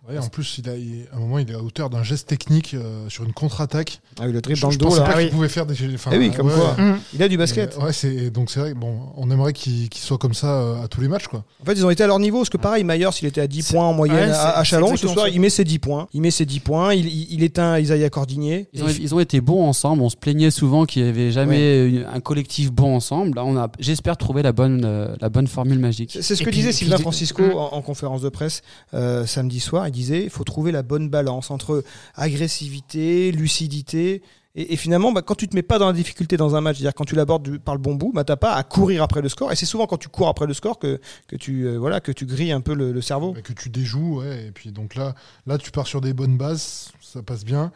Ouais, 0.09 0.17
en 0.17 0.27
plus, 0.27 0.57
il 0.57 0.67
a, 0.67 0.75
il- 0.75 1.05
à 1.13 1.17
un 1.17 1.19
moment, 1.19 1.37
il 1.37 1.49
est 1.51 1.53
à 1.53 1.61
hauteur 1.61 1.91
d'un 1.91 2.01
geste 2.01 2.27
technique 2.27 2.73
euh, 2.73 3.07
sur 3.09 3.23
une 3.25 3.31
contre-attaque. 3.31 4.01
Ah 4.19 4.23
oui, 4.25 4.33
le 4.33 4.41
dribble 4.41 4.57
Je, 4.57 4.61
dans 4.63 4.71
je 4.71 4.77
le 4.77 4.79
dos 4.79 4.87
pensais 4.89 4.99
là. 5.01 5.05
pas 5.05 5.11
Ah 5.11 5.17
qu'il 5.17 5.25
oui. 5.25 5.31
pouvait 5.31 5.49
faire 5.49 5.67
des. 5.67 5.75
enfin, 5.93 6.09
Eh 6.13 6.17
oui, 6.17 6.31
comme 6.31 6.47
ouais, 6.47 6.53
quoi. 6.53 6.75
ouais. 6.83 6.93
Il 7.13 7.21
a 7.21 7.27
du 7.27 7.37
basket. 7.37 7.77
Ouais, 7.77 7.93
c'est 7.93 8.31
donc 8.31 8.49
c'est 8.49 8.59
vrai. 8.59 8.73
Bon, 8.73 9.01
on 9.17 9.29
aimerait 9.29 9.53
qu'il 9.53 9.87
soit 9.93 10.17
comme 10.17 10.33
ça 10.33 10.61
euh, 10.61 10.83
à 10.83 10.87
tous 10.87 10.99
les 11.01 11.07
matchs, 11.07 11.27
quoi. 11.27 11.43
En 11.61 11.65
fait, 11.65 11.73
ils 11.73 11.85
ont 11.85 11.91
été 11.91 12.03
à 12.03 12.07
leur 12.07 12.17
niveau. 12.17 12.39
Parce 12.39 12.49
que 12.49 12.57
pareil, 12.57 12.83
Mayer, 12.83 13.11
s'il 13.11 13.27
était 13.27 13.39
à 13.41 13.45
10 13.47 13.61
C'est- 13.61 13.73
points 13.75 13.85
en 13.85 13.93
moyenne 13.93 14.31
ouais, 14.31 14.35
à, 14.35 14.63
Chalon, 14.63 14.97
ce 14.97 15.07
soir, 15.07 15.27
ça. 15.27 15.29
il 15.29 15.39
met 15.39 15.51
ses 15.51 15.63
10 15.63 15.77
points. 15.77 16.07
Il 16.13 16.21
met 16.21 16.31
ses 16.31 16.45
10 16.47 16.59
points. 16.59 16.93
Il, 16.95 17.05
il, 17.05 17.27
il 17.35 17.43
éteint 17.43 17.77
Isaiah 17.79 18.09
Cordinier. 18.09 18.67
Ils 18.73 18.83
ont, 18.83 18.87
ils 18.87 19.13
ont 19.13 19.19
été 19.19 19.41
bons 19.41 19.63
ensemble. 19.63 20.01
On 20.01 20.09
se 20.09 20.17
plaignait 20.17 20.49
souvent 20.51 20.85
qu'il 20.87 21.03
n'y 21.03 21.09
avait 21.09 21.31
jamais 21.31 21.87
une- 21.87 22.05
un 22.11 22.19
collectif 22.19 22.71
bon 22.71 22.95
ensemble. 22.95 23.35
Là, 23.35 23.45
on 23.45 23.55
a, 23.57 23.69
j'espère, 23.79 24.17
trouvé 24.17 24.41
la 24.41 24.53
bonne, 24.53 24.81
euh, 24.85 25.15
la 25.21 25.29
bonne 25.29 25.45
formule 25.47 25.77
magique. 25.79 26.17
C'est 26.19 26.35
ce 26.35 26.41
que 26.41 26.49
disait 26.49 26.71
Sylvain 26.71 26.97
Francisco 26.97 27.43
Mm. 27.43 27.51
en, 27.53 27.73
en 27.75 27.81
conférence 27.83 28.21
de 28.23 28.29
presse 28.29 28.63
samedi 28.91 29.59
soir. 29.59 29.78
Il 29.87 29.91
disait 29.91 30.23
il 30.23 30.29
faut 30.29 30.43
trouver 30.43 30.71
la 30.71 30.83
bonne 30.83 31.09
balance 31.09 31.51
entre 31.51 31.83
agressivité, 32.15 33.31
lucidité. 33.31 34.21
Et, 34.55 34.73
et 34.73 34.77
finalement, 34.77 35.11
bah, 35.11 35.21
quand 35.21 35.35
tu 35.35 35.47
te 35.47 35.55
mets 35.55 35.63
pas 35.63 35.77
dans 35.77 35.87
la 35.87 35.93
difficulté 35.93 36.35
dans 36.35 36.55
un 36.55 36.61
match, 36.61 36.77
c'est-à-dire 36.77 36.95
quand 36.95 37.05
tu 37.05 37.15
l'abordes 37.15 37.59
par 37.59 37.75
le 37.75 37.81
bon 37.81 37.95
bout, 37.95 38.11
bah, 38.13 38.23
t'as 38.23 38.35
pas 38.35 38.53
à 38.53 38.63
courir 38.63 39.03
après 39.03 39.21
le 39.21 39.29
score. 39.29 39.51
Et 39.51 39.55
c'est 39.55 39.65
souvent 39.65 39.85
quand 39.85 39.97
tu 39.97 40.09
cours 40.09 40.27
après 40.27 40.47
le 40.47 40.53
score 40.53 40.79
que, 40.79 40.99
tu, 41.39 41.65
euh, 41.65 41.77
voilà, 41.77 41.99
que 41.99 42.11
tu 42.11 42.25
grilles 42.25 42.51
un 42.51 42.61
peu 42.61 42.73
le, 42.73 42.99
cerveau. 43.01 43.33
Que 43.43 43.53
tu 43.53 43.69
déjoues. 43.69 44.23
Et 44.23 44.51
puis 44.53 44.71
donc 44.71 44.95
là, 44.95 45.13
là, 45.45 45.57
tu 45.57 45.71
pars 45.71 45.87
sur 45.87 46.01
des 46.01 46.13
bonnes 46.13 46.37
bases, 46.37 46.91
ça 47.01 47.21
passe 47.21 47.45
bien. 47.45 47.71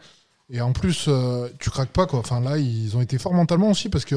Et 0.50 0.60
en 0.60 0.72
plus, 0.72 1.06
euh, 1.08 1.48
tu 1.58 1.70
craques 1.70 1.92
pas, 1.92 2.06
quoi. 2.06 2.18
Enfin 2.18 2.40
là, 2.40 2.58
ils 2.58 2.96
ont 2.96 3.00
été 3.00 3.18
forts 3.18 3.32
mentalement 3.32 3.70
aussi 3.70 3.88
parce 3.88 4.04
que 4.04 4.16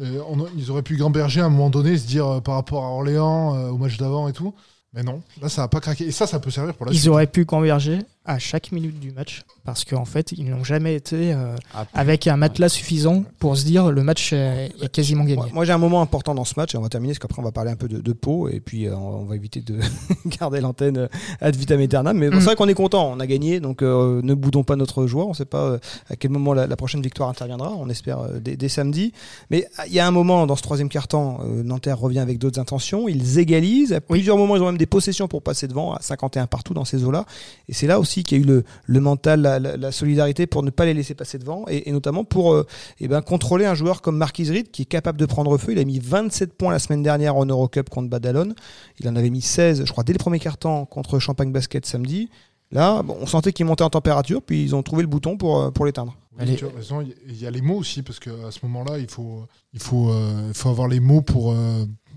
euh, 0.00 0.22
ils 0.56 0.70
auraient 0.70 0.82
pu 0.82 0.96
gamberger 0.96 1.40
à 1.40 1.46
un 1.46 1.50
moment 1.50 1.70
donné, 1.70 1.96
se 1.96 2.06
dire 2.06 2.42
par 2.42 2.56
rapport 2.56 2.84
à 2.84 2.88
Orléans, 2.88 3.70
au 3.70 3.78
match 3.78 3.96
d'avant 3.96 4.28
et 4.28 4.32
tout. 4.32 4.54
Mais 4.94 5.02
non, 5.02 5.22
là, 5.40 5.48
ça 5.48 5.62
a 5.62 5.68
pas 5.68 5.80
craqué. 5.80 6.04
Et 6.06 6.10
ça, 6.12 6.26
ça 6.26 6.38
peut 6.38 6.50
servir 6.50 6.74
pour 6.74 6.86
la 6.86 6.92
ils 6.92 6.98
suite. 6.98 7.08
auraient 7.08 7.26
pu 7.26 7.44
converger 7.46 8.00
à 8.24 8.38
chaque 8.38 8.70
minute 8.72 9.00
du 9.00 9.10
match 9.10 9.42
parce 9.64 9.84
qu'en 9.84 10.04
fait, 10.04 10.32
ils 10.32 10.48
n'ont 10.48 10.62
jamais 10.64 10.94
été 10.94 11.32
euh, 11.32 11.56
Ah, 11.74 11.86
avec 11.94 12.26
un 12.26 12.36
matelas 12.36 12.68
suffisant 12.68 13.24
pour 13.40 13.56
se 13.56 13.64
dire 13.64 13.90
le 13.90 14.02
match 14.04 14.32
est, 14.32 14.70
est 14.80 14.88
quasiment 14.92 15.24
gagné. 15.24 15.36
Moi, 15.36 15.48
moi, 15.52 15.64
j'ai 15.64 15.72
un 15.72 15.78
moment 15.78 16.00
important 16.02 16.34
dans 16.34 16.44
ce 16.44 16.54
match 16.56 16.74
et 16.74 16.78
on 16.78 16.82
va 16.82 16.88
terminer 16.88 17.12
parce 17.14 17.18
qu'après 17.20 17.40
on 17.40 17.44
va 17.44 17.50
parler 17.52 17.70
un 17.72 17.76
peu 17.76 17.88
de, 17.88 18.00
de 18.00 18.12
Pau 18.12 18.48
et 18.48 18.60
puis 18.60 18.86
euh, 18.86 18.96
on 18.96 19.24
va 19.24 19.34
éviter 19.36 19.60
de 19.60 19.78
garder 20.40 20.60
l'antenne 20.60 20.98
euh, 20.98 21.08
ad 21.40 21.56
vitam 21.56 21.80
aeternam. 21.80 22.16
Mais 22.16 22.28
Mm. 22.28 22.34
c'est 22.34 22.44
vrai 22.46 22.56
qu'on 22.56 22.68
est 22.68 22.74
content, 22.74 23.12
on 23.12 23.18
a 23.20 23.26
gagné 23.26 23.58
donc 23.60 23.82
euh, 23.82 24.20
ne 24.22 24.34
boudons 24.34 24.62
pas 24.64 24.76
notre 24.76 25.06
joie. 25.06 25.24
On 25.26 25.30
ne 25.30 25.34
sait 25.34 25.44
pas 25.44 25.78
à 26.08 26.16
quel 26.16 26.30
moment 26.30 26.54
la, 26.54 26.66
la 26.66 26.76
prochaine 26.76 27.02
victoire 27.02 27.28
interviendra. 27.28 27.72
On 27.72 27.88
espère 27.88 28.20
dès, 28.40 28.56
dès 28.56 28.68
samedi. 28.68 29.12
Mais 29.50 29.66
ah, 29.78 29.86
il 29.88 29.92
y 29.94 29.98
a 30.00 30.06
un 30.06 30.10
moment 30.12 30.46
dans 30.46 30.56
ce 30.56 30.62
troisième 30.62 30.88
quart-temps, 30.88 31.40
Nanterre 31.64 31.98
revient 31.98 32.20
avec 32.20 32.38
d'autres 32.38 32.60
intentions. 32.60 33.08
Ils 33.08 33.38
égalisent. 33.38 33.92
À 33.92 34.00
plusieurs 34.00 34.36
moments, 34.36 34.56
ils 34.56 34.62
ont 34.62 34.66
même 34.66 34.78
des 34.78 34.86
possessions 34.86 35.26
pour 35.28 35.42
passer 35.42 35.66
devant 35.66 35.92
à 35.94 36.00
51 36.02 36.46
partout 36.46 36.72
dans 36.74 36.84
ces 36.84 37.02
eaux-là. 37.04 37.24
Et 37.68 37.72
c'est 37.74 37.86
là 37.86 37.98
aussi 37.98 38.11
qu'il 38.20 38.38
y 38.38 38.40
a 38.40 38.44
eu 38.44 38.62
le, 38.86 39.00
mental, 39.00 39.40
la, 39.40 39.92
solidarité 39.92 40.46
pour 40.46 40.62
ne 40.62 40.70
pas 40.70 40.84
les 40.84 40.94
laisser 40.94 41.14
passer 41.14 41.38
devant 41.38 41.64
et, 41.68 41.90
notamment 41.90 42.24
pour 42.24 42.52
euh, 42.52 42.66
eh 43.00 43.08
ben, 43.08 43.22
contrôler 43.22 43.64
un 43.64 43.74
joueur 43.74 44.02
comme 44.02 44.16
Marquis 44.16 44.50
Reed 44.50 44.70
qui 44.70 44.82
est 44.82 44.86
capable 44.86 45.18
de 45.18 45.26
prendre 45.26 45.56
feu. 45.56 45.72
Il 45.72 45.78
a 45.78 45.84
mis 45.84 45.98
27 45.98 46.52
points 46.54 46.72
la 46.72 46.78
semaine 46.78 47.02
dernière 47.02 47.36
en 47.36 47.46
Eurocup 47.46 47.88
contre 47.88 48.08
Badalone. 48.08 48.54
Il 49.00 49.08
en 49.08 49.16
avait 49.16 49.30
mis 49.30 49.40
16, 49.40 49.84
je 49.86 49.92
crois, 49.92 50.04
dès 50.04 50.12
le 50.12 50.18
premier 50.18 50.38
quart-temps 50.38 50.84
contre 50.84 51.18
Champagne 51.18 51.52
Basket 51.52 51.84
samedi. 51.86 52.28
Là, 52.70 53.02
on 53.06 53.26
sentait 53.26 53.52
qu'il 53.52 53.66
montait 53.66 53.84
en 53.84 53.90
température, 53.90 54.40
puis 54.40 54.62
ils 54.62 54.74
ont 54.74 54.82
trouvé 54.82 55.02
le 55.02 55.08
bouton 55.08 55.36
pour, 55.36 55.60
euh, 55.60 55.70
l'éteindre. 55.84 56.16
Il 56.40 57.38
y- 57.38 57.46
a 57.46 57.50
les 57.50 57.60
mots 57.60 57.76
aussi, 57.76 58.02
parce 58.02 58.18
qu'à 58.18 58.50
ce 58.50 58.60
moment-là, 58.62 58.92
euh, 58.92 59.46
il 59.72 59.80
faut 59.80 60.68
avoir 60.68 60.88
les 60.88 61.00
mots 61.00 61.20
pour, 61.20 61.54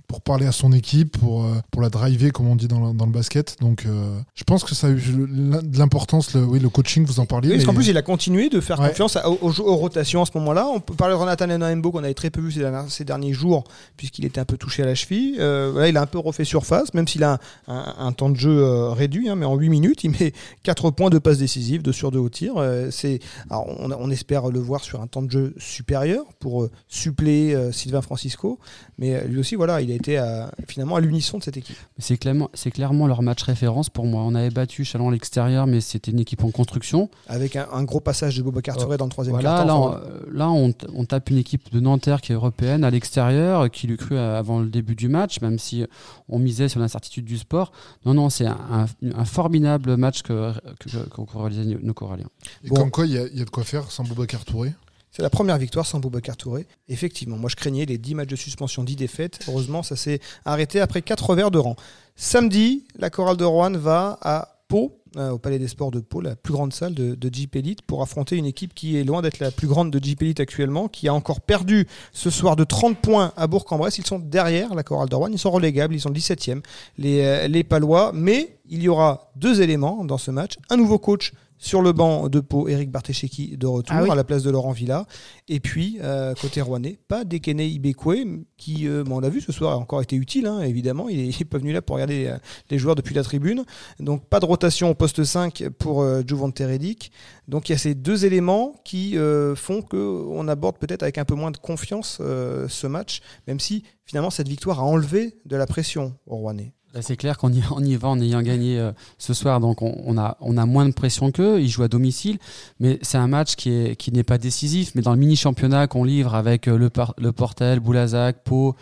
pour 0.07 0.21
parler 0.21 0.45
à 0.45 0.51
son 0.51 0.71
équipe, 0.71 1.17
pour, 1.17 1.43
euh, 1.45 1.55
pour 1.71 1.81
la 1.81 1.89
driver, 1.89 2.31
comme 2.31 2.47
on 2.47 2.55
dit 2.55 2.67
dans 2.67 2.87
le, 2.91 2.93
dans 2.97 3.05
le 3.05 3.11
basket. 3.11 3.55
Donc, 3.61 3.85
euh, 3.85 4.19
je 4.35 4.43
pense 4.43 4.63
que 4.63 4.75
ça 4.75 4.87
a 4.87 4.89
eu 4.91 4.95
de 5.01 5.77
l'importance. 5.79 6.33
Le, 6.33 6.43
oui, 6.43 6.59
le 6.59 6.69
coaching, 6.69 7.05
vous 7.05 7.19
en 7.19 7.25
parliez. 7.25 7.49
Oui, 7.49 7.55
parce 7.55 7.65
qu'en 7.65 7.73
plus, 7.73 7.87
il 7.87 7.97
a 7.97 8.01
continué 8.01 8.49
de 8.49 8.59
faire 8.59 8.79
Ouais. 8.79 8.89
confiance 8.89 9.15
à- 9.15 9.29
aux, 9.29 9.35
rotations 9.75 10.21
à 10.21 10.25
ce 10.25 10.31
moment-là. 10.37 10.67
On 10.67 10.79
peut 10.79 10.93
parler 10.93 11.13
de 11.15 11.19
Jonathan 11.19 11.49
Enaimbo 11.49 11.91
qu'on 11.91 12.03
avait 12.03 12.13
très 12.13 12.29
peu 12.29 12.41
vu 12.41 12.51
ces, 12.51 12.59
dernières- 12.59 12.89
ces 12.89 13.03
derniers 13.05 13.33
jours, 13.33 13.63
puisqu'il 13.97 14.25
était 14.25 14.39
un 14.39 14.45
peu 14.45 14.57
touché 14.57 14.83
à 14.83 14.85
la 14.85 14.95
cheville. 14.95 15.37
Euh, 15.39 15.73
là, 15.79 15.87
il 15.89 15.97
a 15.97 16.01
un 16.01 16.05
peu 16.05 16.19
refait 16.19 16.43
surface, 16.45 16.93
même 16.93 17.07
s'il 17.07 17.23
a 17.23 17.39
un, 17.67 17.73
un- 17.73 17.95
un 17.99 18.11
temps 18.11 18.29
de 18.29 18.35
jeu 18.37 18.57
euh, 18.63 18.89
réduit, 18.91 19.29
hein, 19.29 19.35
mais 19.35 19.45
en 19.45 19.55
8 19.55 19.69
minutes, 19.69 20.03
il 20.03 20.11
met 20.11 20.33
4 20.63 20.91
points 20.91 21.09
de 21.09 21.19
passes 21.19 21.37
décisives, 21.39 21.81
de 21.81 21.91
sur 21.91 22.11
2 22.11 22.19
au 22.19 22.29
tir. 22.29 22.53
Euh, 22.57 22.89
c'est, 22.91 23.19
alors, 23.49 23.65
on, 23.79 23.91
on 23.91 24.09
espère 24.11 24.47
le 24.49 24.59
voir 24.59 24.83
sur 24.83 25.01
un 25.01 25.07
temps 25.07 25.21
de 25.21 25.31
jeu 25.31 25.53
supérieur 25.57 26.23
pour 26.39 26.67
suppléer 26.87 27.57
Sylvain 27.71 28.01
Francisco, 28.01 28.59
mais 28.97 29.25
lui 29.27 29.39
aussi, 29.39 29.55
voilà, 29.55 29.81
il 29.81 29.91
a 29.91 29.94
été 29.95 30.17
à- 30.17 30.51
finalement 30.67 30.95
à 30.95 30.99
l'unisson 31.01 31.37
de 31.39 31.43
cette 31.43 31.57
équipe. 31.57 31.75
C'est 31.97 32.17
clairement, 32.17 32.49
c'est 32.53 32.71
clairement 32.71 33.07
leur 33.07 33.21
match 33.21 33.41
référence 33.43 33.89
pour 33.89 34.05
moi. 34.05 34.21
On 34.23 34.35
avait 34.35 34.49
battu 34.49 34.85
Chalon 34.85 35.09
à 35.09 35.11
l'extérieur, 35.11 35.67
mais 35.67 35.81
c'était 35.81 36.11
une 36.11 36.19
équipe 36.19 36.43
en 36.43 36.51
construction. 36.51 37.09
Avec 37.27 37.55
un, 37.55 37.67
un 37.71 37.83
gros 37.83 37.99
passage 37.99 38.37
de 38.37 38.43
Bobacar 38.43 38.77
Touré 38.77 38.97
dans 38.97 39.05
le 39.05 39.11
troisième 39.11 39.33
Voilà, 39.35 39.57
quart-temps. 39.57 39.89
là, 39.89 39.97
Enfin, 39.97 40.01
on, 40.33 40.37
là 40.37 40.49
on, 40.49 40.71
t- 40.71 40.87
on 40.93 41.05
tape 41.05 41.29
une 41.29 41.37
équipe 41.37 41.71
de 41.73 41.79
Nanterre 41.79 42.21
qui 42.21 42.31
est 42.31 42.35
européenne 42.35 42.83
à 42.83 42.89
l'extérieur, 42.89 43.69
qui 43.71 43.87
l'eût 43.87 43.97
cru 43.97 44.17
avant 44.17 44.59
le 44.59 44.67
début 44.67 44.95
du 44.95 45.07
match, 45.07 45.41
même 45.41 45.59
si 45.59 45.85
on 46.29 46.39
misait 46.39 46.69
sur 46.69 46.79
l'incertitude 46.79 47.25
du 47.25 47.37
sport. 47.37 47.71
Non, 48.05 48.13
non, 48.13 48.29
c'est 48.29 48.45
un, 48.45 48.57
un- 48.71 48.85
un 49.15 49.25
formidable 49.25 49.95
match 49.97 50.21
que, 50.21 50.53
que, 50.79 50.89
que- 50.89 51.09
qu'ont 51.09 51.25
réalisé 51.41 51.77
nos 51.81 51.93
Coralliens. 51.93 52.27
Et 52.63 52.69
Bon. 52.69 52.75
comme 52.75 52.91
quoi, 52.91 53.05
il 53.05 53.13
y, 53.13 53.17
a, 53.17 53.27
il 53.27 53.37
y 53.37 53.41
a 53.41 53.45
de 53.45 53.49
quoi 53.49 53.63
faire 53.63 53.91
sans 53.91 54.03
Boubacar 54.03 54.43
Touré? 54.45 54.73
C'est 55.15 55.21
la 55.21 55.29
première 55.29 55.57
victoire 55.57 55.85
sans 55.85 56.01
Boubacar 56.01 56.35
Touré. 56.35 56.67
Effectivement, 56.89 57.37
moi 57.37 57.49
je 57.49 57.55
craignais 57.55 57.85
les 57.85 57.97
10 57.97 58.15
matchs 58.15 58.27
de 58.27 58.35
suspension, 58.35 58.83
10 58.83 58.97
défaites. 58.97 59.39
Heureusement, 59.47 59.81
ça 59.81 59.95
s'est 59.95 60.19
arrêté 60.43 60.81
après 60.81 61.01
4 61.01 61.29
revers 61.29 61.51
de 61.51 61.57
rang. 61.57 61.77
Samedi, 62.17 62.83
la 62.99 63.09
chorale 63.09 63.37
de 63.37 63.45
Rouen 63.45 63.71
va 63.71 64.19
à 64.21 64.57
Pau, 64.67 64.99
euh, 65.15 65.29
au 65.29 65.37
Palais 65.37 65.57
des 65.57 65.69
Sports 65.69 65.91
de 65.91 66.01
Pau, 66.01 66.19
la 66.19 66.35
plus 66.35 66.51
grande 66.51 66.73
salle 66.73 66.93
de, 66.93 67.15
de 67.15 67.33
Jeep 67.33 67.55
Elite, 67.55 67.81
pour 67.83 68.01
affronter 68.01 68.35
une 68.35 68.45
équipe 68.45 68.73
qui 68.73 68.97
est 68.97 69.05
loin 69.05 69.21
d'être 69.21 69.39
la 69.39 69.51
plus 69.51 69.67
grande 69.67 69.89
de 69.89 70.03
Jeep 70.03 70.21
Elite 70.21 70.41
actuellement, 70.41 70.89
qui 70.89 71.07
a 71.07 71.13
encore 71.13 71.39
perdu 71.39 71.87
ce 72.11 72.29
soir 72.29 72.57
de 72.57 72.65
30 72.65 72.97
points 72.97 73.31
à 73.37 73.47
Bourg-en-Bresse. 73.47 73.97
Ils 73.99 74.05
sont 74.05 74.19
derrière 74.19 74.75
la 74.75 74.83
chorale 74.83 75.07
de 75.07 75.15
Rouen, 75.15 75.29
ils 75.31 75.39
sont 75.39 75.51
relégables, 75.51 75.95
ils 75.95 76.01
sont 76.01 76.11
17e, 76.11 76.61
les, 76.97 77.21
euh, 77.21 77.47
les 77.47 77.63
Palois. 77.63 78.11
Mais 78.13 78.57
il 78.67 78.83
y 78.83 78.89
aura 78.89 79.31
deux 79.37 79.61
éléments 79.61 80.03
dans 80.03 80.17
ce 80.17 80.29
match. 80.29 80.57
Un 80.69 80.75
nouveau 80.75 80.99
coach 80.99 81.31
sur 81.57 81.81
le 81.81 81.93
banc 81.93 82.27
de 82.29 82.39
Pau, 82.39 82.67
Eric 82.67 82.91
Bartesheki 82.91 83.57
de 83.57 83.67
retour 83.67 83.95
Ah 83.97 84.03
oui. 84.03 84.09
à 84.09 84.15
la 84.15 84.23
place 84.23 84.43
de 84.43 84.49
Laurent 84.49 84.71
Villa. 84.71 85.05
Et 85.47 85.59
puis, 85.59 85.97
euh, 86.01 86.33
côté 86.35 86.61
rouennais, 86.61 86.99
pas 87.07 87.23
Dekene 87.23 87.61
Ibekwe, 87.61 88.43
qui, 88.57 88.87
euh, 88.87 89.03
bon, 89.03 89.17
on 89.17 89.19
l'a 89.19 89.29
vu 89.29 89.41
ce 89.41 89.51
soir, 89.51 89.73
a 89.73 89.77
encore 89.77 90.01
été 90.01 90.15
utile, 90.15 90.47
hein, 90.47 90.61
évidemment. 90.61 91.09
Il 91.09 91.19
est, 91.19 91.27
il 91.29 91.41
est 91.41 91.45
pas 91.45 91.57
venu 91.57 91.71
là 91.71 91.81
pour 91.81 91.95
regarder 91.95 92.27
euh, 92.27 92.37
les 92.69 92.77
joueurs 92.77 92.95
depuis 92.95 93.15
la 93.15 93.23
tribune. 93.23 93.63
Donc, 93.99 94.27
pas 94.27 94.39
de 94.39 94.45
rotation 94.45 94.89
au 94.89 94.95
poste 94.95 95.23
5 95.23 95.69
pour 95.79 96.05
Juvante 96.27 96.59
Redic. 96.59 97.11
Donc, 97.47 97.69
il 97.69 97.71
y 97.71 97.75
a 97.75 97.77
ces 97.77 97.95
deux 97.95 98.25
éléments 98.25 98.73
qui 98.83 99.17
font 99.55 99.81
qu'on 99.81 100.47
aborde 100.47 100.77
peut-être 100.77 101.03
avec 101.03 101.17
un 101.17 101.25
peu 101.25 101.35
moins 101.35 101.51
de 101.51 101.57
confiance 101.57 102.17
ce 102.19 102.87
match, 102.87 103.21
même 103.47 103.59
si 103.59 103.83
finalement 104.05 104.29
cette 104.29 104.47
victoire 104.47 104.79
a 104.79 104.83
enlevé 104.83 105.37
de 105.45 105.55
la 105.55 105.65
pression 105.65 106.15
au 106.27 106.37
Rouennais. 106.37 106.74
Là, 106.95 107.01
c'est 107.01 107.17
clair 107.17 107.37
qu'on 107.37 107.51
y, 107.51 107.61
on 107.71 107.83
y 107.83 107.95
va 107.97 108.07
en 108.07 108.19
ayant 108.21 108.41
gagné 108.41 108.79
euh, 108.79 108.91
ce 109.17 109.33
soir, 109.33 109.59
donc 109.59 109.81
on, 109.81 110.01
on 110.05 110.17
a, 110.17 110.37
on 110.39 110.57
a 110.57 110.65
moins 110.65 110.87
de 110.87 110.93
pression 110.93 111.29
qu'eux. 111.31 111.59
Ils 111.61 111.67
jouent 111.69 111.83
à 111.83 111.87
domicile, 111.89 112.39
mais 112.79 112.97
c'est 113.01 113.17
un 113.17 113.27
match 113.27 113.55
qui 113.57 113.69
est 113.69 113.95
qui 113.97 114.11
n'est 114.13 114.23
pas 114.23 114.37
décisif. 114.37 114.93
Mais 114.95 115.01
dans 115.01 115.11
le 115.11 115.19
mini 115.19 115.35
championnat 115.35 115.87
qu'on 115.87 116.05
livre 116.05 116.33
avec 116.35 116.67
euh, 116.67 116.77
le, 116.77 116.89
Par- 116.89 117.13
le 117.17 117.31
Portel, 117.33 117.81
Boulazac, 117.81 118.43
Pau 118.45 118.75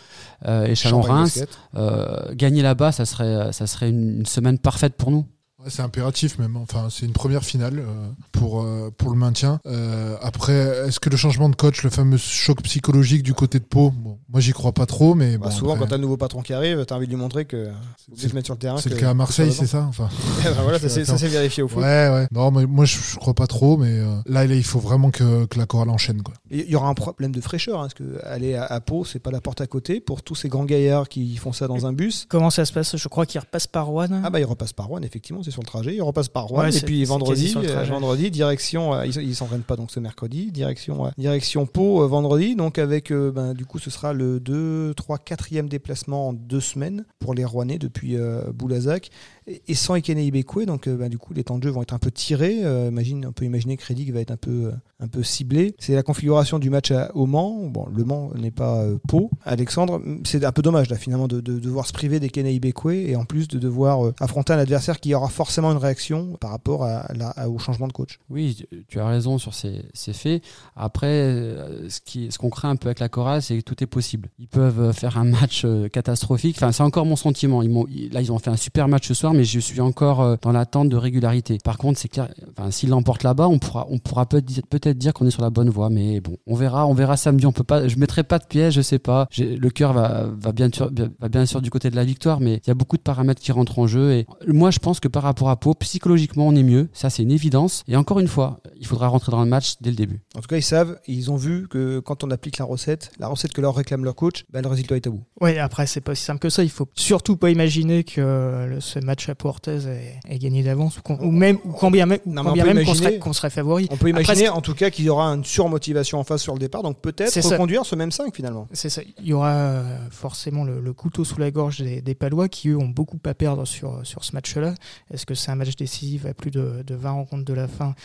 euh, 0.47 0.65
et 0.65 0.75
Chalon-Reims, 0.75 1.39
euh, 1.75 2.33
gagner 2.35 2.61
là-bas, 2.61 2.91
ça 2.91 3.05
serait 3.05 3.51
ça 3.51 3.65
serait 3.65 3.89
une, 3.89 4.19
une 4.19 4.25
semaine 4.27 4.59
parfaite 4.59 4.93
pour 4.93 5.09
nous. 5.09 5.25
Ouais, 5.63 5.69
c'est 5.69 5.81
impératif 5.81 6.37
même. 6.39 6.57
Enfin, 6.57 6.87
c'est 6.89 7.05
une 7.05 7.13
première 7.13 7.43
finale 7.43 7.79
euh, 7.79 8.07
pour, 8.31 8.63
euh, 8.63 8.91
pour 8.97 9.09
le 9.11 9.15
maintien. 9.15 9.59
Euh, 9.65 10.15
après, 10.21 10.53
est-ce 10.87 10.99
que 10.99 11.09
le 11.09 11.15
changement 11.17 11.47
de 11.49 11.55
coach, 11.55 11.83
le 11.83 11.89
fameux 11.89 12.17
choc 12.17 12.61
psychologique 12.63 13.23
du 13.23 13.33
côté 13.33 13.59
de 13.59 13.63
Pau, 13.63 13.91
bon, 13.91 14.17
Moi, 14.29 14.41
j'y 14.41 14.51
crois 14.51 14.71
pas 14.73 14.85
trop, 14.85 15.15
mais 15.15 15.37
Bah, 15.37 15.45
bon. 15.47 15.51
souvent, 15.51 15.71
après, 15.73 15.85
quand 15.85 15.89
t'as 15.91 15.95
un 15.95 15.99
nouveau 15.99 16.17
patron 16.17 16.41
qui 16.41 16.53
arrive, 16.53 16.85
t'as 16.85 16.95
envie 16.95 17.05
de 17.05 17.11
lui 17.11 17.17
montrer 17.19 17.45
que 17.45 17.69
c'est- 18.17 18.29
se 18.29 18.35
mettre 18.35 18.47
sur 18.47 18.55
le 18.55 18.59
terrain. 18.59 18.77
c'est 18.77 18.89
le 18.89 18.95
que- 18.95 19.01
cas 19.01 19.11
à 19.11 19.13
Marseille, 19.13 19.53
c'est 19.53 19.67
ça 19.67 19.85
Enfin, 19.87 20.09
voilà, 20.63 20.79
ça 20.79 20.89
s'est- 20.89 21.05
ça 21.05 21.17
s'est 21.17 21.27
vérifié 21.27 21.63
au 21.63 21.67
foot. 21.67 21.81
ouais, 21.81 22.09
ouais. 22.09 22.27
Non, 22.31 22.51
mais 22.51 22.65
moi, 22.65 22.83
je, 22.85 22.97
je 22.97 23.15
crois 23.15 23.33
pas 23.33 23.47
trop, 23.47 23.77
mais 23.77 23.99
là, 24.25 24.45
là, 24.45 24.55
il 24.55 24.63
faut 24.63 24.79
vraiment 24.79 25.11
que, 25.11 25.45
que 25.45 25.57
la 25.57 25.65
chorale 25.65 25.89
enchaîne, 25.89 26.21
quoi. 26.23 26.33
Il 26.51 26.69
y 26.69 26.75
aura 26.75 26.89
un 26.89 26.93
problème 26.93 27.31
de 27.31 27.39
fraîcheur, 27.41 27.79
hein, 27.79 27.83
parce 27.83 27.93
que 27.93 28.19
aller 28.25 28.55
à, 28.55 28.65
à 28.65 28.81
Pau, 28.81 29.05
c'est 29.05 29.19
pas 29.19 29.31
la 29.31 29.39
porte 29.41 29.61
à 29.61 29.67
côté 29.67 29.99
pour 30.01 30.23
tous 30.23 30.35
ces 30.35 30.49
grands 30.49 30.65
gaillards 30.65 31.07
qui 31.07 31.37
font 31.37 31.53
ça 31.53 31.67
dans 31.67 31.85
un 31.85 31.93
bus. 31.93 32.25
Comment 32.27 32.49
ça 32.49 32.65
se 32.65 32.73
passe? 32.73 32.97
Je 32.97 33.07
crois 33.07 33.25
qu'il 33.25 33.39
repasse 33.39 33.67
par 33.67 33.85
Rouen. 33.85 34.07
Ah 34.23 34.29
bah 34.29 34.39
il 34.39 34.45
repasse 34.45 34.73
par 34.73 34.87
Rouen, 34.87 35.01
effectivement, 35.03 35.41
c'est 35.43 35.51
sur 35.53 35.61
le 35.61 35.67
trajet. 35.67 35.95
Il 35.95 36.01
repasse 36.01 36.27
par 36.27 36.45
Rouen 36.47 36.63
Ouais, 36.63 36.75
et 36.75 36.81
puis 36.81 37.05
vendredi, 37.05 37.53
euh, 37.55 37.83
vendredi 37.85 38.29
direction. 38.29 38.93
euh, 38.93 39.05
ils 39.05 39.15
ils 39.21 39.35
s'entraînent 39.35 39.61
pas 39.61 39.77
donc 39.77 39.91
ce 39.91 39.99
mercredi. 40.01 40.51
Direction, 40.51 41.11
direction 41.17 41.65
Pau 41.65 42.03
euh, 42.03 42.07
vendredi. 42.07 42.55
Donc 42.57 42.77
avec 42.77 43.11
euh, 43.11 43.31
ben, 43.31 43.53
du 43.53 43.65
coup 43.65 43.79
ce 43.79 43.89
sera 43.89 44.11
le 44.11 44.39
2, 44.41 44.93
3, 44.95 45.17
4e 45.19 45.67
déplacement 45.69 46.27
en 46.29 46.33
deux 46.33 46.59
semaines 46.59 47.05
pour 47.19 47.33
les 47.33 47.45
Rouennais 47.45 47.77
depuis 47.77 48.17
euh, 48.17 48.51
Boulazac 48.53 49.09
et, 49.47 49.73
sans 49.75 49.95
Ekene 49.95 50.19
Ibekwe. 50.19 50.65
Donc 50.65 50.87
euh, 50.87 50.95
ben, 50.95 51.09
du 51.09 51.17
coup 51.17 51.33
les 51.33 51.43
temps 51.43 51.57
de 51.57 51.63
jeu 51.63 51.69
vont 51.69 51.81
être 51.81 51.93
un 51.93 51.99
peu 51.99 52.11
tirés. 52.11 52.59
Euh, 52.63 52.87
imagine, 52.89 53.25
on 53.27 53.31
peut 53.31 53.45
imaginer 53.45 53.77
que 53.77 53.85
Redick 53.87 54.11
va 54.11 54.19
être 54.21 54.31
un 54.31 54.37
peu, 54.37 54.65
euh, 54.65 54.71
un 54.99 55.07
peu 55.07 55.23
ciblé. 55.23 55.75
C'est 55.79 55.93
la 55.95 56.03
configuration 56.03 56.59
du 56.59 56.69
match 56.69 56.91
à- 56.91 57.11
au 57.15 57.25
Mans. 57.25 57.67
Bon, 57.67 57.87
le 57.93 58.03
Mans 58.03 58.31
n'est 58.35 58.51
pas 58.51 58.83
Pau. 59.07 59.29
Alexandre, 59.43 60.01
c'est 60.23 60.43
un 60.45 60.51
peu 60.51 60.61
dommage 60.61 60.89
là 60.89 60.95
finalement 60.97 61.27
de, 61.27 61.41
de 61.41 61.59
devoir 61.59 61.85
se 61.87 61.93
priver 61.93 62.19
d'Ekene 62.19 62.47
Ibekwe 62.47 62.91
et 62.93 63.15
en 63.15 63.25
plus 63.25 63.47
de 63.47 63.59
devoir 63.59 64.11
affronter 64.19 64.53
un 64.53 64.57
adversaire 64.59 64.99
qui 64.99 65.13
aura 65.13 65.29
forcément 65.29 65.71
une 65.71 65.77
réaction 65.77 66.37
par 66.39 66.51
rapport 66.51 66.83
à 66.85 67.03
au 67.47 67.59
changement 67.59 67.87
de 67.87 67.93
coach. 67.93 68.19
Oui, 68.29 68.65
tu- 68.87 68.99
as 68.99 69.07
raison 69.07 69.37
sur 69.37 69.53
ces, 69.53 69.81
ces 69.93 70.13
faits. 70.13 70.43
Après, 70.75 71.55
ce 71.89 71.99
qui- 72.03 72.31
ce 72.31 72.37
qu'on 72.37 72.49
craint 72.49 72.69
un 72.69 72.75
peu 72.75 72.87
avec 72.87 72.99
la 72.99 73.09
chorale, 73.09 73.41
c'est 73.41 73.57
que 73.57 73.63
tout 73.63 73.83
est 73.83 73.87
possible. 73.87 74.29
Ils 74.39 74.47
peuvent 74.47 74.91
faire 74.93 75.17
un 75.17 75.23
match 75.25 75.65
catastrophique. 75.91 76.55
Enfin, 76.57 76.71
c'est 76.71 76.83
encore 76.83 77.05
mon 77.05 77.15
sentiment. 77.15 77.61
Ils- 77.63 78.09
là, 78.11 78.21
ils 78.21 78.31
ont 78.31 78.39
fait 78.39 78.49
un 78.49 78.55
super 78.57 78.87
match 78.87 79.07
ce 79.07 79.13
soir, 79.13 79.32
mais 79.33 79.43
je 79.43 79.59
suis 79.59 79.81
encore 79.81 80.21
euh, 80.21 80.35
dans 80.41 80.51
l'attente 80.51 80.89
de 80.89 80.95
régularité. 80.97 81.57
Par 81.63 81.77
contre, 81.77 81.99
c'est 81.99 82.07
clair. 82.07 82.29
Enfin, 82.57 82.71
s'ils 82.71 82.89
l'emportent 82.89 83.23
là-bas, 83.23 83.47
on 83.47 83.59
pourra, 83.59 83.85
on 83.89 83.97
pourra 83.99 84.25
peut- 84.25 84.41
peut-être 84.69 84.97
dire 84.97 85.13
qu'on 85.13 85.25
est 85.27 85.31
sur 85.31 85.41
la 85.41 85.49
bonne 85.49 85.69
voie. 85.69 85.89
Mais 85.89 86.19
bon, 86.21 86.37
on 86.47 86.55
verra, 86.55 86.85
on 86.87 86.93
verra 86.93 87.17
samedi. 87.17 87.45
On 87.45 87.51
peut 87.51 87.63
pas. 87.63 87.87
Je 87.87 87.97
mettrai 87.97 88.23
pas 88.23 88.39
de 88.39 88.45
piège, 88.45 88.73
je 88.75 88.81
sais 88.81 88.99
pas. 88.99 89.27
Le 89.37 89.69
cœur 89.69 89.93
va, 89.93 90.25
va 90.39 90.51
bien 90.51 90.69
sûr, 90.73 90.91
va 91.19 91.29
bien 91.29 91.45
sûr 91.45 91.61
du 91.61 91.69
côté 91.69 91.89
de 91.89 91.95
la 91.95 92.03
victoire, 92.03 92.39
mais 92.39 92.61
il 92.65 92.67
y 92.67 92.71
a 92.71 92.75
beaucoup 92.75 92.97
de 92.97 93.01
paramètres 93.01 93.41
qui 93.41 93.51
rentrent 93.51 93.79
en 93.79 93.87
jeu. 93.87 94.11
Et 94.13 94.25
moi, 94.47 94.71
je 94.71 94.79
pense 94.79 94.99
que 94.99 95.07
par 95.07 95.23
rapport 95.23 95.49
à 95.49 95.55
Pau, 95.59 95.73
psychologiquement, 95.75 96.47
on 96.47 96.55
est 96.55 96.63
mieux. 96.63 96.89
Ça, 96.93 97.09
c'est 97.09 97.23
une 97.23 97.31
évidence. 97.31 97.83
Et 97.87 97.95
encore 97.95 98.19
une 98.19 98.27
fois, 98.27 98.59
il 98.79 98.85
faudra 98.85 99.07
rentrer 99.07 99.31
dans 99.31 99.43
le 99.43 99.49
match 99.49 99.75
dès 99.81 99.89
le 99.89 99.95
début. 99.95 100.21
En 100.35 100.41
tout 100.41 100.47
cas, 100.47 100.57
ils 100.57 100.61
savent, 100.63 100.97
ils 101.07 101.31
ont 101.31 101.35
vu 101.35 101.67
que 101.69 101.99
quand 101.99 102.23
on 102.23 102.31
applique 102.31 102.57
la 102.57 102.65
recette, 102.65 103.11
la 103.19 103.27
recette 103.27 103.53
que 103.53 103.61
leur 103.61 103.75
réclame 103.75 104.03
leur 104.03 104.15
coach, 104.15 104.43
ben, 104.51 104.61
le 104.61 104.67
résultat 104.67 104.95
est 104.95 105.07
à 105.07 105.09
bout. 105.09 105.23
Ouais, 105.41 105.57
après, 105.59 105.87
c'est 105.87 106.01
pas 106.01 106.11
aussi 106.13 106.23
simple 106.23 106.39
que 106.39 106.49
ça. 106.49 106.63
Il 106.63 106.69
faut 106.69 106.87
surtout 106.95 107.37
pas 107.37 107.49
imaginer 107.49 108.03
que 108.03 108.21
euh, 108.21 108.79
ce 108.79 108.99
match 108.99 109.22
à 109.29 109.35
Portez 109.35 109.87
est, 109.87 110.19
est 110.27 110.39
gagné 110.39 110.63
d'avance 110.63 110.99
ou, 111.07 111.31
même, 111.31 111.57
ou 111.65 111.71
quand 111.71 111.91
bien 111.91 112.05
même, 112.05 112.19
même 112.25 112.85
qu'on 113.19 113.33
serait, 113.33 113.49
favori. 113.49 113.87
On 113.91 113.97
peut 113.97 114.09
imaginer 114.09 114.49
en 114.49 114.61
tout 114.61 114.73
cas 114.73 114.89
qu'il 114.89 115.05
y 115.05 115.09
aura 115.09 115.27
une 115.27 115.43
surmotivation 115.43 116.19
en 116.19 116.23
face 116.23 116.41
sur 116.41 116.53
le 116.53 116.59
départ, 116.59 116.83
donc 116.83 116.99
peut-être 116.99 117.29
ça. 117.29 117.49
reconduire 117.49 117.85
ce 117.85 117.95
même 117.95 118.11
5 118.11 118.35
finalement. 118.35 118.67
C'est 118.71 118.89
ça. 118.89 119.01
Il 119.19 119.25
y 119.27 119.33
aura 119.33 119.51
euh, 119.53 119.97
forcément 120.11 120.63
le, 120.63 120.79
le 120.79 120.93
couteau 120.93 121.23
sous 121.23 121.39
la 121.39 121.51
gorge 121.51 121.79
des, 121.79 122.01
des 122.01 122.15
Palois 122.15 122.49
qui, 122.49 122.69
eux, 122.69 122.77
ont 122.77 122.87
beaucoup 122.87 123.19
à 123.25 123.33
perdre 123.33 123.65
sur, 123.65 123.99
sur 124.03 124.23
ce 124.23 124.33
match-là. 124.33 124.73
Est-ce 125.11 125.25
que 125.25 125.35
c'est 125.35 125.51
un 125.51 125.55
match 125.55 125.75
décisif 125.75 126.25
à 126.25 126.33
plus 126.33 126.51
de, 126.51 126.83
de 126.85 126.95
20 126.95 127.11
rencontres 127.11 127.45
de 127.45 127.53
la 127.53 127.67
fin 127.67 127.95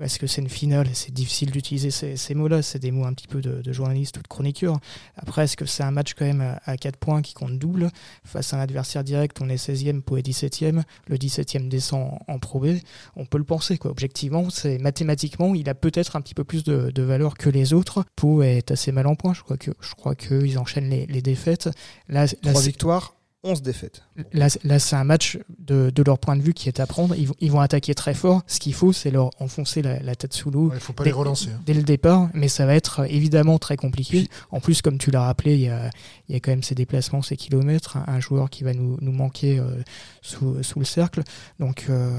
Est-ce 0.00 0.18
que 0.18 0.26
c'est 0.26 0.40
une 0.40 0.48
finale? 0.48 0.86
C'est 0.92 1.12
difficile 1.12 1.50
d'utiliser 1.50 1.90
ces, 1.90 2.16
ces 2.16 2.34
mots-là. 2.34 2.62
C'est 2.62 2.78
des 2.78 2.90
mots 2.90 3.04
un 3.04 3.12
petit 3.12 3.26
peu 3.26 3.40
de, 3.40 3.62
de 3.62 3.72
journaliste 3.72 4.16
ou 4.18 4.22
de 4.22 4.28
chroniqueur. 4.28 4.78
Après, 5.16 5.44
est-ce 5.44 5.56
que 5.56 5.66
c'est 5.66 5.82
un 5.82 5.90
match 5.90 6.14
quand 6.14 6.24
même 6.24 6.40
à, 6.40 6.60
à 6.64 6.76
4 6.76 6.96
points 6.96 7.22
qui 7.22 7.34
compte 7.34 7.58
double? 7.58 7.90
Face 8.24 8.52
à 8.54 8.58
un 8.58 8.60
adversaire 8.60 9.02
direct, 9.04 9.38
on 9.40 9.48
est 9.48 9.56
16e, 9.56 10.00
Pau 10.02 10.16
est 10.16 10.26
17e. 10.26 10.82
Le 11.08 11.16
17e 11.16 11.68
descend 11.68 12.18
en, 12.28 12.34
en 12.34 12.38
Pro 12.38 12.60
B. 12.60 12.76
On 13.16 13.24
peut 13.26 13.38
le 13.38 13.44
penser, 13.44 13.78
quoi. 13.78 13.90
Objectivement, 13.90 14.50
c'est 14.50 14.78
mathématiquement, 14.78 15.54
il 15.54 15.68
a 15.68 15.74
peut-être 15.74 16.16
un 16.16 16.20
petit 16.20 16.34
peu 16.34 16.44
plus 16.44 16.64
de, 16.64 16.90
de 16.90 17.02
valeur 17.02 17.34
que 17.34 17.48
les 17.50 17.72
autres. 17.72 18.04
Pau 18.16 18.42
est 18.42 18.70
assez 18.70 18.92
mal 18.92 19.06
en 19.06 19.14
point. 19.16 19.34
Je 19.34 19.42
crois 19.42 19.56
que 19.56 19.70
je 19.80 19.94
crois 19.94 20.14
qu'ils 20.14 20.58
enchaînent 20.58 20.90
les, 20.90 21.06
les 21.06 21.22
défaites. 21.22 21.68
Là, 22.08 22.26
là, 22.26 22.32
3 22.42 22.54
c'est- 22.60 22.66
victoires, 22.68 23.14
11 23.44 23.62
défaites. 23.62 24.02
Là, 24.32 24.48
là, 24.64 24.78
c'est 24.78 24.96
un 24.96 25.04
match 25.04 25.38
de, 25.60 25.90
de 25.94 26.02
leur 26.02 26.18
point 26.18 26.34
de 26.36 26.42
vue 26.42 26.52
qui 26.52 26.68
est 26.68 26.80
à 26.80 26.86
prendre. 26.86 27.14
Ils, 27.16 27.28
vont- 27.28 27.34
ils 27.40 27.52
vont 27.52 27.60
attaquer 27.60 27.94
très 27.94 28.14
fort. 28.14 28.42
Ce 28.46 28.58
qu'il 28.58 28.74
faut, 28.74 28.92
c'est 28.92 29.10
leur 29.10 29.30
enfoncer 29.38 29.80
la, 29.82 30.00
la 30.02 30.14
tête 30.16 30.32
sous 30.32 30.50
l'eau 30.50 30.70
Il 30.74 30.80
faut 30.80 30.92
pas 30.92 31.04
dès, 31.04 31.10
les 31.10 31.14
relancer. 31.14 31.50
hein. 31.50 31.60
dès 31.66 31.74
le 31.74 31.82
départ. 31.82 32.28
Mais 32.34 32.48
ça 32.48 32.66
va 32.66 32.74
être 32.74 33.00
euh, 33.00 33.04
évidemment 33.08 33.58
très 33.58 33.76
compliqué. 33.76 34.28
En 34.50 34.60
plus, 34.60 34.82
comme 34.82 34.98
tu 34.98 35.10
l'as 35.10 35.22
rappelé, 35.22 35.54
il 35.54 35.60
y 35.60 35.68
a, 35.68 35.90
il 36.28 36.32
y 36.32 36.36
a 36.36 36.40
quand 36.40 36.50
même 36.50 36.62
ces 36.62 36.74
déplacements, 36.74 37.22
ces 37.22 37.36
kilomètres. 37.36 37.96
Un, 37.96 38.04
un 38.14 38.20
joueur 38.20 38.50
qui 38.50 38.64
va 38.64 38.74
nous, 38.74 38.98
nous 39.00 39.12
manquer 39.12 39.58
euh, 39.60 39.82
sous, 40.22 40.62
sous 40.62 40.78
le 40.80 40.84
cercle. 40.84 41.22
Donc, 41.60 41.86
euh, 41.88 42.10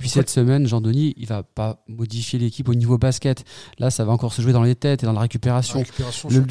Puis 0.00 0.08
cette 0.08 0.30
semaine, 0.30 0.66
Jean-Denis, 0.66 1.14
il 1.16 1.26
va 1.26 1.42
pas 1.44 1.84
modifier 1.88 2.38
l'équipe 2.38 2.68
au 2.68 2.74
niveau 2.74 2.98
basket. 2.98 3.44
Là, 3.78 3.90
ça 3.90 4.04
va 4.04 4.12
encore 4.12 4.32
se 4.32 4.42
jouer 4.42 4.52
dans 4.52 4.62
les 4.64 4.74
têtes 4.74 5.02
et 5.02 5.06
dans 5.06 5.12
la 5.12 5.20
récupération. 5.20 5.78
Récupération, 5.78 6.28
Le, 6.30 6.42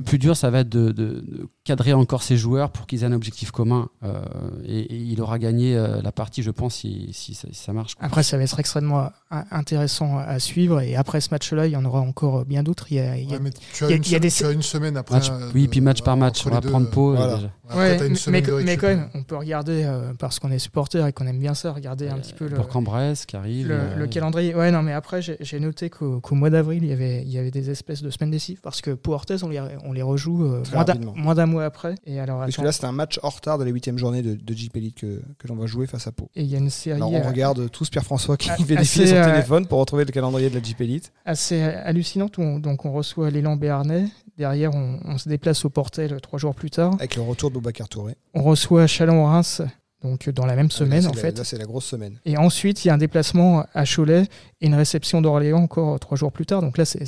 plus 0.00 0.18
dur, 0.18 0.36
ça 0.36 0.50
va 0.50 0.60
être 0.60 0.68
de, 0.68 0.92
de- 0.92 1.20
de 1.26 1.48
cadrer 1.64 1.92
encore 1.92 2.22
ses 2.22 2.36
joueurs 2.36 2.70
pour 2.70 2.86
qu'ils 2.86 3.02
aient 3.02 3.06
un 3.06 3.12
objectif 3.12 3.50
commun. 3.50 3.88
Euh, 4.04 4.22
et, 4.66 4.80
et 4.80 4.96
il 4.96 5.20
aura 5.20 5.38
gagné 5.38 5.76
euh, 5.76 6.00
la 6.02 6.12
partie, 6.12 6.42
je 6.42 6.50
pense, 6.50 6.74
si, 6.76 7.08
si 7.12 7.34
ça, 7.34 7.48
si 7.52 7.62
ça 7.62 7.72
marche. 7.72 7.94
Après, 8.00 8.22
ça 8.22 8.36
va 8.36 8.42
être 8.44 8.58
extrêmement 8.60 9.10
in- 9.30 9.44
intéressant 9.50 10.18
à 10.18 10.38
suivre. 10.38 10.80
Et 10.80 10.96
après 10.96 11.20
ce 11.20 11.28
match-là, 11.30 11.66
il 11.66 11.72
y 11.72 11.76
en 11.76 11.84
aura 11.84 12.00
encore 12.00 12.44
bien 12.44 12.62
d'autres. 12.62 12.86
Il 12.90 12.96
y 12.96 13.00
a, 13.00 13.16
il 13.16 13.28
y 13.28 13.32
a- 13.34 13.36
Ouais, 13.36 13.42
mais 13.42 13.50
tu 13.72 13.84
as, 13.84 13.88
il 13.88 13.90
y 13.90 13.92
a- 13.94 13.96
une, 13.96 14.02
il 14.04 14.10
y 14.12 14.14
a 14.14 14.18
se- 14.18 14.22
des- 14.22 14.30
tu 14.30 14.44
as 14.44 14.50
une 14.52 14.62
semaine 14.62 14.96
après. 14.96 15.16
Match- 15.16 15.30
euh, 15.30 15.50
oui, 15.54 15.68
puis 15.68 15.80
match 15.80 16.02
par 16.02 16.16
match. 16.16 16.46
On 16.46 16.50
va 16.50 16.60
prendre 16.60 16.88
Pau. 16.90 17.12
euh, 17.12 17.16
voilà. 17.16 17.34
déjà. 17.36 17.50
Ouais, 17.74 17.98
mais, 18.30 18.76
quand 18.76 18.86
même, 18.88 19.08
on 19.14 19.22
peut 19.22 19.36
regarder, 19.36 19.84
euh, 19.84 20.12
parce 20.18 20.38
qu'on 20.38 20.50
est 20.50 20.58
supporter 20.58 21.06
et 21.06 21.12
qu'on 21.14 21.26
aime 21.26 21.38
bien 21.38 21.54
ça, 21.54 21.72
regarder 21.72 22.08
un 22.08 22.18
petit 22.18 22.34
peu 22.34 22.46
le, 22.46 22.56
Bourg-en-Bresse 22.56 23.24
qui 23.24 23.34
arrive. 23.36 23.68
le, 23.68 23.74
euh, 23.74 23.96
le 23.96 24.06
calendrier. 24.08 24.54
Ouais, 24.54 24.70
non, 24.70 24.82
mais 24.82 24.92
après, 24.92 25.22
j'ai 25.22 25.60
noté 25.60 25.88
qu'au 25.88 26.20
mois 26.32 26.50
d'avril, 26.50 26.82
il 26.84 26.90
y 26.90 26.92
avait, 26.92 27.22
il 27.22 27.30
y 27.30 27.38
avait 27.38 27.50
des 27.50 27.70
espèces 27.70 28.02
de 28.02 28.10
semaines 28.10 28.30
décisives, 28.30 28.60
parce 28.62 28.82
que 28.82 28.90
pour 28.90 29.14
Orthez, 29.14 29.36
on 29.42 29.48
les, 29.48 29.60
on 29.84 29.92
les 29.92 30.02
rejoue 30.02 30.44
euh, 30.44 30.48
moins 30.74 30.84
d'un 30.84 30.92
rapidement. 30.92 31.14
moins 31.16 31.34
d'un 31.34 31.46
mois 31.46 31.64
après. 31.64 31.94
Et 32.04 32.20
alors, 32.20 32.40
Parce 32.40 32.56
que 32.56 32.62
là, 32.62 32.72
c'est 32.72 32.84
un 32.84 32.92
match 32.92 33.18
hors 33.22 33.36
retard 33.36 33.56
de 33.58 33.64
la 33.64 33.70
8 33.70 33.96
journée 33.96 34.20
de, 34.22 34.34
de 34.44 34.54
Elite 34.76 34.94
que, 34.96 35.22
que 35.38 35.48
l'on 35.48 35.54
va 35.56 35.66
jouer 35.66 35.86
face 35.86 36.06
à 36.06 36.12
Pau. 36.12 36.28
et 36.34 36.42
il 36.42 36.48
y 36.48 36.54
a 36.54 36.58
une 36.58 36.70
série 36.70 36.96
Alors 36.96 37.12
on 37.12 37.20
euh, 37.20 37.28
regarde 37.28 37.70
tous 37.70 37.88
Pierre-François 37.90 38.36
qui 38.36 38.50
assez, 38.78 39.06
son 39.06 39.14
euh, 39.16 39.24
téléphone 39.24 39.66
pour 39.66 39.78
retrouver 39.78 40.04
le 40.04 40.12
calendrier 40.12 40.50
de 40.50 40.54
la 40.54 40.60
Elite. 40.80 41.12
assez 41.24 41.60
hallucinante. 41.62 42.38
on- 42.38 42.58
donc, 42.58 42.84
on 42.84 42.92
reçoit 42.92 43.30
l'élan 43.30 43.56
béarnais. 43.56 44.06
Derrière, 44.38 44.74
on, 44.74 44.98
on 45.04 45.18
se 45.18 45.28
déplace 45.28 45.64
au 45.64 45.70
Portel 45.70 46.18
trois 46.22 46.38
jours 46.38 46.54
plus 46.54 46.70
tard. 46.70 46.94
Avec 46.94 47.16
le 47.16 47.22
retour 47.22 47.50
de 47.50 47.54
Boubacar 47.54 47.88
Touré. 47.88 48.14
On 48.34 48.42
reçoit 48.42 48.86
Chalon-Reims, 48.86 49.62
donc 50.04 50.28
dans 50.30 50.46
la 50.46 50.56
même 50.56 50.70
semaine, 50.70 51.04
Là, 51.04 51.10
en 51.10 51.12
fait. 51.12 51.38
Là, 51.38 51.44
c'est 51.44 51.58
la 51.58 51.64
grosse 51.64 51.84
semaine. 51.84 52.18
Et 52.24 52.36
ensuite, 52.36 52.84
il 52.84 52.88
y 52.88 52.90
a 52.90 52.94
un 52.94 52.98
déplacement 52.98 53.64
à 53.74 53.84
Cholet 53.84 54.24
et 54.60 54.66
une 54.66 54.74
réception 54.74 55.20
d'Orléans 55.20 55.58
encore 55.62 55.98
trois 56.00 56.16
jours 56.16 56.32
plus 56.32 56.46
tard. 56.46 56.60
Donc 56.62 56.78
là, 56.78 56.84
c'est- 56.84 57.02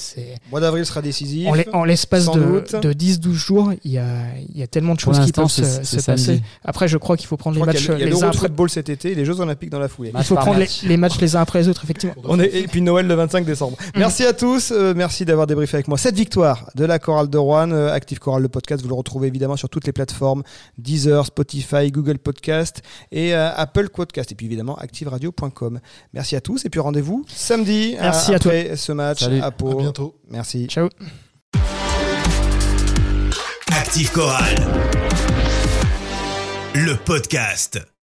Mois 0.51 0.61
d'avril 0.61 0.85
sera 0.87 1.03
décisif. 1.03 1.49
en 1.49 1.55
l'e- 1.55 1.65
en 1.73 1.85
l'espace 1.85 2.27
de, 2.31 2.65
de 2.81 2.93
10-12 2.93 3.33
jours, 3.33 3.73
il 3.85 3.91
y 3.93 3.99
a, 3.99 4.07
il 4.49 4.59
y 4.59 4.63
a 4.63 4.67
tellement 4.67 4.95
de 4.95 5.01
choses 5.01 5.21
qui 5.21 5.33
peuvent 5.33 5.49
se, 5.49 6.05
passer. 6.05 6.43
Après, 6.65 6.89
je 6.89 6.99
crois 6.99 7.17
qu'il 7.17 7.27
faut 7.27 7.37
prendre 7.37 7.55
Je 7.57 7.61
les 7.61 7.67
matchs 7.67 7.85
il 7.85 7.99
y 8.01 8.03
a 8.03 8.07
les 8.07 8.23
uns 8.23 8.29
après. 8.29 8.39
football 8.41 8.71
cet 8.71 8.89
été 8.89 9.13
et 9.13 9.15
les 9.15 9.25
Jeux 9.25 9.41
Olympiques 9.41 9.71
dans 9.71 9.79
la 9.79 9.89
foulée. 9.89 10.13
Il 10.17 10.25
faut 10.25 10.35
prendre 10.37 10.59
les, 10.59 10.69
les 10.89 10.97
matchs 10.97 11.19
les 11.21 11.37
uns 11.37 11.41
après 11.41 11.61
les 11.61 11.69
autres, 11.69 11.85
effectivement. 11.85 12.15
On 12.25 12.39
est, 12.41 12.47
et 12.55 12.67
puis 12.67 12.81
Noël 12.81 13.07
le 13.07 13.15
25 13.15 13.45
décembre. 13.45 13.77
Merci 13.97 14.25
à 14.25 14.33
tous. 14.33 14.73
euh, 14.73 14.95
merci 14.97 15.25
d'avoir 15.25 15.47
débriefé 15.47 15.77
avec 15.77 15.89
moi 15.89 15.99
cette 15.99 16.15
victoire 16.17 16.71
de 16.75 16.85
la 16.85 16.99
chorale 16.99 17.29
de 17.29 17.39
Rouen. 17.39 17.71
Euh, 17.71 17.93
Active 17.93 18.19
Chorale, 18.19 18.43
le 18.43 18.49
podcast, 18.49 18.83
vous 18.83 18.89
le 18.89 18.95
retrouvez 18.95 19.29
évidemment 19.29 19.57
sur 19.57 19.69
toutes 19.69 19.87
les 19.87 19.93
plateformes 19.93 20.43
Deezer, 20.79 21.25
Spotify, 21.27 21.91
Google 21.91 22.19
Podcast 22.19 22.83
et 23.13 23.35
euh, 23.35 23.51
Apple 23.55 23.89
Podcast. 23.91 24.33
Et 24.33 24.35
puis 24.35 24.47
évidemment 24.47 24.77
activeradio.com. 24.77 25.81
Merci 26.13 26.37
à 26.37 26.41
tous 26.41 26.65
et 26.65 26.71
puis 26.71 26.81
rendez-vous 26.81 27.25
samedi 27.29 27.97
Merci 28.01 28.33
euh, 28.33 28.37
à 28.37 28.39
toi. 28.39 28.53
après 28.53 28.77
ce 28.77 28.93
match 28.93 29.21
Salut. 29.21 29.41
à 29.41 29.47
À 29.47 29.51
Pau. 29.51 29.75
bientôt. 29.77 30.17
Merci. 30.31 30.67
Ciao. 30.67 30.89
Active 33.73 34.11
Chorale. 34.13 34.67
Le 36.75 36.95
podcast. 36.97 37.94